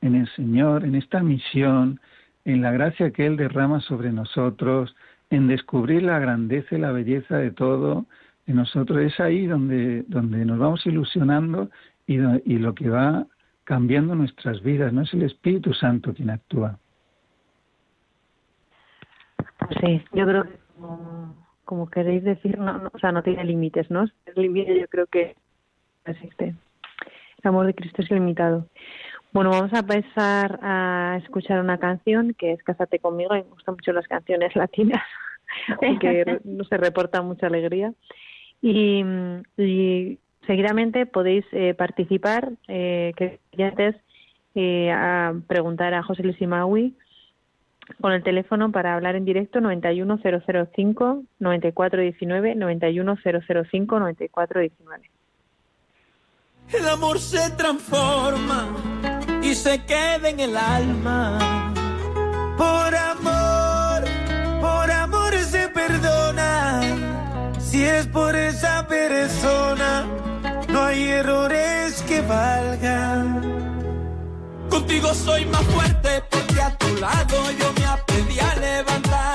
en 0.00 0.14
el 0.14 0.28
Señor, 0.34 0.84
en 0.84 0.96
esta 0.96 1.22
misión, 1.22 2.00
en 2.44 2.60
la 2.60 2.72
gracia 2.72 3.10
que 3.10 3.26
Él 3.26 3.36
derrama 3.36 3.80
sobre 3.80 4.12
nosotros, 4.12 4.94
en 5.30 5.48
descubrir 5.48 6.02
la 6.02 6.18
grandeza 6.18 6.74
y 6.74 6.78
la 6.78 6.92
belleza 6.92 7.38
de 7.38 7.50
todo 7.50 8.06
en 8.46 8.56
nosotros. 8.56 8.98
Es 9.00 9.18
ahí 9.18 9.46
donde, 9.46 10.04
donde 10.08 10.44
nos 10.44 10.58
vamos 10.58 10.84
ilusionando 10.84 11.70
y, 12.06 12.16
y 12.44 12.58
lo 12.58 12.74
que 12.74 12.90
va 12.90 13.26
cambiando 13.64 14.14
nuestras 14.14 14.62
vidas, 14.62 14.92
no 14.92 15.02
es 15.02 15.14
el 15.14 15.22
Espíritu 15.22 15.72
Santo 15.72 16.12
quien 16.12 16.28
actúa. 16.28 16.78
Sí, 19.80 20.02
yo 20.12 20.26
creo 20.26 20.44
que 20.44 20.58
como, 21.64 21.88
queréis 21.88 22.22
decir, 22.24 22.58
no, 22.58 22.90
o 22.92 22.98
sea, 22.98 23.12
no 23.12 23.22
tiene 23.22 23.44
límites, 23.44 23.90
¿no? 23.90 24.04
El 24.26 24.80
yo 24.80 24.88
creo 24.88 25.06
que 25.06 25.34
existe. 26.04 26.54
El 27.42 27.48
amor 27.48 27.66
de 27.66 27.74
Cristo 27.74 28.02
es 28.02 28.10
ilimitado. 28.10 28.66
Bueno, 29.32 29.50
vamos 29.50 29.72
a 29.72 29.80
empezar 29.80 30.58
a 30.62 31.18
escuchar 31.22 31.60
una 31.60 31.78
canción 31.78 32.34
que 32.34 32.52
es 32.52 32.62
Cásate 32.62 32.98
conmigo. 32.98 33.34
Y 33.34 33.42
me 33.42 33.50
gustan 33.50 33.74
mucho 33.74 33.92
las 33.92 34.06
canciones 34.06 34.54
latinas, 34.54 35.02
porque 35.80 36.40
no 36.44 36.64
se 36.64 36.76
reporta 36.76 37.22
mucha 37.22 37.46
alegría. 37.46 37.92
Y, 38.62 39.04
seguidamente 40.46 41.06
podéis 41.06 41.44
eh, 41.52 41.72
participar, 41.74 42.52
eh, 42.68 43.12
que 43.16 43.40
antes, 43.64 43.96
eh, 44.54 44.92
a 44.92 45.34
preguntar 45.46 45.94
a 45.94 46.02
José 46.02 46.22
Luis 46.22 46.40
Imaui 46.40 46.94
con 48.00 48.12
el 48.12 48.22
teléfono 48.22 48.72
para 48.72 48.94
hablar 48.94 49.16
en 49.16 49.24
directo 49.24 49.60
91005 49.60 51.22
9419 51.38 52.54
91005 52.54 53.98
9419. 53.98 55.10
El 56.72 56.88
amor 56.88 57.18
se 57.18 57.50
transforma 57.56 58.68
y 59.42 59.54
se 59.54 59.84
queda 59.84 60.28
en 60.28 60.40
el 60.40 60.56
alma. 60.56 61.38
Por 62.56 62.94
amor, 62.94 64.04
por 64.60 64.90
amor 64.90 65.34
se 65.34 65.68
perdona. 65.68 66.80
Si 67.58 67.84
es 67.84 68.06
por 68.06 68.34
esa 68.34 68.86
persona, 68.86 70.06
no 70.68 70.82
hay 70.82 71.04
errores 71.04 72.02
que 72.08 72.22
valgan. 72.22 73.63
Contigo 74.74 75.14
soy 75.14 75.44
más 75.46 75.62
fuerte 75.66 76.20
porque 76.28 76.60
a 76.60 76.76
tu 76.76 76.96
lado 76.96 77.48
yo 77.52 77.72
me 77.78 77.86
aprendí 77.86 78.40
a 78.40 78.56
levantar. 78.56 79.33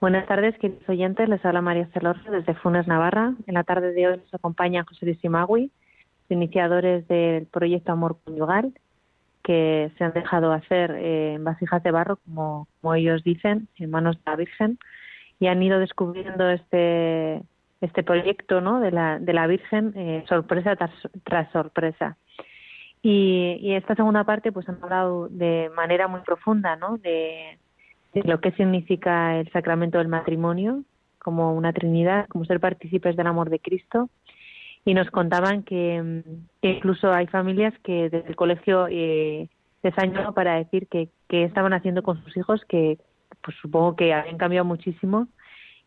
Buenas 0.00 0.26
tardes, 0.26 0.56
queridos 0.56 0.88
oyentes. 0.88 1.28
Les 1.28 1.44
habla 1.44 1.60
María 1.60 1.86
Celorrio 1.92 2.32
desde 2.32 2.54
Funes, 2.54 2.86
Navarra. 2.86 3.34
En 3.46 3.52
la 3.52 3.64
tarde 3.64 3.92
de 3.92 4.08
hoy 4.08 4.16
nos 4.16 4.32
acompaña 4.32 4.86
José 4.88 5.04
Luis 5.04 5.22
Imagui, 5.22 5.70
iniciadores 6.30 7.06
del 7.06 7.44
proyecto 7.44 7.92
Amor 7.92 8.16
Conyugal, 8.24 8.72
que 9.42 9.92
se 9.98 10.04
han 10.04 10.14
dejado 10.14 10.52
hacer 10.52 10.92
eh, 10.92 11.34
en 11.34 11.44
vasijas 11.44 11.82
de 11.82 11.90
barro, 11.90 12.16
como, 12.16 12.66
como 12.80 12.94
ellos 12.94 13.22
dicen, 13.24 13.68
en 13.76 13.90
manos 13.90 14.16
de 14.16 14.22
la 14.24 14.36
Virgen, 14.36 14.78
y 15.38 15.48
han 15.48 15.62
ido 15.62 15.78
descubriendo 15.78 16.48
este, 16.48 17.42
este 17.82 18.02
proyecto 18.02 18.62
¿no? 18.62 18.80
de, 18.80 18.92
la, 18.92 19.18
de 19.18 19.34
la 19.34 19.46
Virgen 19.46 19.92
eh, 19.96 20.24
sorpresa 20.26 20.76
tras, 20.76 20.92
tras 21.24 21.52
sorpresa. 21.52 22.16
Y, 23.02 23.58
y 23.60 23.74
esta 23.74 23.94
segunda 23.96 24.24
parte 24.24 24.50
pues 24.50 24.66
han 24.66 24.82
hablado 24.82 25.28
de 25.28 25.70
manera 25.76 26.08
muy 26.08 26.22
profunda 26.22 26.74
¿no? 26.76 26.96
de, 26.96 27.58
lo 28.12 28.40
que 28.40 28.52
significa 28.52 29.38
el 29.38 29.50
sacramento 29.52 29.98
del 29.98 30.08
matrimonio 30.08 30.82
como 31.18 31.54
una 31.54 31.72
trinidad, 31.72 32.26
como 32.28 32.44
ser 32.44 32.60
partícipes 32.60 33.16
del 33.16 33.26
amor 33.26 33.50
de 33.50 33.60
Cristo. 33.60 34.08
Y 34.84 34.94
nos 34.94 35.10
contaban 35.10 35.62
que, 35.62 36.22
incluso 36.62 37.12
hay 37.12 37.26
familias 37.26 37.74
que 37.84 38.08
desde 38.08 38.28
el 38.28 38.36
colegio 38.36 38.86
eh, 38.90 39.48
les 39.82 39.98
han 39.98 40.12
para 40.34 40.54
decir 40.54 40.86
que, 40.88 41.08
que 41.28 41.44
estaban 41.44 41.74
haciendo 41.74 42.02
con 42.02 42.22
sus 42.24 42.36
hijos, 42.36 42.64
que 42.66 42.98
pues 43.42 43.56
supongo 43.60 43.96
que 43.96 44.14
habían 44.14 44.38
cambiado 44.38 44.64
muchísimo 44.64 45.28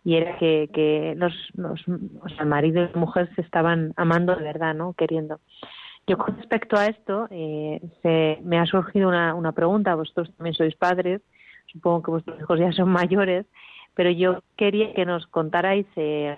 y 0.03 0.15
era 0.15 0.38
que, 0.38 0.69
que 0.74 1.15
los, 1.17 1.34
los 1.55 1.82
o 1.88 2.45
marido 2.45 2.84
y 2.84 2.93
la 2.93 2.99
mujer 2.99 3.30
se 3.36 3.41
estaban 3.41 3.93
amando 3.95 4.36
de 4.36 4.43
verdad, 4.43 4.74
¿no? 4.76 4.93
Queriendo. 4.93 5.39
Yo 6.05 6.17
con 6.17 6.36
respecto 6.36 6.76
a 6.76 6.88
esto, 6.88 7.28
eh, 7.32 7.82
se, 8.01 8.39
me 8.43 8.59
ha 8.59 8.65
surgido 8.65 9.07
una, 9.07 9.34
una 9.34 9.53
pregunta, 9.53 9.95
vosotros 9.95 10.34
también 10.36 10.53
sois 10.53 10.76
padres, 10.76 11.21
supongo 11.74 12.03
que 12.03 12.11
vuestros 12.11 12.39
hijos 12.39 12.59
ya 12.59 12.71
son 12.71 12.89
mayores, 12.89 13.45
pero 13.95 14.09
yo 14.09 14.43
quería 14.55 14.93
que 14.93 15.05
nos 15.05 15.28
contarais 15.28 15.86
eh, 15.95 16.38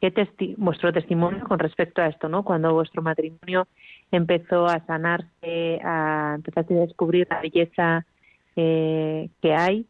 qué 0.00 0.54
vuestro 0.56 0.92
testimonio 0.92 1.44
con 1.44 1.58
respecto 1.58 2.00
a 2.00 2.06
esto, 2.06 2.28
¿no? 2.28 2.42
Cuando 2.42 2.72
vuestro 2.72 3.02
matrimonio 3.02 3.66
empezó 4.10 4.66
a 4.66 4.84
sanarse, 4.86 5.80
a 5.82 6.34
empezar 6.36 6.64
a 6.70 6.74
descubrir 6.74 7.26
la 7.30 7.40
belleza 7.40 8.06
eh, 8.54 9.28
que 9.42 9.54
hay. 9.54 9.86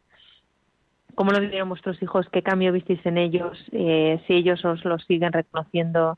¿Cómo 1.15 1.31
lo 1.31 1.39
vivieron 1.39 1.69
vuestros 1.69 2.01
hijos? 2.01 2.27
¿Qué 2.31 2.43
cambio 2.43 2.71
visteis 2.71 3.03
en 3.05 3.17
ellos? 3.17 3.57
Eh, 3.71 4.21
si 4.27 4.33
ellos 4.33 4.63
os 4.65 4.83
lo 4.85 4.99
siguen 4.99 5.33
reconociendo, 5.33 6.17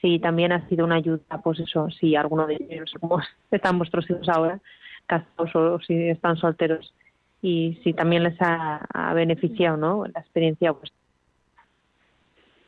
si 0.00 0.18
también 0.18 0.52
ha 0.52 0.68
sido 0.68 0.84
una 0.84 0.96
ayuda, 0.96 1.40
pues 1.42 1.60
eso, 1.60 1.88
si 1.90 2.16
alguno 2.16 2.46
de 2.46 2.56
ellos, 2.68 2.92
cómo 3.00 3.20
están 3.50 3.78
vuestros 3.78 4.08
hijos 4.10 4.28
ahora, 4.28 4.58
casados 5.06 5.54
o 5.54 5.80
si 5.80 6.08
están 6.08 6.36
solteros, 6.36 6.94
y 7.44 7.78
si 7.84 7.92
también 7.92 8.22
les 8.22 8.40
ha, 8.40 9.12
beneficiado 9.14 9.76
¿no? 9.76 10.06
la 10.06 10.20
experiencia. 10.20 10.74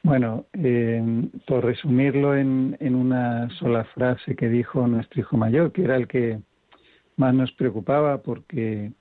Bueno, 0.02 0.44
eh, 0.52 1.02
por 1.46 1.64
resumirlo 1.64 2.36
en, 2.36 2.76
en, 2.78 2.94
una 2.94 3.48
sola 3.58 3.84
frase 3.84 4.36
que 4.36 4.50
dijo 4.50 4.86
nuestro 4.86 5.22
hijo 5.22 5.38
mayor, 5.38 5.72
que 5.72 5.82
era 5.82 5.96
el 5.96 6.06
que 6.06 6.40
más 7.16 7.32
nos 7.32 7.50
preocupaba 7.52 8.18
porque 8.18 8.92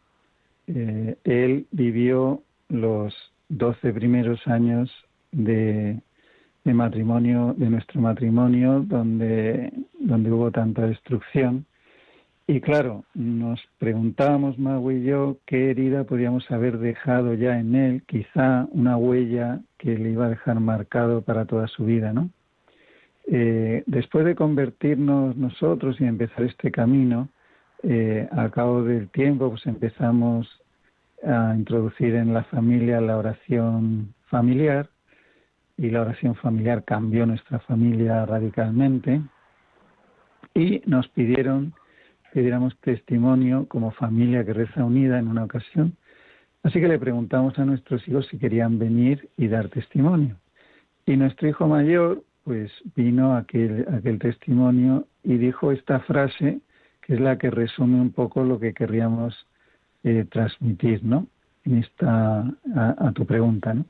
eh, 0.67 1.17
él 1.25 1.67
vivió 1.71 2.41
los 2.69 3.13
doce 3.49 3.91
primeros 3.91 4.47
años 4.47 4.89
de, 5.33 5.99
de, 6.63 6.73
matrimonio, 6.73 7.53
de 7.57 7.69
nuestro 7.69 7.99
matrimonio, 7.99 8.79
donde, 8.79 9.73
donde 9.99 10.31
hubo 10.31 10.51
tanta 10.51 10.87
destrucción 10.87 11.65
y 12.47 12.61
claro, 12.61 13.05
nos 13.13 13.59
preguntábamos, 13.79 14.59
Mago 14.59 14.91
y 14.91 15.03
yo, 15.03 15.37
qué 15.45 15.71
herida 15.71 16.03
podíamos 16.03 16.49
haber 16.51 16.77
dejado 16.77 17.33
ya 17.33 17.59
en 17.59 17.75
él, 17.75 18.03
quizá 18.05 18.67
una 18.71 18.97
huella 18.97 19.61
que 19.77 19.97
le 19.97 20.11
iba 20.11 20.27
a 20.27 20.29
dejar 20.29 20.59
marcado 20.59 21.21
para 21.21 21.45
toda 21.45 21.67
su 21.67 21.85
vida, 21.85 22.13
¿no? 22.13 22.29
Eh, 23.27 23.83
después 23.87 24.25
de 24.25 24.35
convertirnos 24.35 25.35
nosotros 25.35 25.99
y 25.99 26.05
empezar 26.05 26.43
este 26.43 26.71
camino, 26.71 27.29
eh, 27.81 28.27
a 28.31 28.49
cabo 28.49 28.83
del 28.83 29.09
tiempo, 29.09 29.49
pues 29.49 29.65
empezamos 29.65 30.47
a 31.23 31.55
introducir 31.55 32.15
en 32.15 32.33
la 32.33 32.43
familia 32.45 33.01
la 33.01 33.17
oración 33.17 34.13
familiar 34.27 34.89
y 35.77 35.89
la 35.89 36.01
oración 36.01 36.35
familiar 36.35 36.83
cambió 36.83 37.25
nuestra 37.25 37.59
familia 37.59 38.25
radicalmente 38.25 39.21
y 40.53 40.81
nos 40.85 41.07
pidieron 41.09 41.73
que 42.35 42.41
diéramos 42.41 42.77
testimonio 42.81 43.65
como 43.69 43.91
familia 43.91 44.43
que 44.43 44.51
reza 44.51 44.83
unida 44.83 45.17
en 45.19 45.29
una 45.29 45.45
ocasión. 45.45 45.95
Así 46.63 46.81
que 46.81 46.89
le 46.89 46.99
preguntamos 46.99 47.57
a 47.57 47.63
nuestros 47.63 48.05
hijos 48.09 48.27
si 48.27 48.37
querían 48.37 48.77
venir 48.77 49.29
y 49.37 49.47
dar 49.47 49.69
testimonio. 49.69 50.35
Y 51.05 51.15
nuestro 51.15 51.47
hijo 51.47 51.65
mayor, 51.65 52.23
pues 52.43 52.73
vino 52.93 53.37
aquel, 53.37 53.87
aquel 53.89 54.19
testimonio 54.19 55.07
y 55.23 55.37
dijo 55.37 55.71
esta 55.71 56.01
frase, 56.01 56.59
que 57.03 57.13
es 57.13 57.21
la 57.21 57.37
que 57.37 57.51
resume 57.51 58.01
un 58.01 58.11
poco 58.11 58.43
lo 58.43 58.59
que 58.59 58.73
querríamos 58.73 59.47
eh, 60.03 60.25
transmitir, 60.29 61.05
¿no? 61.05 61.27
En 61.63 61.77
esta, 61.77 62.41
a, 62.75 63.11
tu 63.13 63.25
pregunta, 63.25 63.73
¿no? 63.73 63.85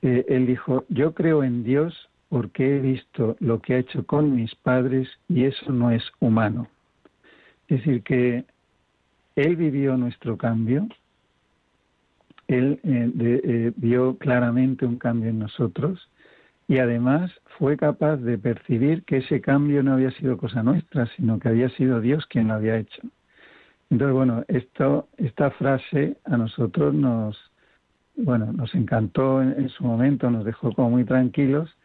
Eh, 0.00 0.24
él 0.30 0.46
dijo, 0.46 0.86
yo 0.88 1.12
creo 1.12 1.44
en 1.44 1.64
Dios 1.64 2.08
porque 2.30 2.78
he 2.78 2.80
visto 2.80 3.36
lo 3.40 3.60
que 3.60 3.74
ha 3.74 3.78
hecho 3.78 4.06
con 4.06 4.34
mis 4.34 4.54
padres 4.54 5.06
y 5.28 5.44
eso 5.44 5.70
no 5.70 5.90
es 5.90 6.02
humano. 6.20 6.66
Es 7.74 7.80
decir, 7.80 8.04
que 8.04 8.44
Él 9.34 9.56
vivió 9.56 9.96
nuestro 9.96 10.38
cambio, 10.38 10.86
Él 12.46 12.78
eh, 12.84 13.10
eh, 13.18 13.72
vio 13.74 14.16
claramente 14.16 14.86
un 14.86 14.96
cambio 14.96 15.30
en 15.30 15.40
nosotros 15.40 16.08
y 16.68 16.78
además 16.78 17.32
fue 17.58 17.76
capaz 17.76 18.18
de 18.18 18.38
percibir 18.38 19.02
que 19.02 19.16
ese 19.16 19.40
cambio 19.40 19.82
no 19.82 19.94
había 19.94 20.12
sido 20.12 20.38
cosa 20.38 20.62
nuestra, 20.62 21.06
sino 21.16 21.40
que 21.40 21.48
había 21.48 21.68
sido 21.70 22.00
Dios 22.00 22.24
quien 22.26 22.46
lo 22.46 22.54
había 22.54 22.76
hecho. 22.76 23.02
Entonces, 23.90 24.14
bueno, 24.14 24.44
esto, 24.46 25.08
esta 25.16 25.50
frase 25.50 26.16
a 26.26 26.36
nosotros 26.36 26.94
nos, 26.94 27.36
bueno, 28.16 28.52
nos 28.52 28.72
encantó 28.76 29.42
en, 29.42 29.68
su 29.68 29.82
momento, 29.82 30.30
nos 30.30 30.44
dejó 30.44 30.72
como 30.72 30.90
muy 30.90 31.04
tranquilos 31.04 31.76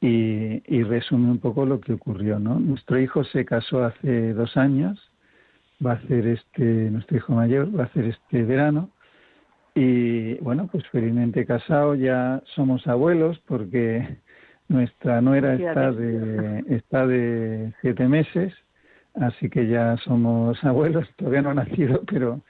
y, 0.00 0.64
y, 0.66 0.82
resume 0.82 1.30
un 1.30 1.38
poco 1.38 1.64
lo 1.64 1.80
que 1.80 1.92
ocurrió, 1.92 2.40
¿no? 2.40 2.58
Nuestro 2.58 2.98
hijo 2.98 3.22
se 3.22 3.44
casó 3.44 3.84
hace 3.84 4.32
dos 4.32 4.56
años 4.56 5.07
va 5.84 5.92
a 5.92 5.94
hacer 5.94 6.26
este, 6.26 6.62
nuestro 6.62 7.16
hijo 7.16 7.32
mayor, 7.34 7.76
va 7.76 7.84
a 7.84 7.86
hacer 7.86 8.04
este 8.06 8.42
verano. 8.44 8.90
Y 9.74 10.34
bueno, 10.36 10.68
pues 10.70 10.86
felizmente 10.88 11.46
casado, 11.46 11.94
ya 11.94 12.42
somos 12.54 12.86
abuelos 12.86 13.38
porque 13.46 14.18
nuestra 14.68 15.20
nuera 15.20 15.54
está 15.54 15.92
de, 15.92 16.64
está 16.68 17.06
de 17.06 17.72
siete 17.80 18.08
meses, 18.08 18.52
así 19.14 19.48
que 19.48 19.68
ya 19.68 19.96
somos 19.98 20.62
abuelos, 20.64 21.08
todavía 21.16 21.42
no 21.42 21.50
ha 21.50 21.54
nacido, 21.54 22.02
pero, 22.10 22.40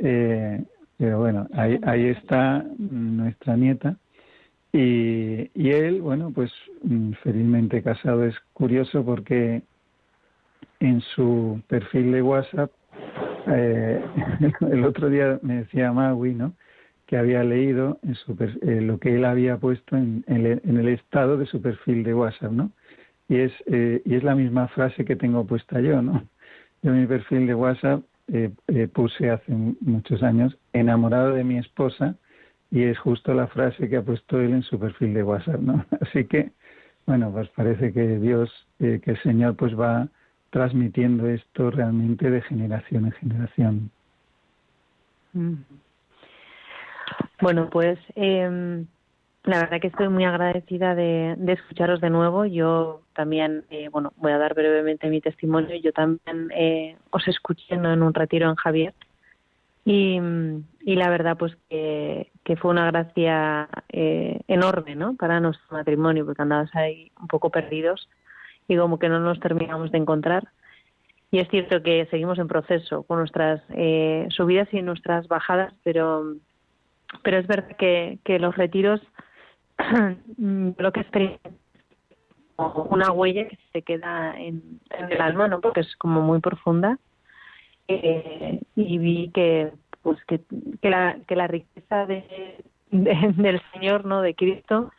eh, 0.00 0.62
pero 0.96 1.18
bueno, 1.18 1.48
ahí, 1.52 1.78
ahí 1.82 2.06
está 2.06 2.64
nuestra 2.78 3.56
nieta. 3.56 3.96
Y, 4.72 5.50
y 5.54 5.70
él, 5.70 6.00
bueno, 6.00 6.32
pues 6.34 6.50
mm, 6.82 7.12
felizmente 7.22 7.82
casado 7.82 8.24
es 8.24 8.34
curioso 8.54 9.04
porque 9.04 9.62
en 10.80 11.00
su 11.00 11.60
perfil 11.68 12.12
de 12.12 12.22
WhatsApp, 12.22 12.70
eh, 13.46 14.04
el 14.70 14.84
otro 14.84 15.08
día 15.08 15.38
me 15.42 15.56
decía 15.56 15.92
Maui, 15.92 16.34
¿no? 16.34 16.52
que 17.06 17.18
había 17.18 17.44
leído 17.44 17.98
en 18.02 18.14
su, 18.14 18.32
eh, 18.32 18.80
lo 18.80 18.98
que 18.98 19.14
él 19.14 19.26
había 19.26 19.58
puesto 19.58 19.94
en, 19.94 20.24
en, 20.26 20.46
el 20.46 20.88
estado 20.88 21.36
de 21.36 21.44
su 21.44 21.60
perfil 21.60 22.02
de 22.02 22.14
WhatsApp, 22.14 22.50
¿no? 22.50 22.70
Y 23.28 23.40
es, 23.40 23.52
eh, 23.66 24.00
y 24.06 24.14
es 24.14 24.22
la 24.24 24.34
misma 24.34 24.68
frase 24.68 25.04
que 25.04 25.14
tengo 25.14 25.44
puesta 25.46 25.82
yo, 25.82 26.00
¿no? 26.00 26.26
Yo 26.82 26.92
en 26.92 27.02
mi 27.02 27.06
perfil 27.06 27.46
de 27.46 27.54
WhatsApp 27.54 28.02
puse 28.94 29.30
hace 29.30 29.52
muchos 29.80 30.22
años, 30.22 30.56
enamorado 30.72 31.34
de 31.34 31.44
mi 31.44 31.58
esposa, 31.58 32.16
y 32.70 32.84
es 32.84 32.98
justo 32.98 33.34
la 33.34 33.48
frase 33.48 33.88
que 33.90 33.98
ha 33.98 34.02
puesto 34.02 34.40
él 34.40 34.52
en 34.52 34.62
su 34.62 34.78
perfil 34.78 35.12
de 35.12 35.22
WhatsApp, 35.22 35.60
¿no? 35.60 35.84
Así 36.00 36.24
que, 36.24 36.52
bueno, 37.06 37.30
pues 37.32 37.50
parece 37.50 37.92
que 37.92 38.18
Dios, 38.18 38.50
que 38.78 39.02
el 39.04 39.22
Señor 39.22 39.56
pues 39.56 39.78
va 39.78 40.08
transmitiendo 40.54 41.26
esto 41.26 41.68
realmente 41.72 42.30
de 42.30 42.40
generación 42.42 43.06
en 43.06 43.12
generación. 43.12 43.90
Mm. 45.32 45.54
Bueno, 47.40 47.68
pues 47.70 47.98
eh, 48.14 48.84
la 49.42 49.58
verdad 49.58 49.80
que 49.80 49.88
estoy 49.88 50.08
muy 50.10 50.24
agradecida 50.24 50.94
de, 50.94 51.36
escucharos 51.48 52.00
de 52.00 52.08
nuevo. 52.08 52.44
Yo 52.44 53.00
también, 53.14 53.64
eh, 53.68 53.88
bueno, 53.88 54.12
voy 54.14 54.30
a 54.30 54.38
dar 54.38 54.54
brevemente 54.54 55.08
mi 55.08 55.20
testimonio. 55.20 55.74
Yo 55.74 55.92
también 55.92 56.52
eh, 56.54 56.96
os 57.10 57.26
escuché 57.26 57.74
en 57.74 57.84
un 57.84 58.14
retiro 58.14 58.48
en 58.48 58.54
Javier 58.54 58.94
y, 59.84 60.20
la 60.84 61.10
verdad 61.10 61.36
pues 61.36 61.56
que, 61.68 62.30
que 62.44 62.54
fue 62.54 62.70
una 62.70 62.86
gracia 62.92 63.68
eh, 63.88 64.38
enorme, 64.46 64.94
¿no? 64.94 65.16
Para 65.16 65.40
nuestro 65.40 65.76
matrimonio 65.76 66.24
porque 66.24 66.42
andabas 66.42 66.72
ahí 66.76 67.10
un 67.20 67.26
poco 67.26 67.50
perdidos 67.50 68.08
y 68.68 68.76
como 68.76 68.98
que 68.98 69.08
no 69.08 69.20
nos 69.20 69.40
terminamos 69.40 69.90
de 69.92 69.98
encontrar. 69.98 70.48
Y 71.30 71.40
es 71.40 71.48
cierto 71.48 71.82
que 71.82 72.06
seguimos 72.06 72.38
en 72.38 72.48
proceso 72.48 73.02
con 73.02 73.18
nuestras 73.18 73.60
eh, 73.70 74.26
subidas 74.30 74.68
y 74.72 74.82
nuestras 74.82 75.26
bajadas, 75.26 75.74
pero, 75.82 76.36
pero 77.22 77.38
es 77.38 77.46
verdad 77.46 77.76
que, 77.76 78.18
que 78.24 78.38
los 78.38 78.56
retiros, 78.56 79.00
lo 80.38 80.92
que 80.92 81.00
es 81.00 81.40
una 82.56 83.10
huella 83.10 83.48
que 83.48 83.58
se 83.72 83.82
queda 83.82 84.38
en, 84.38 84.80
el 85.10 85.20
alma, 85.20 85.48
¿no? 85.48 85.60
Porque 85.60 85.80
es 85.80 85.96
como 85.96 86.20
muy 86.20 86.38
profunda. 86.38 86.98
Eh, 87.88 88.60
y 88.76 88.98
vi 88.98 89.30
que 89.34 89.72
pues 90.02 90.22
que, 90.26 90.40
que 90.80 90.90
la 90.90 91.18
que 91.26 91.36
la 91.36 91.48
riqueza 91.48 92.06
de, 92.06 92.62
del 92.90 93.60
Señor 93.72 94.04
no 94.04 94.22
de 94.22 94.34
Cristo 94.34 94.92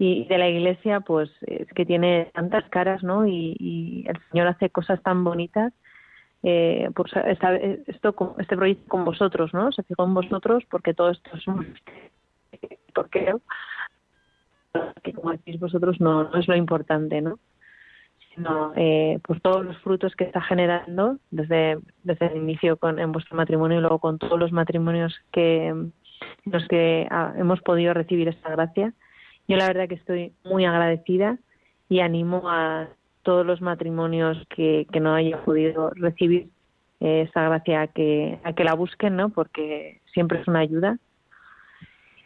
y 0.00 0.24
de 0.24 0.38
la 0.38 0.48
iglesia 0.48 1.00
pues 1.00 1.30
es 1.42 1.68
que 1.74 1.84
tiene 1.84 2.30
tantas 2.32 2.66
caras 2.70 3.02
no 3.02 3.26
y, 3.26 4.06
el 4.08 4.18
señor 4.30 4.46
hace 4.46 4.70
cosas 4.70 5.00
tan 5.02 5.22
bonitas 5.24 5.74
eh, 6.42 6.88
pues 6.94 7.12
esta, 7.26 7.54
esto 7.54 8.34
este 8.38 8.56
proyecto 8.56 8.88
con 8.88 9.04
vosotros 9.04 9.52
no 9.52 9.70
se 9.72 9.82
fijó 9.82 10.04
en 10.04 10.14
vosotros 10.14 10.64
porque 10.70 10.94
todo 10.94 11.10
esto 11.10 11.30
es 11.36 11.46
un 11.46 11.74
porque 12.94 13.34
que 15.02 15.12
como 15.12 15.32
decís 15.32 15.60
vosotros 15.60 16.00
no, 16.00 16.34
es 16.34 16.48
lo 16.48 16.56
importante 16.56 17.20
no 17.20 17.38
sino 18.34 18.72
eh, 18.76 19.18
pues 19.22 19.42
todos 19.42 19.66
los 19.66 19.76
frutos 19.82 20.14
que 20.16 20.24
está 20.24 20.40
generando 20.40 21.18
desde 21.30 21.78
desde 22.04 22.28
el 22.28 22.38
inicio 22.38 22.78
con 22.78 22.98
en 22.98 23.12
vuestro 23.12 23.36
matrimonio 23.36 23.76
y 23.76 23.80
luego 23.82 23.98
con 23.98 24.18
todos 24.18 24.38
los 24.40 24.50
matrimonios 24.50 25.14
que 25.30 25.74
los 26.46 26.66
que 26.68 27.06
ah, 27.10 27.34
hemos 27.36 27.60
podido 27.60 27.92
recibir 27.92 28.28
esta 28.28 28.48
gracia 28.48 28.94
yo 29.50 29.56
la 29.56 29.66
verdad 29.66 29.88
que 29.88 29.96
estoy 29.96 30.32
muy 30.44 30.64
agradecida 30.64 31.36
y 31.88 31.98
animo 31.98 32.48
a 32.48 32.86
todos 33.22 33.44
los 33.44 33.60
matrimonios 33.60 34.38
que, 34.48 34.86
que 34.92 35.00
no 35.00 35.12
hayan 35.12 35.40
podido 35.40 35.90
recibir 35.90 36.48
eh, 37.00 37.26
esa 37.28 37.42
gracia 37.42 37.82
a 37.82 37.86
que, 37.88 38.38
a 38.44 38.52
que 38.52 38.62
la 38.62 38.74
busquen, 38.74 39.16
¿no? 39.16 39.30
Porque 39.30 40.00
siempre 40.12 40.40
es 40.40 40.46
una 40.46 40.60
ayuda. 40.60 40.98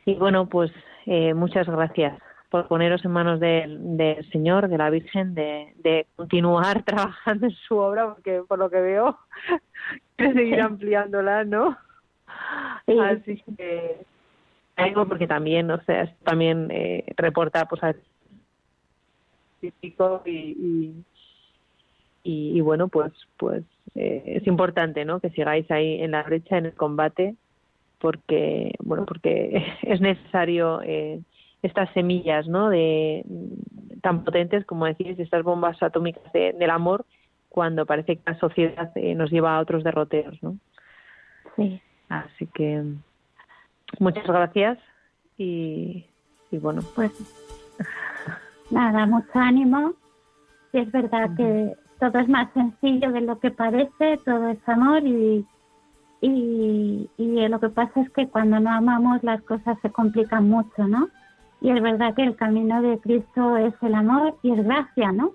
y 0.05 0.15
bueno, 0.17 0.51
pues 0.51 0.71
eh, 1.07 1.33
muchas 1.33 1.67
gracias 1.67 2.21
por 2.51 2.69
poneros 2.69 3.03
en 3.07 3.11
manos 3.11 3.41
del, 3.41 3.97
del 3.97 4.31
Señor, 4.31 4.69
de 4.69 4.77
la 4.77 4.91
Virgen, 4.91 5.35
de, 5.35 5.73
de 5.77 6.07
continuar 6.17 6.83
trabajando 6.85 7.47
en 7.47 7.53
su 7.53 7.79
obra, 7.79 8.13
porque 8.13 8.43
por 8.47 8.59
lo 8.59 8.69
que 8.69 8.83
veo, 8.83 9.19
quiere 10.17 10.35
seguir 10.35 10.61
ampliándola, 10.61 11.45
¿no? 11.45 11.79
Sí. 12.85 12.99
Así 12.99 13.43
que 13.57 14.05
algo 14.77 15.07
porque 15.07 15.27
también, 15.27 15.71
o 15.71 15.81
sea, 15.85 16.13
también 16.25 16.69
eh, 16.71 17.05
reporta 17.17 17.67
pues 17.67 17.83
a 17.85 17.95
típico 19.61 20.23
y, 20.27 20.31
y, 20.31 21.05
y, 22.25 22.59
y 22.59 22.61
bueno, 22.61 22.89
pues 22.89 23.13
pues 23.37 23.65
eh, 23.95 24.23
es 24.27 24.47
importante, 24.47 25.05
¿no? 25.05 25.21
Que 25.21 25.31
sigáis 25.31 25.71
ahí 25.71 26.01
en 26.03 26.11
la 26.13 26.23
brecha, 26.23 26.59
en 26.59 26.67
el 26.67 26.75
combate, 26.75 27.37
porque 27.99 28.73
bueno, 28.81 29.05
porque 29.07 29.65
es 29.83 30.01
necesario 30.01 30.81
eh, 30.83 31.21
estas 31.63 31.91
semillas, 31.95 32.47
¿no? 32.49 32.69
De 32.69 33.25
tan 34.03 34.25
potentes 34.25 34.67
como 34.67 34.85
decís, 34.87 35.19
estas 35.19 35.43
bombas 35.45 35.83
atómicas 35.83 36.31
de- 36.33 36.53
del 36.53 36.71
amor, 36.71 37.07
cuando 37.49 37.87
parece 37.87 38.17
que 38.17 38.23
la 38.27 38.39
sociedad 38.39 38.91
eh, 38.97 39.15
nos 39.15 39.31
lleva 39.31 39.57
a 39.57 39.61
otros 39.61 39.85
derroteros, 39.85 40.43
¿no? 40.43 40.59
Sí. 41.57 41.81
Así 42.09 42.47
que 42.49 42.83
muchas 44.01 44.27
gracias 44.27 44.79
y, 45.37 46.07
y 46.51 46.59
bueno, 46.59 46.83
Pues 46.95 47.13
nada, 48.71 49.07
mucho 49.07 49.31
ánimo. 49.35 49.95
Y 50.73 50.79
es 50.79 50.91
verdad 50.91 51.31
que 51.37 51.75
todo 52.01 52.19
es 52.19 52.29
más 52.29 52.53
sencillo 52.53 53.13
de 53.13 53.21
lo 53.21 53.39
que 53.39 53.51
parece, 53.51 54.19
todo 54.25 54.49
es 54.49 54.69
amor 54.69 55.03
y, 55.05 55.47
y, 56.21 57.09
y 57.17 57.49
lo 57.49 57.61
que 57.61 57.69
pasa 57.69 58.01
es 58.01 58.11
que 58.11 58.29
cuando 58.29 58.59
no 58.61 58.71
amamos 58.71 59.23
las 59.23 59.43
cosas 59.43 59.79
se 59.83 59.91
complican 59.91 60.49
mucho, 60.49 60.87
¿no? 60.89 61.09
Y 61.61 61.71
es 61.71 61.81
verdad 61.81 62.15
que 62.15 62.25
el 62.25 62.37
camino 62.37 62.83
de 62.83 62.99
Cristo 62.99 63.57
es 63.57 63.75
el 63.83 63.95
amor 63.95 64.37
y 64.43 64.51
es 64.53 64.65
gracia, 64.65 65.13
¿no? 65.13 65.31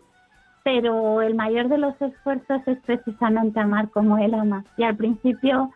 Pero 0.64 1.22
el 1.22 1.36
mayor 1.36 1.70
de 1.70 1.78
los 1.78 2.00
esfuerzos 2.02 2.62
es 2.68 2.78
precisamente 2.82 3.60
amar 3.60 3.90
como 3.90 4.18
Él 4.18 4.34
ama. 4.34 4.64
Y 4.78 4.84
al 4.84 4.96
principio 4.96 5.72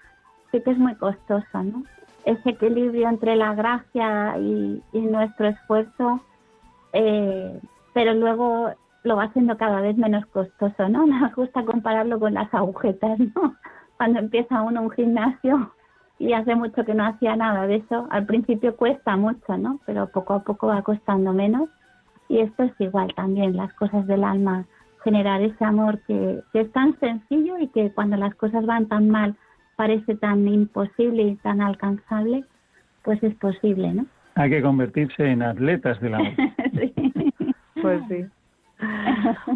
sí 0.52 0.62
que 0.62 0.72
es 0.72 0.78
muy 0.78 0.94
costoso, 0.96 1.64
¿no? 1.64 1.84
Ese 2.26 2.52
equilibrio 2.52 3.10
entre 3.10 3.36
la 3.36 3.54
gracia 3.54 4.38
y, 4.38 4.82
nuestro 4.94 5.48
esfuerzo, 5.48 6.22
eh, 6.94 7.60
pero 7.94 8.14
luego 8.14 8.72
lo 9.04 9.18
va 9.18 9.26
haciendo 9.26 9.58
cada 9.58 9.82
vez 9.82 9.98
menos 9.98 10.26
costoso, 10.28 10.88
¿no? 10.90 11.06
Nos 11.08 11.36
gusta 11.36 11.64
compararlo 11.64 12.20
con 12.20 12.34
las 12.34 12.54
agujetas, 12.54 13.20
¿no? 13.20 13.56
Cuando 13.98 14.20
empieza 14.20 14.62
uno 14.62 14.82
un 14.82 14.92
gimnasio 14.92 15.72
y 16.20 16.34
hace 16.34 16.56
mucho 16.56 16.86
que 16.86 16.94
no 16.94 17.06
hacía 17.06 17.36
nada 17.36 17.68
de 17.68 17.78
eso, 17.78 18.08
al 18.10 18.26
principio 18.26 18.76
cuesta 18.76 19.16
mucho, 19.18 19.58
¿no? 19.58 19.80
Pero 19.86 20.08
poco 20.08 20.34
a 20.34 20.44
poco 20.44 20.68
va 20.68 20.82
costando 20.82 21.34
menos. 21.34 21.70
Y 22.30 22.40
esto 22.40 22.64
es 22.64 22.74
igual 22.80 23.14
también, 23.16 23.58
las 23.58 23.74
cosas 23.74 24.08
del 24.08 24.24
alma, 24.24 24.66
generar 25.04 25.42
ese 25.42 25.66
amor 25.66 26.00
que 26.08 26.42
es 26.54 26.72
tan 26.72 26.98
sencillo 27.00 27.58
y 27.60 27.68
que 27.68 27.92
cuando 27.92 28.16
las 28.16 28.34
cosas 28.36 28.66
van 28.66 28.88
tan 28.88 29.10
mal 29.10 29.36
parece 29.76 30.16
tan 30.16 30.48
imposible 30.48 31.24
y 31.24 31.36
tan 31.38 31.62
alcanzable, 31.62 32.44
pues 33.04 33.22
es 33.24 33.34
posible, 33.36 33.94
¿no? 33.94 34.06
Hay 34.36 34.50
que 34.50 34.62
convertirse 34.62 35.26
en 35.26 35.42
atletas 35.44 36.00
del 36.02 36.16
amor. 36.16 36.34
Sí. 36.74 36.94
pues 37.82 38.02
sí. 38.10 38.26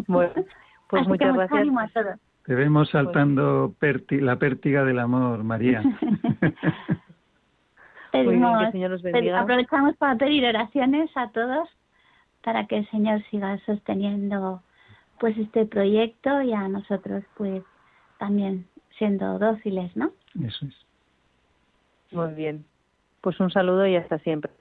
Bueno, 0.06 0.32
pues 0.88 1.00
Así 1.02 1.08
muchas 1.08 1.34
gracias. 1.34 1.60
ánimo 1.60 1.80
a 1.80 1.88
todos. 1.88 2.14
Te 2.44 2.54
vemos 2.54 2.88
saltando 2.90 3.74
perti- 3.80 4.20
la 4.20 4.36
pértiga 4.36 4.84
del 4.84 4.98
amor, 5.00 5.42
María. 5.44 5.82
Bien, 8.12 8.26
Pedimos- 8.26 8.62
el 8.62 8.72
Señor 8.72 8.90
pedi- 9.00 9.12
bendiga. 9.12 9.40
aprovechamos 9.40 9.96
para 9.96 10.16
pedir 10.16 10.44
oraciones 10.46 11.10
a 11.16 11.28
todos 11.30 11.68
para 12.42 12.66
que 12.66 12.78
el 12.78 12.90
Señor 12.90 13.22
siga 13.30 13.58
sosteniendo 13.66 14.62
pues 15.20 15.36
este 15.36 15.66
proyecto 15.66 16.40
y 16.42 16.52
a 16.52 16.68
nosotros 16.68 17.24
pues 17.36 17.62
también 18.18 18.66
siendo 18.98 19.38
dóciles, 19.38 19.96
¿no? 19.96 20.12
Eso 20.44 20.66
es. 20.66 20.74
Muy 22.10 22.34
bien. 22.34 22.64
Pues 23.20 23.38
un 23.40 23.50
saludo 23.50 23.86
y 23.86 23.96
hasta 23.96 24.18
siempre. 24.18 24.52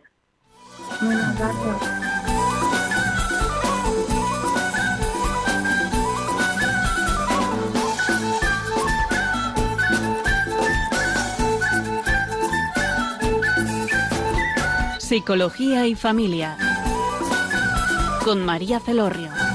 Muchas 1.02 1.40
gracias. 1.40 1.98
Psicología 15.00 15.88
y 15.88 15.96
familia. 15.96 16.58
Con 18.26 18.44
María 18.44 18.82
Celorrio. 18.82 19.47